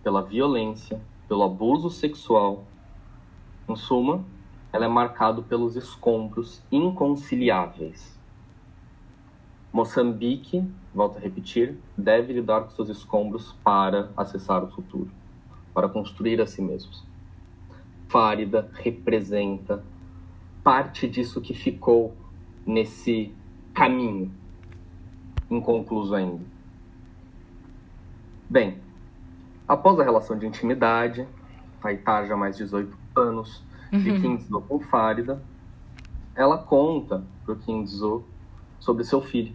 pela 0.00 0.22
violência, 0.22 1.00
pelo 1.26 1.42
abuso 1.42 1.90
sexual. 1.90 2.62
Em 3.68 3.74
suma, 3.74 4.24
ela 4.72 4.84
é 4.84 4.88
marcada 4.88 5.42
pelos 5.42 5.74
escombros 5.74 6.62
inconciliáveis. 6.70 8.16
Moçambique, 9.72 10.64
volto 10.94 11.16
a 11.16 11.20
repetir, 11.20 11.76
deve 11.98 12.32
lidar 12.34 12.60
com 12.62 12.70
seus 12.70 12.88
escombros 12.88 13.52
para 13.64 14.12
acessar 14.16 14.62
o 14.62 14.70
futuro, 14.70 15.10
para 15.74 15.88
construir 15.88 16.40
a 16.40 16.46
si 16.46 16.62
mesmos. 16.62 17.11
Fárida 18.12 18.70
representa 18.74 19.82
parte 20.62 21.08
disso 21.08 21.40
que 21.40 21.54
ficou 21.54 22.14
nesse 22.64 23.34
caminho 23.74 24.30
inconcluso 25.50 26.14
ainda. 26.14 26.44
Bem, 28.48 28.78
Após 29.72 29.98
a 29.98 30.04
relação 30.04 30.38
de 30.38 30.46
intimidade, 30.46 31.26
a 31.82 31.90
Itaja 31.92 32.36
mais 32.36 32.58
18 32.58 32.94
anos, 33.16 33.62
de 33.90 34.10
uhum. 34.10 34.20
Kinzo 34.20 34.60
com 34.68 34.80
Fárida, 34.80 35.42
ela 36.34 36.58
conta 36.58 37.24
para 37.42 37.54
o 37.54 37.56
Kinzo 37.56 38.22
sobre 38.78 39.02
seu 39.04 39.22
filho, 39.22 39.54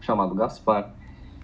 chamado 0.00 0.36
Gaspar. 0.36 0.94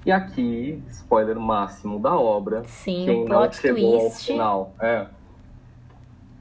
E 0.06 0.12
aqui, 0.12 0.82
spoiler 0.90 1.36
máximo 1.38 1.98
da 1.98 2.16
obra, 2.16 2.62
Sim, 2.64 3.04
quem 3.04 3.24
não 3.24 3.52
chegou 3.52 3.98
twist. 3.98 4.04
ao 4.04 4.10
final, 4.10 4.74
é, 4.80 5.06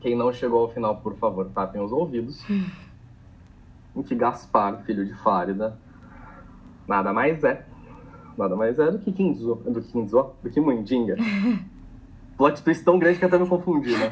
quem 0.02 0.16
não 0.16 0.34
chegou 0.34 0.62
ao 0.62 0.70
final, 0.70 0.98
por 0.98 1.16
favor, 1.16 1.50
tapem 1.54 1.82
os 1.82 1.92
ouvidos. 1.92 2.44
Em 3.96 4.02
que 4.02 4.16
Gaspar, 4.16 4.84
filho 4.84 5.06
de 5.06 5.14
Fárida, 5.16 5.78
nada 6.88 7.12
mais 7.12 7.44
é 7.44 7.66
nada 8.38 8.56
mais 8.56 8.80
é 8.80 8.92
do 8.92 9.00
que 9.00 9.12
Kinzo, 9.12 9.56
do 9.66 9.82
que 9.82 9.92
Kinzo, 9.92 10.32
do 10.42 10.50
que 10.50 10.60
Mandinga. 10.60 11.16
Plot 12.38 12.64
twist 12.64 12.84
tão 12.84 12.98
grande 12.98 13.20
que 13.20 13.26
até 13.26 13.38
me 13.38 13.48
confundi, 13.48 13.96
né? 13.96 14.10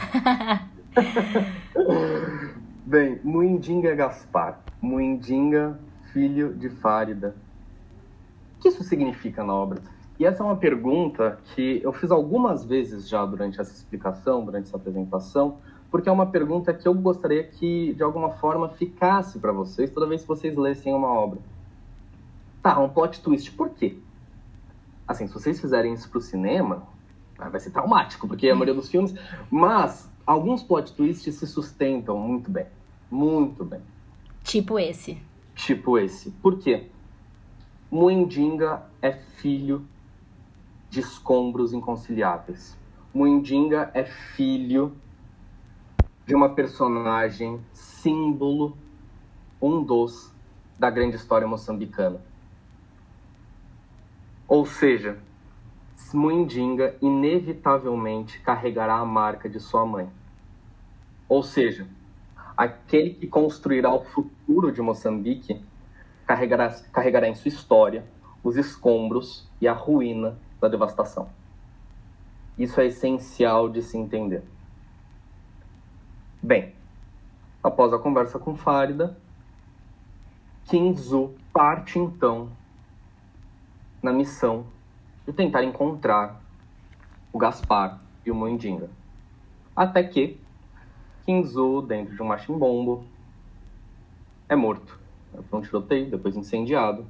Bem, 2.86 3.20
Muindinga 3.24 3.96
Gaspar. 3.96 4.60
Muindinga, 4.82 5.80
filho 6.14 6.54
de 6.54 6.70
Fárida. 6.70 7.36
O 8.58 8.62
que 8.62 8.70
isso 8.70 8.84
significa 8.84 9.44
na 9.44 9.54
obra? 9.54 9.82
E 10.20 10.26
essa 10.26 10.44
é 10.44 10.46
uma 10.46 10.58
pergunta 10.58 11.40
que 11.56 11.80
eu 11.82 11.94
fiz 11.94 12.12
algumas 12.12 12.66
vezes 12.66 13.08
já 13.08 13.26
durante 13.26 13.62
essa 13.62 13.72
explicação, 13.72 14.44
durante 14.44 14.68
essa 14.68 14.76
apresentação, 14.76 15.60
porque 15.90 16.10
é 16.10 16.12
uma 16.12 16.26
pergunta 16.26 16.74
que 16.74 16.86
eu 16.86 16.94
gostaria 16.94 17.42
que, 17.42 17.94
de 17.94 18.04
alguma 18.04 18.32
forma, 18.32 18.68
ficasse 18.68 19.40
para 19.40 19.54
vocês 19.54 19.90
toda 19.90 20.06
vez 20.06 20.22
que 20.22 20.28
vocês 20.28 20.58
lessem 20.58 20.94
uma 20.94 21.08
obra. 21.08 21.40
Tá, 22.62 22.78
um 22.80 22.90
plot 22.90 23.22
twist, 23.22 23.54
por 23.54 23.70
quê? 23.70 23.98
Assim, 25.08 25.26
se 25.26 25.34
vocês 25.34 25.60
fizerem 25.60 25.94
isso 25.94 26.10
pro 26.10 26.20
cinema, 26.20 26.84
vai 27.38 27.60
ser 27.62 27.72
traumático, 27.72 28.28
porque 28.28 28.48
é 28.48 28.52
a 28.52 28.56
maioria 28.56 28.74
dos 28.74 28.90
filmes, 28.92 29.16
mas 29.50 30.12
alguns 30.26 30.62
plot 30.62 30.94
twists 30.94 31.34
se 31.34 31.48
sustentam 31.48 32.18
muito 32.20 32.52
bem. 32.52 32.66
Muito 33.10 33.64
bem. 33.64 33.82
Tipo 34.44 34.78
esse. 34.78 35.18
Tipo 35.56 35.98
esse. 35.98 36.30
Por 36.30 36.60
quê? 36.60 36.88
Muindinga 37.90 38.84
é 39.02 39.14
filho 39.14 39.88
de 40.90 41.00
escombros 41.00 41.74
inconciliáveis. 41.74 42.78
Muindinga 43.14 43.92
é 43.94 44.04
filho 44.04 44.96
de 46.26 46.36
uma 46.36 46.50
personagem 46.50 47.60
símbolo, 47.74 48.78
um 49.62 49.84
dos, 49.84 50.34
da 50.78 50.90
grande 50.90 51.16
história 51.16 51.48
moçambicana. 51.48 52.22
Ou 54.48 54.66
seja, 54.66 55.20
Muindinga 56.14 56.96
inevitavelmente 57.02 58.40
carregará 58.42 58.96
a 58.96 59.06
marca 59.06 59.48
de 59.48 59.60
sua 59.60 59.86
mãe. 59.86 60.10
Ou 61.28 61.44
seja, 61.44 61.88
aquele 62.58 63.12
que 63.12 63.28
construirá 63.28 63.94
o 63.94 64.04
futuro 64.04 64.72
de 64.72 64.82
Moçambique 64.82 65.64
carregará, 66.26 66.70
carregará 66.92 67.28
em 67.28 67.36
sua 67.36 67.50
história 67.50 68.04
os 68.44 68.58
escombros 68.58 69.48
e 69.62 69.68
a 69.68 69.74
ruína 69.74 70.38
da 70.60 70.68
devastação. 70.68 71.30
Isso 72.58 72.82
é 72.82 72.88
essencial 72.88 73.70
de 73.70 73.82
se 73.82 73.98
entender. 73.98 74.44
Bem, 76.42 76.76
após 77.64 77.94
a 77.94 78.00
conversa 78.00 78.38
com 78.38 78.56
Fárida, 78.56 79.18
Kinzu 80.66 81.34
parte 81.54 81.98
então 81.98 82.50
na 84.04 84.12
missão 84.12 84.66
de 85.26 85.34
tentar 85.34 85.64
encontrar 85.64 86.42
o 87.32 87.38
Gaspar 87.38 88.02
e 88.26 88.32
o 88.32 88.36
Moindinga. 88.36 88.90
Até 89.76 90.04
que 90.04 90.40
Kinzu, 91.26 91.82
dentro 91.82 92.16
de 92.16 92.22
um 92.22 92.28
machimbombo, 92.28 93.06
é 94.50 94.56
morto. 94.56 95.00
Foi 95.50 95.60
um 95.60 95.62
tiroteio, 95.62 96.10
depois 96.10 96.36
incendiado. 96.36 97.06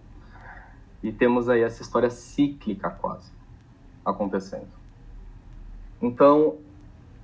E 1.01 1.11
temos 1.11 1.49
aí 1.49 1.61
essa 1.61 1.81
história 1.81 2.09
cíclica 2.09 2.89
quase 2.89 3.38
acontecendo. 4.05 4.67
Então, 6.01 6.57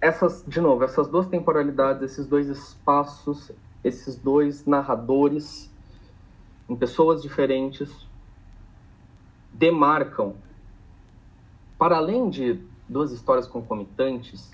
essas, 0.02 0.44
de 0.48 0.60
novo, 0.62 0.84
essas 0.84 1.08
duas 1.08 1.28
temporalidades, 1.28 2.04
esses 2.04 2.28
dois 2.28 2.48
espaços, 2.48 3.52
esses 3.84 4.16
dois 4.16 4.66
narradores 4.66 5.72
em 6.70 6.76
pessoas 6.76 7.22
diferentes 7.22 7.92
demarcam, 9.54 10.36
para 11.78 11.98
além 11.98 12.30
de 12.30 12.60
duas 12.90 13.12
histórias 13.12 13.48
concomitantes, 13.48 14.52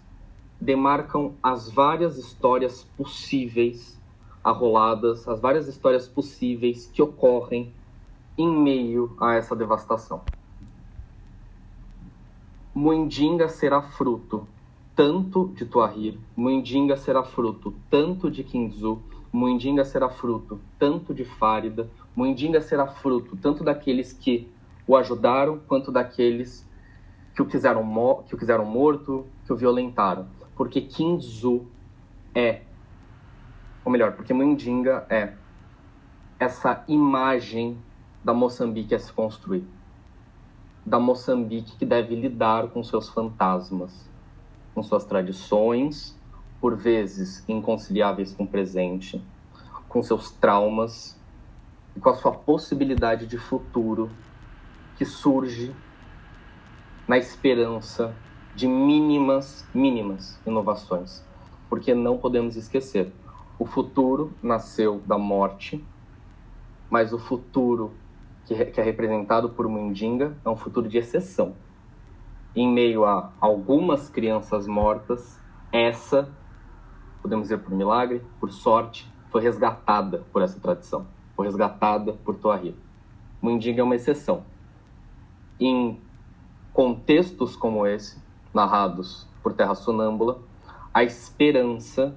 demarcam 0.59 1.33
as 1.41 1.69
várias 1.69 2.17
histórias 2.17 2.83
possíveis 2.95 3.99
arroladas, 4.43 5.27
as 5.27 5.39
várias 5.39 5.67
histórias 5.67 6.07
possíveis 6.07 6.87
que 6.87 7.01
ocorrem 7.01 7.73
em 8.37 8.47
meio 8.47 9.15
a 9.19 9.35
essa 9.35 9.55
devastação. 9.55 10.21
Muindinga 12.73 13.49
será 13.49 13.81
fruto 13.81 14.47
tanto 14.95 15.51
de 15.55 15.65
Tuahir, 15.65 16.17
Muindinga 16.37 16.95
será 16.95 17.21
fruto 17.21 17.73
tanto 17.89 18.31
de 18.31 18.45
Kinzu, 18.45 19.01
Muindinga 19.31 19.83
será 19.83 20.07
fruto 20.07 20.57
tanto 20.79 21.13
de 21.13 21.25
Fárida, 21.25 21.89
Muindinga 22.15 22.61
será 22.61 22.87
fruto 22.87 23.35
tanto 23.35 23.61
daqueles 23.61 24.13
que 24.13 24.47
o 24.87 24.95
ajudaram 24.95 25.59
quanto 25.67 25.91
daqueles 25.91 26.65
que 27.35 27.41
o 27.41 27.45
quiseram, 27.45 27.83
que 28.25 28.35
o 28.35 28.37
quiseram 28.37 28.63
morto, 28.63 29.25
que 29.45 29.51
o 29.51 29.55
violentaram. 29.57 30.27
Porque 30.55 30.79
Kinzu 30.79 31.65
é, 32.33 32.61
ou 33.83 33.91
melhor, 33.91 34.13
porque 34.13 34.33
Muindinga 34.33 35.05
é 35.09 35.33
essa 36.39 36.85
imagem 36.87 37.77
da 38.23 38.33
Moçambique 38.33 38.95
a 38.95 38.99
se 38.99 39.11
construir. 39.11 39.65
Da 40.85 40.99
Moçambique 40.99 41.77
que 41.77 41.85
deve 41.85 42.15
lidar 42.15 42.67
com 42.69 42.83
seus 42.83 43.09
fantasmas, 43.09 44.09
com 44.73 44.81
suas 44.81 45.05
tradições, 45.05 46.17
por 46.59 46.75
vezes 46.75 47.43
inconciliáveis 47.47 48.33
com 48.33 48.43
o 48.43 48.47
presente, 48.47 49.23
com 49.87 50.01
seus 50.01 50.31
traumas 50.31 51.19
e 51.95 51.99
com 51.99 52.09
a 52.09 52.15
sua 52.15 52.31
possibilidade 52.31 53.27
de 53.27 53.37
futuro 53.37 54.09
que 54.97 55.05
surge 55.05 55.75
na 57.07 57.17
esperança 57.17 58.15
de 58.55 58.67
mínimas, 58.67 59.67
mínimas 59.73 60.39
inovações. 60.45 61.23
Porque 61.69 61.93
não 61.93 62.17
podemos 62.17 62.55
esquecer, 62.55 63.11
o 63.57 63.65
futuro 63.65 64.33
nasceu 64.41 65.01
da 65.05 65.17
morte, 65.17 65.83
mas 66.89 67.13
o 67.13 67.19
futuro 67.19 67.93
que, 68.55 68.79
é 68.79 68.83
representado 68.83 69.49
por 69.49 69.67
Mundinga 69.67 70.37
é 70.43 70.49
um 70.49 70.55
futuro 70.55 70.87
de 70.87 70.97
exceção. 70.97 71.55
Em 72.55 72.67
meio 72.71 73.05
a 73.05 73.31
algumas 73.39 74.09
crianças 74.09 74.67
mortas, 74.67 75.39
essa, 75.71 76.29
podemos 77.21 77.45
dizer 77.45 77.59
por 77.59 77.73
milagre, 77.73 78.21
por 78.39 78.51
sorte, 78.51 79.09
foi 79.29 79.41
resgatada 79.41 80.25
por 80.33 80.41
essa 80.41 80.59
tradição, 80.59 81.07
foi 81.35 81.45
resgatada 81.45 82.13
por 82.13 82.35
Toahir. 82.35 82.75
Mundinga 83.41 83.81
é 83.81 83.83
uma 83.83 83.95
exceção. 83.95 84.43
Em 85.59 85.99
contextos 86.73 87.55
como 87.55 87.87
esse, 87.87 88.21
narrados 88.53 89.27
por 89.41 89.53
Terra 89.53 89.75
Sonâmbula, 89.75 90.41
a 90.93 91.03
esperança, 91.03 92.15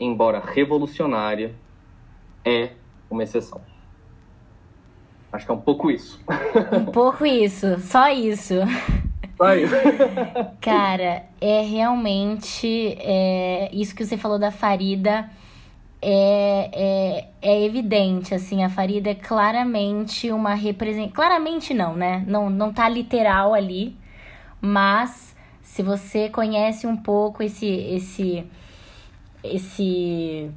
embora 0.00 0.40
revolucionária, 0.40 1.54
é 2.44 2.72
uma 3.08 3.22
exceção. 3.22 3.69
Acho 5.32 5.46
que 5.46 5.50
é 5.50 5.54
um 5.54 5.60
pouco 5.60 5.90
isso. 5.90 6.20
Um 6.72 6.86
pouco 6.92 7.24
isso, 7.24 7.78
só 7.80 8.08
isso. 8.10 8.54
Só 9.36 9.54
isso. 9.54 9.74
Cara, 10.60 11.24
é 11.40 11.62
realmente 11.62 12.96
é, 13.00 13.70
isso 13.72 13.94
que 13.94 14.04
você 14.04 14.16
falou 14.18 14.38
da 14.38 14.50
Farida 14.50 15.30
é, 16.02 16.70
é, 16.72 17.28
é 17.40 17.64
evidente, 17.64 18.34
assim, 18.34 18.62
a 18.64 18.68
Farida 18.68 19.10
é 19.10 19.14
claramente 19.14 20.30
uma 20.30 20.54
representação. 20.54 21.14
Claramente 21.14 21.72
não, 21.72 21.94
né? 21.94 22.24
Não, 22.26 22.50
não 22.50 22.72
tá 22.72 22.88
literal 22.88 23.54
ali, 23.54 23.96
mas 24.60 25.34
se 25.62 25.82
você 25.82 26.28
conhece 26.28 26.86
um 26.86 26.96
pouco 26.96 27.42
esse 27.42 27.66
esse 27.66 28.44
esse 29.42 30.50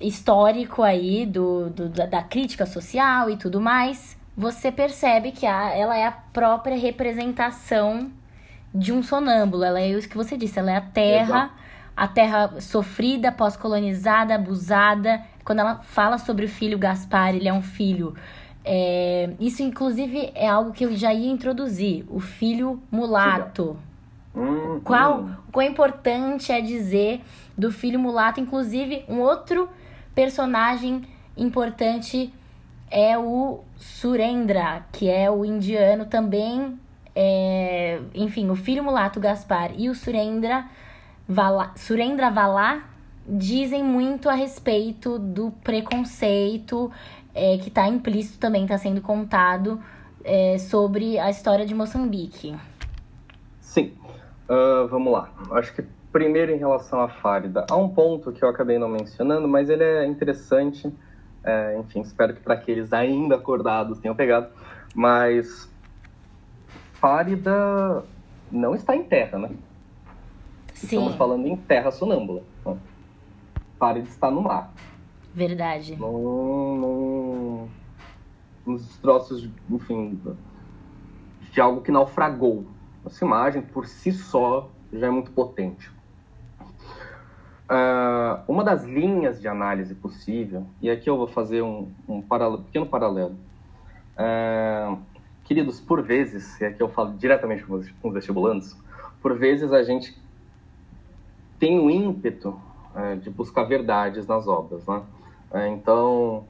histórico 0.00 0.82
aí 0.82 1.24
do, 1.24 1.70
do 1.70 1.88
da, 1.88 2.06
da 2.06 2.22
crítica 2.22 2.66
social 2.66 3.30
e 3.30 3.36
tudo 3.36 3.60
mais, 3.60 4.15
você 4.36 4.70
percebe 4.70 5.32
que 5.32 5.46
a, 5.46 5.74
ela 5.74 5.96
é 5.96 6.06
a 6.06 6.12
própria 6.12 6.76
representação 6.76 8.10
de 8.74 8.92
um 8.92 9.02
sonâmbulo. 9.02 9.64
Ela 9.64 9.80
é 9.80 9.88
isso 9.88 10.08
que 10.08 10.16
você 10.16 10.36
disse, 10.36 10.58
ela 10.58 10.70
é 10.70 10.76
a 10.76 10.80
terra, 10.80 11.24
Exato. 11.24 11.52
a 11.96 12.08
terra 12.08 12.60
sofrida, 12.60 13.32
pós-colonizada, 13.32 14.34
abusada. 14.34 15.22
Quando 15.42 15.60
ela 15.60 15.76
fala 15.76 16.18
sobre 16.18 16.44
o 16.44 16.48
filho 16.48 16.78
Gaspar, 16.78 17.34
ele 17.34 17.48
é 17.48 17.52
um 17.52 17.62
filho. 17.62 18.14
É, 18.62 19.30
isso, 19.40 19.62
inclusive, 19.62 20.32
é 20.34 20.48
algo 20.48 20.72
que 20.72 20.84
eu 20.84 20.94
já 20.94 21.14
ia 21.14 21.30
introduzir: 21.30 22.04
o 22.10 22.20
filho 22.20 22.82
mulato. 22.90 23.78
Hum, 24.34 24.80
Qual, 24.84 25.20
hum. 25.20 25.34
Quão 25.50 25.66
importante 25.66 26.52
é 26.52 26.60
dizer 26.60 27.22
do 27.56 27.72
filho 27.72 27.98
mulato, 27.98 28.38
inclusive, 28.38 29.02
um 29.08 29.20
outro 29.20 29.66
personagem 30.14 31.02
importante 31.36 32.32
é 32.90 33.18
o 33.18 33.60
Surendra, 33.76 34.84
que 34.92 35.08
é 35.08 35.30
o 35.30 35.44
indiano 35.44 36.06
também. 36.06 36.78
É, 37.14 38.00
enfim, 38.14 38.50
o 38.50 38.56
filho 38.56 38.84
mulato 38.84 39.18
Gaspar 39.18 39.72
e 39.76 39.88
o 39.88 39.94
Surendra 39.94 40.66
Vala, 41.28 41.72
Surendra 41.76 42.30
Valá 42.30 42.84
dizem 43.26 43.82
muito 43.82 44.28
a 44.28 44.34
respeito 44.34 45.18
do 45.18 45.50
preconceito 45.64 46.92
é, 47.34 47.58
que 47.58 47.68
está 47.68 47.88
implícito 47.88 48.38
também, 48.38 48.62
está 48.62 48.78
sendo 48.78 49.00
contado 49.00 49.80
é, 50.24 50.58
sobre 50.58 51.18
a 51.18 51.28
história 51.28 51.66
de 51.66 51.74
Moçambique. 51.74 52.54
Sim, 53.60 53.92
uh, 54.48 54.86
vamos 54.88 55.12
lá. 55.12 55.30
Acho 55.52 55.74
que 55.74 55.84
primeiro 56.12 56.52
em 56.52 56.56
relação 56.56 57.00
à 57.00 57.08
Fárida, 57.08 57.66
há 57.70 57.76
um 57.76 57.88
ponto 57.88 58.32
que 58.32 58.42
eu 58.42 58.48
acabei 58.48 58.78
não 58.78 58.88
mencionando, 58.88 59.46
mas 59.46 59.68
ele 59.68 59.84
é 59.84 60.06
interessante 60.06 60.90
é, 61.46 61.78
enfim, 61.78 62.00
espero 62.00 62.34
que 62.34 62.40
para 62.40 62.54
aqueles 62.54 62.92
ainda 62.92 63.36
acordados 63.36 64.00
tenham 64.00 64.16
pegado. 64.16 64.50
Mas 64.92 65.70
Fárida 66.94 68.04
não 68.50 68.74
está 68.74 68.96
em 68.96 69.04
terra, 69.04 69.38
né? 69.38 69.50
Sim. 70.74 70.96
Estamos 70.96 71.14
falando 71.14 71.46
em 71.46 71.56
terra 71.56 71.92
sonâmbula. 71.92 72.42
Fárida 73.78 74.08
está 74.08 74.30
no 74.30 74.42
mar. 74.42 74.74
Verdade. 75.32 75.96
Num, 75.96 76.76
num, 76.76 77.68
nos 78.66 78.96
troços, 78.98 79.42
de, 79.42 79.52
enfim, 79.70 80.20
de 81.52 81.60
algo 81.60 81.80
que 81.80 81.92
naufragou. 81.92 82.66
Essa 83.04 83.24
imagem, 83.24 83.62
por 83.62 83.86
si 83.86 84.10
só, 84.10 84.68
já 84.92 85.06
é 85.06 85.10
muito 85.10 85.30
potente. 85.30 85.90
Uh, 87.68 88.40
uma 88.46 88.62
das 88.62 88.84
linhas 88.84 89.40
de 89.40 89.48
análise 89.48 89.92
possível, 89.92 90.64
e 90.80 90.88
aqui 90.88 91.10
eu 91.10 91.16
vou 91.16 91.26
fazer 91.26 91.62
um, 91.62 91.90
um 92.08 92.22
paralelo, 92.22 92.62
pequeno 92.62 92.86
paralelo. 92.86 93.34
Uh, 94.16 94.96
queridos, 95.42 95.80
por 95.80 96.00
vezes, 96.00 96.60
e 96.60 96.64
aqui 96.64 96.80
eu 96.80 96.88
falo 96.88 97.14
diretamente 97.14 97.64
com 97.64 97.74
os, 97.74 98.12
vestibulandos, 98.12 98.76
por 99.20 99.36
vezes 99.36 99.72
a 99.72 99.82
gente 99.82 100.16
tem 101.58 101.80
o 101.80 101.90
ímpeto 101.90 102.50
uh, 102.94 103.16
de 103.16 103.30
buscar 103.30 103.64
verdades 103.64 104.28
nas 104.28 104.46
obras. 104.46 104.86
Né? 104.86 105.02
então, 105.72 106.44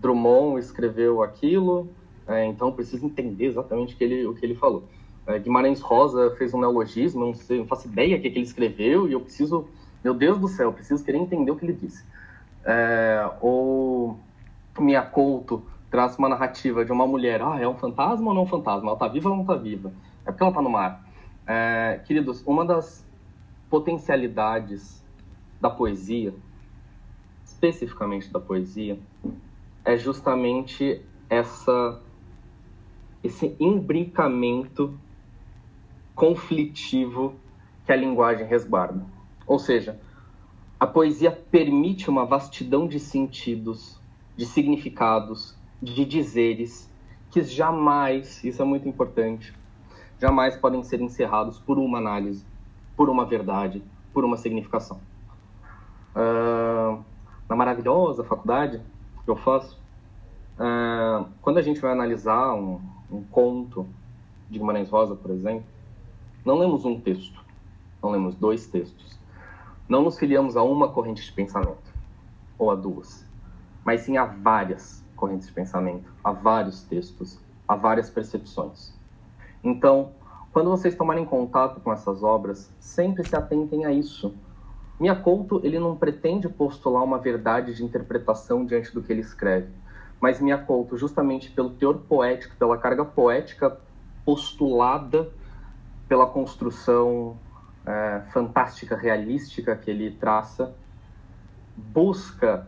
Drummond 0.00 0.58
escreveu 0.58 1.22
aquilo, 1.22 1.88
então 2.48 2.72
preciso 2.72 3.06
entender 3.06 3.46
exatamente 3.46 3.94
o 3.94 3.98
que 3.98 4.02
ele, 4.02 4.26
o 4.26 4.34
que 4.34 4.44
ele 4.44 4.54
falou. 4.54 4.84
Guimarães 5.42 5.80
Rosa 5.80 6.34
fez 6.36 6.52
um 6.52 6.60
neologismo, 6.60 7.24
não, 7.24 7.34
sei, 7.34 7.58
não 7.58 7.66
faço 7.66 7.86
ideia 7.86 8.16
o 8.16 8.20
que, 8.20 8.30
que 8.30 8.38
ele 8.38 8.46
escreveu, 8.46 9.08
e 9.08 9.12
eu 9.12 9.20
preciso 9.20 9.68
meu 10.04 10.12
Deus 10.12 10.38
do 10.38 10.46
céu, 10.46 10.70
preciso 10.70 11.02
querer 11.02 11.16
entender 11.16 11.50
o 11.50 11.56
que 11.56 11.64
ele 11.64 11.72
disse. 11.72 12.04
É, 12.62 13.26
ou 13.40 14.18
Couto 15.10 15.64
traz 15.90 16.18
uma 16.18 16.28
narrativa 16.28 16.84
de 16.84 16.92
uma 16.92 17.06
mulher, 17.06 17.40
ah, 17.40 17.58
é 17.58 17.66
um 17.66 17.74
fantasma 17.74 18.28
ou 18.28 18.34
não 18.34 18.42
é 18.42 18.44
um 18.44 18.48
fantasma? 18.48 18.88
Ela 18.88 18.94
está 18.94 19.08
viva 19.08 19.30
ou 19.30 19.36
não 19.36 19.42
está 19.42 19.54
viva? 19.54 19.92
É 20.26 20.30
porque 20.30 20.42
ela 20.42 20.50
está 20.50 20.60
no 20.60 20.68
mar. 20.68 21.02
É, 21.46 22.00
queridos, 22.04 22.42
uma 22.46 22.64
das 22.64 23.06
potencialidades 23.70 25.02
da 25.60 25.70
poesia, 25.70 26.34
especificamente 27.44 28.30
da 28.30 28.40
poesia, 28.40 28.98
é 29.84 29.96
justamente 29.96 31.00
essa 31.30 32.00
esse 33.22 33.56
imbricamento 33.58 34.98
conflitivo 36.14 37.34
que 37.86 37.92
a 37.92 37.96
linguagem 37.96 38.46
resguarda. 38.46 39.13
Ou 39.46 39.58
seja, 39.58 40.00
a 40.80 40.86
poesia 40.86 41.30
permite 41.30 42.08
uma 42.08 42.24
vastidão 42.24 42.86
de 42.86 42.98
sentidos, 42.98 44.00
de 44.36 44.46
significados, 44.46 45.56
de 45.82 46.04
dizeres, 46.04 46.90
que 47.30 47.42
jamais, 47.42 48.42
isso 48.42 48.62
é 48.62 48.64
muito 48.64 48.88
importante, 48.88 49.54
jamais 50.18 50.56
podem 50.56 50.82
ser 50.82 51.00
encerrados 51.00 51.58
por 51.58 51.78
uma 51.78 51.98
análise, 51.98 52.44
por 52.96 53.10
uma 53.10 53.24
verdade, 53.24 53.82
por 54.12 54.24
uma 54.24 54.36
significação. 54.36 55.00
Uh, 56.14 57.02
na 57.48 57.56
maravilhosa 57.56 58.24
faculdade 58.24 58.80
que 59.24 59.30
eu 59.30 59.36
faço, 59.36 59.80
uh, 60.58 61.26
quando 61.42 61.58
a 61.58 61.62
gente 61.62 61.80
vai 61.80 61.92
analisar 61.92 62.54
um, 62.54 62.80
um 63.10 63.22
conto 63.24 63.86
de 64.48 64.58
Guimarães 64.58 64.88
Rosa, 64.88 65.14
por 65.14 65.30
exemplo, 65.30 65.64
não 66.44 66.58
lemos 66.58 66.84
um 66.84 66.98
texto, 67.00 67.44
não 68.02 68.10
lemos 68.10 68.36
dois 68.36 68.66
textos 68.66 69.18
não 69.88 70.02
nos 70.02 70.18
filiamos 70.18 70.56
a 70.56 70.62
uma 70.62 70.88
corrente 70.88 71.24
de 71.24 71.32
pensamento, 71.32 71.92
ou 72.58 72.70
a 72.70 72.74
duas, 72.74 73.26
mas 73.84 74.02
sim 74.02 74.16
a 74.16 74.24
várias 74.24 75.04
correntes 75.14 75.46
de 75.46 75.52
pensamento, 75.52 76.10
a 76.22 76.32
vários 76.32 76.82
textos, 76.82 77.38
a 77.66 77.76
várias 77.76 78.10
percepções. 78.10 78.92
Então, 79.62 80.12
quando 80.52 80.70
vocês 80.70 80.94
tomarem 80.94 81.24
contato 81.24 81.80
com 81.80 81.92
essas 81.92 82.22
obras, 82.22 82.72
sempre 82.78 83.26
se 83.26 83.34
atentem 83.34 83.84
a 83.84 83.92
isso. 83.92 84.34
Miyakoto, 85.00 85.60
ele 85.64 85.78
não 85.78 85.96
pretende 85.96 86.48
postular 86.48 87.02
uma 87.02 87.18
verdade 87.18 87.74
de 87.74 87.84
interpretação 87.84 88.64
diante 88.64 88.94
do 88.94 89.02
que 89.02 89.12
ele 89.12 89.20
escreve, 89.20 89.72
mas 90.20 90.40
Miyakoto, 90.40 90.96
justamente 90.96 91.50
pelo 91.50 91.70
teor 91.70 91.98
poético, 91.98 92.56
pela 92.56 92.78
carga 92.78 93.04
poética 93.04 93.78
postulada 94.24 95.30
pela 96.08 96.26
construção 96.26 97.36
é, 97.86 98.22
fantástica, 98.32 98.96
realística 98.96 99.76
que 99.76 99.90
ele 99.90 100.10
traça, 100.12 100.74
busca 101.76 102.66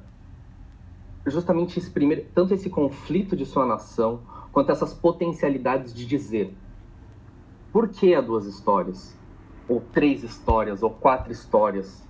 justamente 1.27 1.79
exprimir 1.79 2.27
tanto 2.35 2.55
esse 2.55 2.71
conflito 2.71 3.37
de 3.37 3.45
sua 3.45 3.67
nação 3.67 4.21
quanto 4.53 4.71
essas 4.71 4.95
potencialidades 4.95 5.93
de 5.93 6.07
dizer. 6.07 6.55
Por 7.73 7.89
que 7.89 8.15
há 8.15 8.21
duas 8.21 8.47
histórias? 8.47 9.17
Ou 9.69 9.81
três 9.81 10.23
histórias, 10.23 10.83
ou 10.83 10.91
quatro 10.91 11.33
histórias 11.33 12.07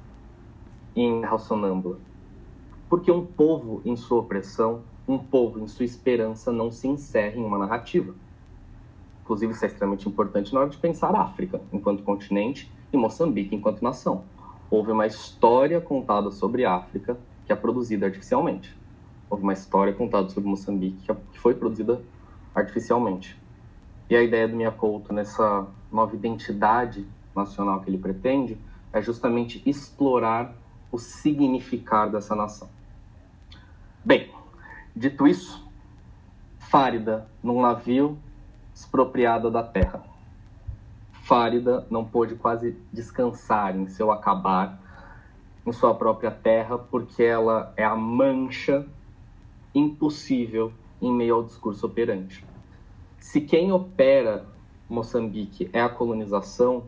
em 0.95 1.23
Terra 1.23 1.39
Sonâmbula? 1.39 1.99
Porque 2.89 3.11
um 3.11 3.25
povo 3.25 3.81
em 3.85 3.97
sua 3.97 4.21
opressão, 4.21 4.83
um 5.09 5.19
povo 5.19 5.59
em 5.59 5.67
sua 5.67 5.85
esperança 5.85 6.53
não 6.53 6.71
se 6.71 6.87
encerra 6.87 7.37
em 7.37 7.45
uma 7.45 7.59
narrativa. 7.59 8.15
Inclusive, 9.23 9.53
isso 9.53 9.65
é 9.65 9.69
extremamente 9.69 10.09
importante 10.09 10.55
na 10.55 10.61
hora 10.61 10.69
de 10.69 10.77
pensar 10.77 11.15
a 11.15 11.23
África 11.23 11.61
enquanto 11.73 12.05
continente 12.05 12.71
Moçambique 12.97 13.55
enquanto 13.55 13.83
nação. 13.83 14.25
Houve 14.71 14.91
uma 14.91 15.07
história 15.07 15.81
contada 15.81 16.31
sobre 16.31 16.65
África 16.65 17.17
que 17.45 17.53
é 17.53 17.57
produzida 17.57 18.07
artificialmente. 18.07 18.77
Houve 19.31 19.43
uma 19.43 19.53
história 19.53 19.93
contada 19.93 20.29
sobre 20.29 20.49
Moçambique 20.49 21.13
que 21.33 21.39
foi 21.39 21.55
produzida 21.55 22.01
artificialmente. 22.55 23.41
E 24.09 24.17
a 24.17 24.23
ideia 24.23 24.49
do 24.49 24.57
Miyakoto 24.57 25.13
nessa 25.13 25.67
nova 25.91 26.15
identidade 26.15 27.07
nacional 27.35 27.81
que 27.81 27.91
ele 27.91 27.99
pretende 27.99 28.59
é 28.93 29.03
justamente 29.03 29.63
explorar 29.67 30.55
o 30.91 30.99
significado 30.99 32.13
dessa 32.13 32.35
nação. 32.35 32.69
Bem, 34.05 34.31
dito 34.95 35.27
isso, 35.27 35.65
Fárida 36.59 37.29
num 37.43 37.61
navio 37.61 38.19
expropriada 38.75 39.51
da 39.51 39.63
terra. 39.63 40.16
Fárida 41.27 41.85
não 41.91 42.05
pôde 42.05 42.37
quase 42.37 42.77
descansar 42.93 43.77
em 43.77 43.89
seu 43.89 44.13
acabar 44.13 44.81
em 45.67 45.73
sua 45.73 45.93
própria 45.93 46.31
terra, 46.31 46.79
porque 46.79 47.21
ela 47.21 47.75
é 47.77 47.85
a 47.85 47.97
mancha 47.97 48.87
impossível 49.75 50.73
em 51.03 51.13
meio 51.13 51.35
ao 51.35 51.43
discurso 51.43 51.85
operante. 51.85 52.45
Se 53.19 53.41
quem 53.41 53.73
opera 53.73 54.47
Moçambique 54.89 55.69
é 55.73 55.81
a 55.81 55.89
colonização, 55.89 56.85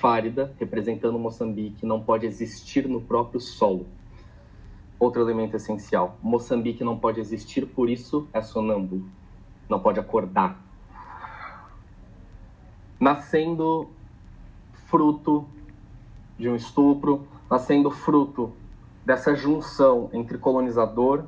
Fárida, 0.00 0.54
representando 0.58 1.18
Moçambique, 1.18 1.84
não 1.84 2.00
pode 2.00 2.24
existir 2.24 2.88
no 2.88 3.02
próprio 3.02 3.38
solo. 3.38 3.86
Outro 4.98 5.20
elemento 5.20 5.56
essencial: 5.56 6.16
Moçambique 6.22 6.82
não 6.82 6.98
pode 6.98 7.20
existir, 7.20 7.66
por 7.66 7.90
isso 7.90 8.26
é 8.32 8.40
sonâmbulo. 8.40 9.04
Não 9.68 9.78
pode 9.78 10.00
acordar, 10.00 10.58
nascendo 12.98 13.90
fruto 14.86 15.48
de 16.38 16.48
um 16.48 16.54
estupro, 16.54 17.26
nascendo 17.50 17.90
fruto 17.90 18.52
dessa 19.04 19.34
junção 19.34 20.10
entre 20.12 20.38
colonizador 20.38 21.24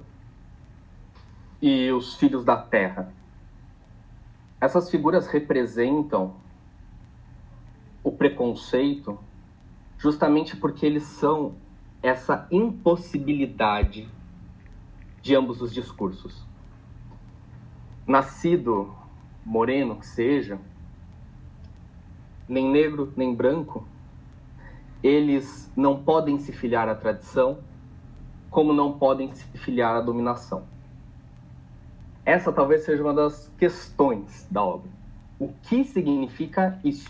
e 1.60 1.90
os 1.92 2.14
filhos 2.14 2.44
da 2.44 2.56
terra. 2.56 3.12
Essas 4.60 4.90
figuras 4.90 5.26
representam 5.26 6.34
o 8.02 8.12
preconceito 8.12 9.18
justamente 9.98 10.56
porque 10.56 10.84
eles 10.86 11.04
são 11.04 11.54
essa 12.02 12.46
impossibilidade 12.50 14.08
de 15.20 15.34
ambos 15.34 15.60
os 15.60 15.72
discursos. 15.72 16.46
Nascido 18.06 18.94
moreno 19.44 19.96
que 19.96 20.06
seja, 20.06 20.58
nem 22.51 22.68
negro, 22.68 23.12
nem 23.16 23.32
branco, 23.32 23.86
eles 25.03 25.72
não 25.76 26.03
podem 26.03 26.38
se 26.38 26.53
filiar 26.53 26.88
à 26.88 26.94
tradição, 26.94 27.59
como 28.51 28.72
não 28.72 28.98
podem 28.98 29.32
se 29.32 29.44
filiar 29.59 29.94
à 29.94 30.01
dominação. 30.01 30.64
Essa 32.26 32.53
talvez 32.53 32.84
seja 32.84 33.03
uma 33.03 33.14
das 33.14 33.51
questões 33.57 34.46
da 34.51 34.62
obra. 34.62 34.90
O 35.38 35.48
que 35.62 35.84
significa 35.84 36.78
isso? 36.84 37.09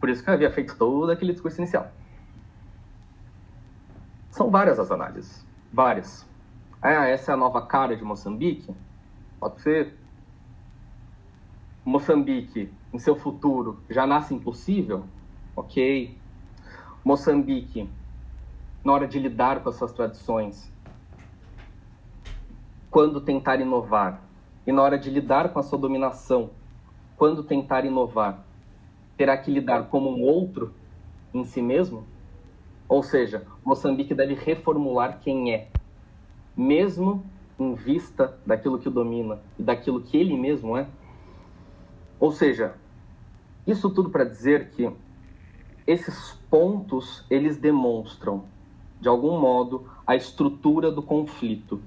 Por 0.00 0.08
isso 0.08 0.24
que 0.24 0.30
eu 0.30 0.34
havia 0.34 0.50
feito 0.50 0.76
todo 0.76 1.12
aquele 1.12 1.32
discurso 1.32 1.60
inicial. 1.60 1.92
São 4.30 4.50
várias 4.50 4.78
as 4.78 4.90
análises. 4.90 5.46
Várias. 5.72 6.26
Ah, 6.80 7.06
essa 7.06 7.32
é 7.32 7.34
a 7.34 7.36
nova 7.36 7.62
cara 7.62 7.96
de 7.96 8.04
Moçambique? 8.04 8.74
Pode 9.38 9.60
ser. 9.60 9.96
Moçambique 11.84 12.72
em 12.96 12.98
seu 12.98 13.14
futuro 13.14 13.78
já 13.90 14.06
nasce 14.06 14.34
impossível, 14.34 15.04
ok. 15.54 16.16
Moçambique, 17.04 17.86
na 18.82 18.90
hora 18.90 19.06
de 19.06 19.18
lidar 19.18 19.62
com 19.62 19.68
as 19.68 19.76
suas 19.76 19.92
tradições, 19.92 20.72
quando 22.90 23.20
tentar 23.20 23.60
inovar, 23.60 24.22
e 24.66 24.72
na 24.72 24.82
hora 24.82 24.98
de 24.98 25.10
lidar 25.10 25.50
com 25.50 25.58
a 25.58 25.62
sua 25.62 25.78
dominação, 25.78 26.48
quando 27.18 27.44
tentar 27.44 27.84
inovar, 27.84 28.42
terá 29.14 29.36
que 29.36 29.50
lidar 29.50 29.88
como 29.88 30.08
um 30.10 30.22
outro 30.22 30.72
em 31.34 31.44
si 31.44 31.60
mesmo? 31.60 32.02
Ou 32.88 33.02
seja, 33.02 33.46
Moçambique 33.62 34.14
deve 34.14 34.32
reformular 34.32 35.20
quem 35.20 35.52
é, 35.52 35.68
mesmo 36.56 37.22
em 37.58 37.74
vista 37.74 38.38
daquilo 38.46 38.78
que 38.78 38.88
o 38.88 38.90
domina 38.90 39.38
e 39.58 39.62
daquilo 39.62 40.00
que 40.00 40.16
ele 40.16 40.34
mesmo 40.34 40.78
é? 40.78 40.86
Ou 42.18 42.32
seja, 42.32 42.74
isso 43.66 43.90
tudo 43.90 44.10
para 44.10 44.24
dizer 44.24 44.70
que 44.70 44.90
esses 45.86 46.32
pontos 46.50 47.24
eles 47.30 47.56
demonstram, 47.56 48.44
de 49.00 49.08
algum 49.08 49.38
modo, 49.38 49.86
a 50.06 50.16
estrutura 50.16 50.90
do 50.90 51.02
conflito, 51.02 51.80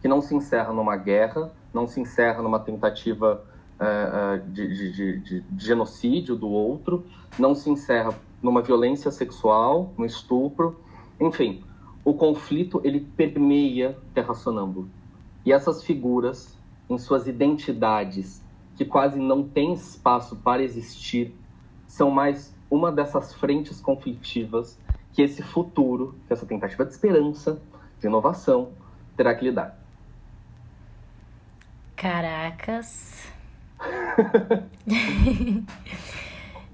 que 0.00 0.08
não 0.08 0.20
se 0.20 0.34
encerra 0.34 0.72
numa 0.72 0.96
guerra, 0.96 1.52
não 1.72 1.86
se 1.86 2.00
encerra 2.00 2.42
numa 2.42 2.58
tentativa 2.58 3.44
uh, 3.78 4.50
de, 4.50 4.92
de, 4.92 5.18
de, 5.20 5.40
de 5.40 5.64
genocídio 5.66 6.36
do 6.36 6.48
outro, 6.48 7.04
não 7.38 7.54
se 7.54 7.70
encerra 7.70 8.14
numa 8.42 8.62
violência 8.62 9.10
sexual, 9.10 9.92
no 9.96 10.04
estupro, 10.04 10.80
enfim, 11.20 11.62
o 12.04 12.14
conflito 12.14 12.80
ele 12.82 13.00
permeia 13.00 13.96
Terra 14.14 14.34
Sonâmbula. 14.34 14.86
E 15.44 15.52
essas 15.52 15.82
figuras, 15.82 16.56
em 16.88 16.98
suas 16.98 17.26
identidades, 17.26 18.42
que 18.80 18.86
quase 18.86 19.18
não 19.18 19.46
têm 19.46 19.74
espaço 19.74 20.36
para 20.36 20.62
existir, 20.62 21.36
são 21.86 22.10
mais 22.10 22.56
uma 22.70 22.90
dessas 22.90 23.34
frentes 23.34 23.78
conflitivas 23.78 24.78
que 25.12 25.20
esse 25.20 25.42
futuro, 25.42 26.18
que 26.26 26.32
essa 26.32 26.46
tentativa 26.46 26.86
de 26.86 26.90
esperança, 26.90 27.60
de 28.00 28.06
inovação, 28.06 28.70
terá 29.14 29.34
que 29.34 29.44
lidar. 29.44 29.78
Caracas. 31.94 33.30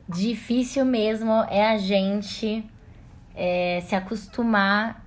Difícil 0.09 0.84
mesmo 0.84 1.32
é 1.50 1.66
a 1.66 1.76
gente 1.76 2.64
é, 3.34 3.80
se 3.80 3.96
acostumar 3.96 5.04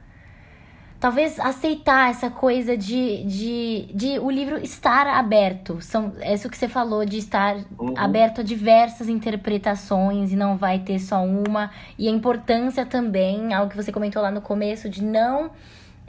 talvez 0.99 1.39
aceitar 1.39 2.09
essa 2.09 2.29
coisa 2.29 2.75
de, 2.75 3.23
de, 3.23 3.87
de 3.93 4.19
o 4.19 4.29
livro 4.29 4.57
estar 4.57 5.07
aberto. 5.07 5.79
São, 5.81 6.13
é 6.19 6.33
isso 6.33 6.49
que 6.49 6.57
você 6.57 6.67
falou, 6.67 7.05
de 7.05 7.17
estar 7.17 7.55
uhum. 7.77 7.93
aberto 7.95 8.41
a 8.41 8.43
diversas 8.43 9.07
interpretações 9.07 10.31
e 10.31 10.35
não 10.35 10.57
vai 10.57 10.79
ter 10.79 10.99
só 10.99 11.23
uma. 11.23 11.71
E 11.97 12.07
a 12.07 12.11
importância 12.11 12.85
também, 12.85 13.53
algo 13.53 13.69
que 13.69 13.77
você 13.77 13.91
comentou 13.91 14.21
lá 14.21 14.29
no 14.29 14.41
começo, 14.41 14.89
de 14.89 15.03
não 15.03 15.51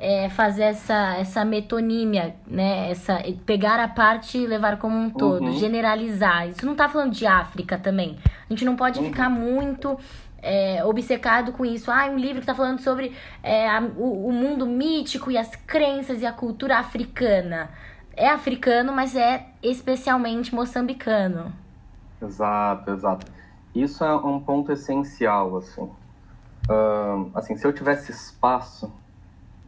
é, 0.00 0.30
fazer 0.30 0.62
essa, 0.62 1.16
essa 1.18 1.44
metonímia, 1.44 2.34
né? 2.46 2.90
Essa, 2.90 3.22
pegar 3.44 3.78
a 3.78 3.86
parte 3.86 4.38
e 4.38 4.46
levar 4.46 4.78
como 4.78 4.96
um 4.96 5.10
todo, 5.10 5.44
uhum. 5.44 5.58
generalizar. 5.58 6.48
Isso 6.48 6.64
não 6.64 6.74
tá 6.74 6.88
falando 6.88 7.12
de 7.12 7.26
África 7.26 7.78
também. 7.78 8.16
A 8.24 8.52
gente 8.52 8.64
não 8.64 8.74
pode 8.74 8.98
uhum. 8.98 9.04
ficar 9.04 9.28
muito 9.28 9.98
é, 10.42 10.84
obcecado 10.84 11.52
com 11.52 11.64
isso. 11.64 11.90
Ah, 11.90 12.06
um 12.06 12.16
livro 12.16 12.36
que 12.36 12.40
está 12.40 12.54
falando 12.54 12.80
sobre 12.80 13.14
é, 13.42 13.68
a, 13.68 13.80
o, 13.80 14.28
o, 14.28 14.32
mundo 14.32 14.66
mítico 14.66 15.30
e 15.30 15.38
as 15.38 15.54
crenças 15.54 16.22
e 16.22 16.26
a 16.26 16.32
cultura 16.32 16.78
africana. 16.78 17.70
É 18.16 18.28
africano, 18.28 18.92
mas 18.92 19.14
é 19.16 19.46
especialmente 19.62 20.54
moçambicano. 20.54 21.52
Exato, 22.20 22.90
exato. 22.90 23.26
Isso 23.74 24.04
é 24.04 24.14
um 24.14 24.40
ponto 24.40 24.72
essencial, 24.72 25.56
assim. 25.56 25.82
Uh, 25.82 27.30
assim, 27.34 27.56
se 27.56 27.66
eu 27.66 27.72
tivesse 27.72 28.10
espaço, 28.10 28.92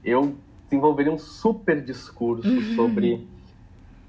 eu 0.05 0.37
desenvolveria 0.65 1.13
um 1.13 1.19
super 1.19 1.81
discurso 1.81 2.49
uhum. 2.49 2.75
sobre 2.75 3.29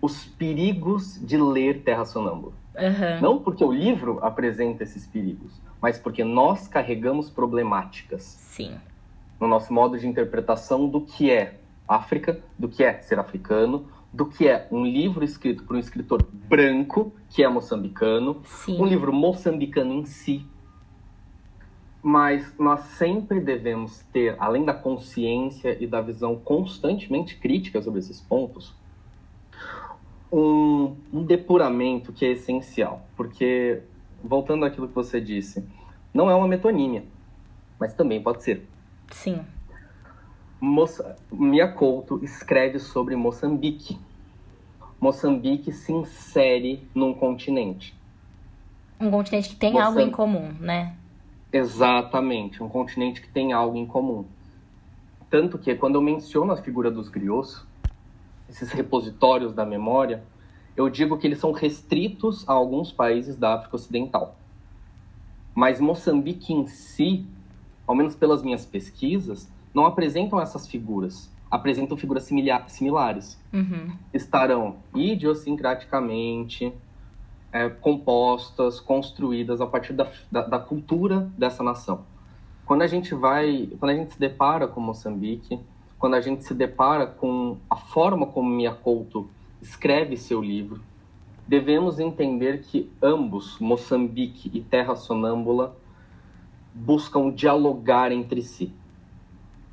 os 0.02 0.26
perigos 0.26 1.20
de 1.22 1.38
ler 1.38 1.84
Terra 1.84 2.06
Sonâmbula. 2.06 2.54
Uhum. 2.76 3.22
Não 3.22 3.40
porque 3.40 3.64
o 3.64 3.72
livro 3.72 4.20
apresenta 4.22 4.84
esses 4.84 5.06
perigos, 5.06 5.54
mas 5.84 6.00
porque 6.00 6.24
nós 6.24 6.66
carregamos 6.66 7.30
problemáticas. 7.30 8.24
Sim. 8.24 8.80
No 9.38 9.50
nosso 9.50 9.74
modo 9.74 10.00
de 10.00 10.08
interpretação 10.08 10.88
do 10.88 11.02
que 11.02 11.30
é 11.30 11.60
África, 11.86 12.42
do 12.58 12.70
que 12.70 12.86
é 12.86 13.00
ser 13.02 13.20
africano, 13.20 13.86
do 14.14 14.26
que 14.26 14.48
é 14.48 14.66
um 14.72 14.86
livro 14.86 15.26
escrito 15.26 15.66
por 15.66 15.76
um 15.76 15.80
escritor 15.80 16.26
branco, 16.32 17.12
que 17.30 17.44
é 17.44 17.50
moçambicano, 17.50 18.42
Sim. 18.46 18.80
um 18.80 18.86
livro 18.86 19.12
moçambicano 19.12 19.94
em 19.94 20.06
si. 20.06 20.46
Mas 22.02 22.58
nós 22.58 22.80
sempre 22.98 23.42
devemos 23.42 24.06
ter, 24.14 24.38
além 24.40 24.64
da 24.64 24.74
consciência 24.74 25.78
e 25.84 25.86
da 25.86 26.00
visão 26.00 26.38
constantemente 26.38 27.36
crítica 27.36 27.82
sobre 27.82 28.00
esses 28.00 28.22
pontos, 28.22 28.74
um, 30.32 30.96
um 31.12 31.24
depuramento 31.26 32.14
que 32.14 32.26
é 32.26 32.32
essencial, 32.32 33.06
porque, 33.18 33.82
voltando 34.24 34.66
àquilo 34.66 34.88
que 34.88 34.96
você 34.96 35.20
disse, 35.20 35.68
não 36.14 36.30
é 36.30 36.36
uma 36.36 36.48
metonímia, 36.48 37.04
mas 37.80 37.94
também 37.94 38.22
pode 38.22 38.44
ser. 38.44 38.68
Sim. 39.12 39.42
Moça, 40.60 41.18
Mia 41.32 41.68
Couto 41.68 42.24
escreve 42.24 42.80
sobre 42.80 43.16
Moçambique. 43.16 44.00
Moçambique 45.00 45.72
se 45.72 45.92
insere 45.92 46.88
num 46.96 47.14
continente. 47.14 47.94
Um 49.00 49.12
continente 49.12 49.50
que 49.50 49.56
tem 49.58 49.78
algo 49.80 50.00
em 50.00 50.10
comum, 50.10 50.54
né? 50.60 50.96
Exatamente, 51.52 52.64
um 52.64 52.70
continente 52.70 53.22
que 53.22 53.28
tem 53.28 53.52
algo 53.52 53.76
em 53.78 53.86
comum. 53.86 54.26
Tanto 55.30 55.58
que, 55.58 55.76
quando 55.76 55.96
eu 55.96 56.02
menciono 56.02 56.54
a 56.54 56.58
figura 56.58 56.90
dos 56.90 57.10
griots, 57.10 57.66
esses 58.48 58.72
repositórios 58.72 59.54
da 59.54 59.66
memória, 59.66 60.24
eu 60.76 60.90
digo 60.90 61.18
que 61.18 61.28
eles 61.28 61.40
são 61.40 61.52
restritos 61.52 62.48
a 62.48 62.54
alguns 62.54 62.92
países 62.92 63.38
da 63.38 63.56
África 63.56 63.76
Ocidental. 63.76 64.36
Mas 65.54 65.80
Moçambique 65.80 66.52
em 66.52 66.66
si, 66.66 67.26
ao 67.86 67.96
menos 67.96 68.16
pelas 68.16 68.42
minhas 68.42 68.66
pesquisas, 68.66 69.52
não 69.74 69.86
apresentam 69.86 70.42
essas 70.42 70.68
figuras. 70.68 71.32
Apresentam 71.50 71.96
figuras 71.96 72.28
similares. 72.68 73.40
Uhum. 73.54 73.92
Estarão 74.12 74.78
idiosincraticamente 74.96 76.74
é, 77.52 77.70
compostas, 77.70 78.80
construídas 78.80 79.62
a 79.62 79.68
partir 79.68 79.94
da, 79.94 80.12
da, 80.32 80.42
da 80.42 80.60
cultura 80.60 81.32
dessa 81.38 81.62
nação. 81.62 82.04
Quando 82.66 82.82
a 82.82 82.88
gente 82.88 83.14
vai, 83.14 83.70
quando 83.80 83.92
a 83.92 83.96
gente 83.96 84.14
se 84.14 84.20
depara 84.20 84.68
com 84.68 84.82
Moçambique, 84.82 85.60
quando 86.00 86.16
a 86.16 86.22
gente 86.22 86.44
se 86.44 86.54
depara 86.54 87.06
com 87.06 87.58
a 87.70 87.76
forma 87.76 88.26
como 88.26 88.50
Miyakoto 88.50 89.30
escreve 89.64 90.18
seu 90.18 90.42
livro, 90.42 90.82
devemos 91.48 91.98
entender 91.98 92.62
que 92.64 92.92
ambos, 93.02 93.58
Moçambique 93.60 94.52
e 94.54 94.62
Terra 94.62 94.94
Sonâmbula, 94.94 95.78
buscam 96.74 97.32
dialogar 97.32 98.12
entre 98.12 98.42
si. 98.42 98.74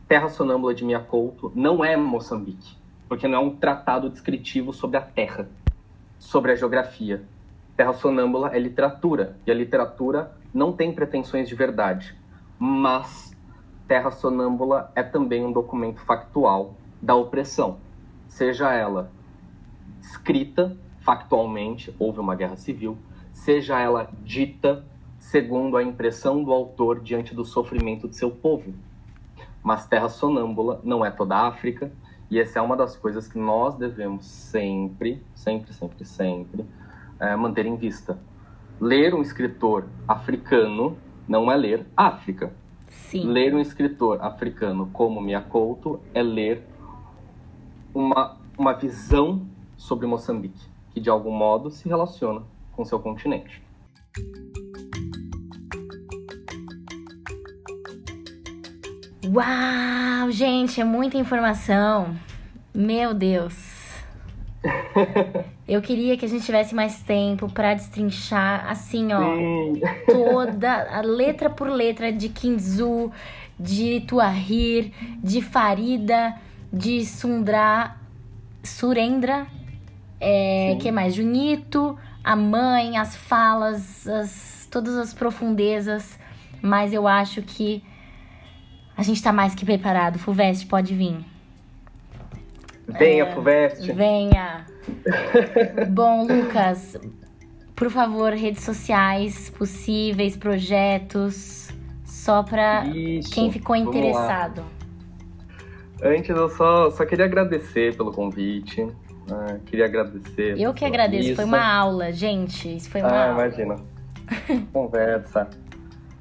Terra 0.07 0.29
Sonâmbula 0.29 0.75
de 0.75 0.85
Miyakoto 0.85 1.51
não 1.57 1.85
é 1.85 1.97
Moçambique, 1.97 2.77
porque 3.09 3.27
não 3.27 3.39
é 3.39 3.41
um 3.41 3.57
tratado 3.57 4.09
descritivo 4.09 4.73
sobre 4.73 4.97
a 4.97 5.01
terra, 5.01 5.49
sobre 6.21 6.53
a 6.53 6.55
geografia. 6.55 7.25
Terra 7.77 7.93
Sonâmbula 7.93 8.55
é 8.55 8.61
literatura, 8.61 9.37
e 9.45 9.51
a 9.51 9.55
literatura 9.55 10.37
não 10.55 10.73
tem 10.73 10.95
pretensões 10.95 11.49
de 11.49 11.57
verdade, 11.57 12.17
mas 12.57 13.37
Terra 13.89 14.13
Sonâmbula 14.13 14.93
é 14.95 15.03
também 15.03 15.45
um 15.45 15.51
documento 15.51 16.01
factual 16.01 16.77
da 17.03 17.17
opressão, 17.17 17.79
seja 18.29 18.73
ela 18.73 19.11
escrita 20.01 20.77
factualmente, 21.01 21.95
houve 21.99 22.21
uma 22.21 22.35
guerra 22.35 22.57
civil, 22.57 22.97
seja 23.33 23.79
ela 23.79 24.11
dita 24.23 24.85
segundo 25.19 25.77
a 25.77 25.83
impressão 25.83 26.43
do 26.43 26.53
autor 26.53 27.01
diante 27.01 27.35
do 27.35 27.45
sofrimento 27.45 28.09
de 28.09 28.17
seu 28.17 28.31
povo. 28.31 28.73
Mas 29.63 29.87
Terra 29.87 30.09
Sonâmbula 30.09 30.81
não 30.83 31.05
é 31.05 31.11
toda 31.11 31.37
a 31.37 31.49
África, 31.49 31.93
e 32.31 32.39
essa 32.39 32.59
é 32.59 32.63
uma 32.63 32.77
das 32.77 32.97
coisas 32.97 33.27
que 33.27 33.39
nós 33.39 33.77
devemos 33.77 34.25
sempre, 34.25 35.23
sempre, 35.35 35.73
sempre, 35.73 36.05
sempre 36.05 36.65
é, 37.19 37.35
manter 37.37 37.67
em 37.67 37.77
vista. 37.77 38.19
Ler 38.81 39.15
um 39.15 39.21
escritor 39.21 39.85
africano 40.09 40.97
não 41.29 41.51
é 41.51 41.57
ler 41.57 41.87
África. 41.97 42.53
Sim. 42.89 43.25
Ler 43.25 43.55
um 43.55 43.61
escritor 43.61 44.23
africano 44.23 44.89
como 44.93 45.21
Miyakoto 45.21 46.01
é 46.15 46.23
ler 46.23 46.65
uma, 47.93 48.37
uma 48.57 48.73
visão 48.73 49.47
sobre 49.81 50.07
Moçambique, 50.07 50.61
que 50.91 51.01
de 51.01 51.09
algum 51.09 51.33
modo 51.33 51.71
se 51.71 51.89
relaciona 51.89 52.43
com 52.73 52.85
seu 52.85 53.01
continente. 53.01 53.63
Uau, 59.25 60.31
gente, 60.31 60.81
é 60.81 60.85
muita 60.85 61.17
informação. 61.17 62.15
Meu 62.75 63.15
Deus. 63.15 63.57
Eu 65.67 65.81
queria 65.81 66.17
que 66.17 66.27
a 66.27 66.29
gente 66.29 66.45
tivesse 66.45 66.75
mais 66.75 67.03
tempo 67.03 67.51
para 67.51 67.73
destrinchar, 67.73 68.69
assim, 68.69 69.13
ó, 69.13 69.21
Sim. 69.21 69.81
toda 70.07 70.99
a 70.99 71.01
letra 71.01 71.49
por 71.49 71.69
letra 71.69 72.13
de 72.13 72.29
Kinzu, 72.29 73.11
de 73.59 74.01
Tuahir, 74.01 74.93
de 75.23 75.41
Farida, 75.41 76.35
de 76.73 77.07
Sundra, 77.07 77.97
Surendra, 78.63 79.47
é, 80.21 80.77
que 80.79 80.93
mais? 80.93 81.15
Junito, 81.15 81.99
a 82.23 82.37
mãe, 82.37 82.99
as 82.99 83.17
falas, 83.17 84.07
as, 84.07 84.69
todas 84.71 84.97
as 84.97 85.15
profundezas, 85.15 86.19
mas 86.61 86.93
eu 86.93 87.09
acho 87.09 87.41
que 87.43 87.83
a 88.97 89.03
gente 89.03 89.23
tá 89.23 89.33
mais 89.33 89.55
que 89.55 89.65
preparado. 89.65 90.19
Fuveste, 90.19 90.67
pode 90.67 90.95
vir. 90.95 91.25
Venha, 92.87 93.25
é. 93.25 93.69
Venha. 93.93 94.67
Bom, 95.91 96.27
Lucas, 96.27 96.99
por 97.75 97.91
favor, 97.91 98.33
redes 98.33 98.63
sociais 98.63 99.49
possíveis, 99.49 100.37
projetos, 100.37 101.71
só 102.05 102.43
para 102.43 102.85
quem 103.33 103.51
ficou 103.51 103.75
interessado. 103.75 104.65
Antes, 106.03 106.31
eu 106.31 106.49
só, 106.51 106.91
só 106.91 107.07
queria 107.07 107.27
agradecer 107.27 107.97
pelo 107.97 108.13
convite. 108.13 108.87
Né? 109.31 109.61
queria 109.67 109.87
agradecer. 109.87 110.61
Eu 110.61 110.75
que 110.75 110.85
agradeço, 110.85 111.37
foi 111.37 111.45
uma 111.45 111.65
aula, 111.65 112.13
gente. 112.13 112.77
Isso 112.77 112.91
foi 112.91 113.01
uma 113.01 113.11
ah, 113.11 113.31
aula. 113.31 113.47
imagina. 113.47 113.77
Conversa. 114.73 115.49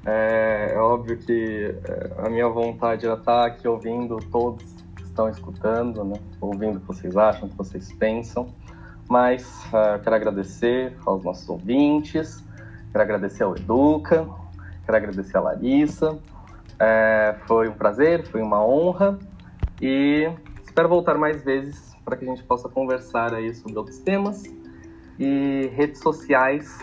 É, 0.04 0.72
é, 0.74 0.78
óbvio 0.78 1.18
que 1.18 1.74
é, 1.84 2.24
a 2.24 2.30
minha 2.30 2.48
vontade 2.48 3.04
era 3.04 3.14
estar 3.14 3.46
aqui 3.46 3.68
ouvindo 3.68 4.16
todos 4.30 4.64
que 4.96 5.02
estão 5.02 5.28
escutando, 5.28 6.04
né? 6.04 6.18
ouvindo 6.40 6.78
o 6.78 6.80
que 6.80 6.86
vocês 6.86 7.16
acham, 7.16 7.46
o 7.46 7.50
que 7.50 7.56
vocês 7.56 7.92
pensam. 7.92 8.48
Mas 9.08 9.44
uh, 9.66 10.00
quero 10.02 10.14
agradecer 10.14 10.96
aos 11.04 11.24
nossos 11.24 11.48
ouvintes, 11.48 12.44
quero 12.92 13.02
agradecer 13.02 13.42
ao 13.42 13.56
Educa, 13.56 14.26
quero 14.86 14.96
agradecer 14.96 15.36
a 15.36 15.40
Larissa. 15.40 16.16
É, 16.78 17.34
foi 17.46 17.68
um 17.68 17.72
prazer, 17.72 18.24
foi 18.28 18.40
uma 18.40 18.64
honra 18.64 19.18
e 19.82 20.30
espero 20.64 20.88
voltar 20.88 21.18
mais 21.18 21.42
vezes 21.44 21.89
para 22.04 22.16
que 22.16 22.24
a 22.24 22.28
gente 22.28 22.42
possa 22.44 22.68
conversar 22.68 23.34
aí 23.34 23.54
sobre 23.54 23.78
outros 23.78 23.98
temas. 23.98 24.44
E 25.18 25.70
redes 25.74 26.00
sociais 26.00 26.78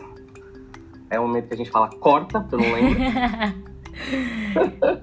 é 1.09 1.19
o 1.19 1.23
momento 1.23 1.47
que 1.47 1.53
a 1.53 1.57
gente 1.57 1.71
fala 1.71 1.89
corta, 1.89 2.45
não 2.51 2.59
lembro. 2.59 2.99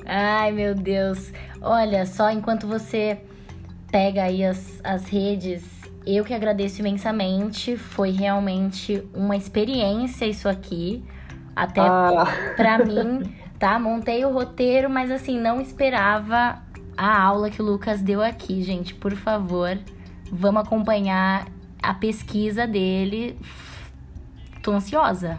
Ai, 0.07 0.53
meu 0.53 0.75
Deus. 0.75 1.33
Olha, 1.61 2.07
só 2.07 2.31
enquanto 2.31 2.67
você 2.67 3.21
pega 3.91 4.25
aí 4.25 4.45
as, 4.45 4.81
as 4.85 5.09
redes, 5.09 5.65
eu 6.07 6.25
que 6.25 6.35
agradeço 6.35 6.81
imensamente. 6.81 7.77
Foi 7.77 8.11
realmente 8.11 9.07
uma 9.15 9.37
experiência 9.37 10.27
isso 10.27 10.49
aqui. 10.49 11.05
Até 11.57 11.81
ah. 11.81 12.27
pra 12.57 12.79
mim, 12.85 13.35
tá? 13.59 13.79
Montei 13.79 14.25
o 14.25 14.33
roteiro, 14.33 14.91
mas 14.91 15.11
assim, 15.11 15.41
não 15.41 15.61
esperava 15.61 16.62
a 16.97 17.23
aula 17.23 17.51
que 17.51 17.61
o 17.61 17.65
Lucas 17.65 18.03
deu 18.03 18.23
aqui, 18.23 18.62
gente. 18.62 18.95
Por 18.95 19.15
favor, 19.15 19.79
vamos 20.35 20.62
acompanhar 20.62 21.47
a 21.80 21.95
pesquisa 21.95 22.66
dele. 22.66 23.39
Tô 24.62 24.72
ansiosa. 24.72 25.39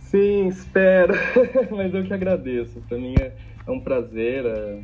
Sim, 0.00 0.48
espero. 0.48 1.14
Mas 1.74 1.94
eu 1.94 2.04
que 2.04 2.12
agradeço. 2.12 2.82
Para 2.88 2.98
mim 2.98 3.14
é, 3.18 3.32
é, 3.66 3.70
um 3.70 3.80
prazer. 3.80 4.44
É, 4.44 4.80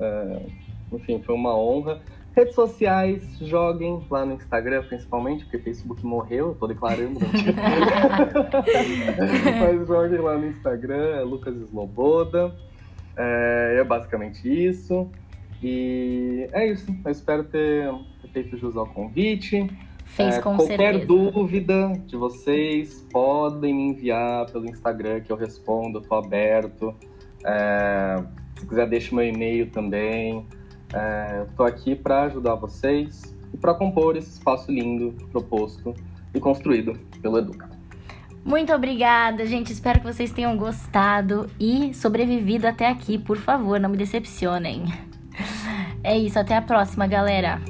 é, 0.00 0.42
enfim, 0.92 1.22
foi 1.22 1.34
uma 1.34 1.56
honra. 1.56 2.02
Redes 2.34 2.54
sociais, 2.54 3.38
joguem 3.40 4.02
lá 4.10 4.24
no 4.24 4.34
Instagram, 4.34 4.82
principalmente, 4.84 5.44
porque 5.44 5.58
o 5.58 5.62
Facebook 5.62 6.04
morreu, 6.04 6.48
eu 6.48 6.54
tô 6.54 6.66
declarando. 6.66 7.20
Mas 9.60 9.86
joguem 9.86 10.18
lá 10.18 10.38
no 10.38 10.46
Instagram, 10.46 11.16
é 11.16 11.22
Lucas 11.22 11.54
Sloboda. 11.56 12.54
É, 13.16 13.78
é, 13.80 13.84
basicamente 13.84 14.48
isso. 14.48 15.10
E 15.62 16.48
é 16.52 16.66
isso. 16.66 16.94
Eu 17.04 17.10
espero 17.10 17.44
ter 17.44 17.92
feito 18.32 18.56
jus 18.56 18.76
ao 18.76 18.86
convite. 18.86 19.68
Fez 20.04 20.36
é, 20.36 20.40
com 20.40 20.56
qualquer 20.56 20.78
certeza. 20.78 21.06
dúvida 21.06 21.92
de 22.06 22.16
vocês, 22.16 23.06
podem 23.10 23.74
me 23.74 23.88
enviar 23.88 24.46
pelo 24.50 24.66
Instagram 24.66 25.20
que 25.20 25.32
eu 25.32 25.36
respondo, 25.36 25.98
eu 25.98 26.02
tô 26.02 26.14
aberto. 26.14 26.94
É, 27.44 28.22
se 28.58 28.66
quiser, 28.66 28.88
deixe 28.88 29.14
meu 29.14 29.24
e-mail 29.24 29.70
também. 29.70 30.46
É, 30.92 31.46
tô 31.56 31.62
aqui 31.64 31.94
para 31.94 32.24
ajudar 32.24 32.56
vocês 32.56 33.34
e 33.52 33.56
para 33.56 33.74
compor 33.74 34.16
esse 34.16 34.30
espaço 34.30 34.70
lindo 34.70 35.14
proposto 35.30 35.94
e 36.34 36.40
construído 36.40 36.98
pelo 37.20 37.38
Educa. 37.38 37.70
Muito 38.44 38.72
obrigada, 38.72 39.46
gente. 39.46 39.72
Espero 39.72 40.00
que 40.00 40.06
vocês 40.06 40.32
tenham 40.32 40.56
gostado 40.56 41.48
e 41.60 41.94
sobrevivido 41.94 42.66
até 42.66 42.88
aqui. 42.88 43.16
Por 43.16 43.36
favor, 43.36 43.78
não 43.78 43.90
me 43.90 43.96
decepcionem. 43.96 44.84
É 46.04 46.18
isso, 46.18 46.36
até 46.36 46.56
a 46.56 46.60
próxima, 46.60 47.06
galera. 47.06 47.60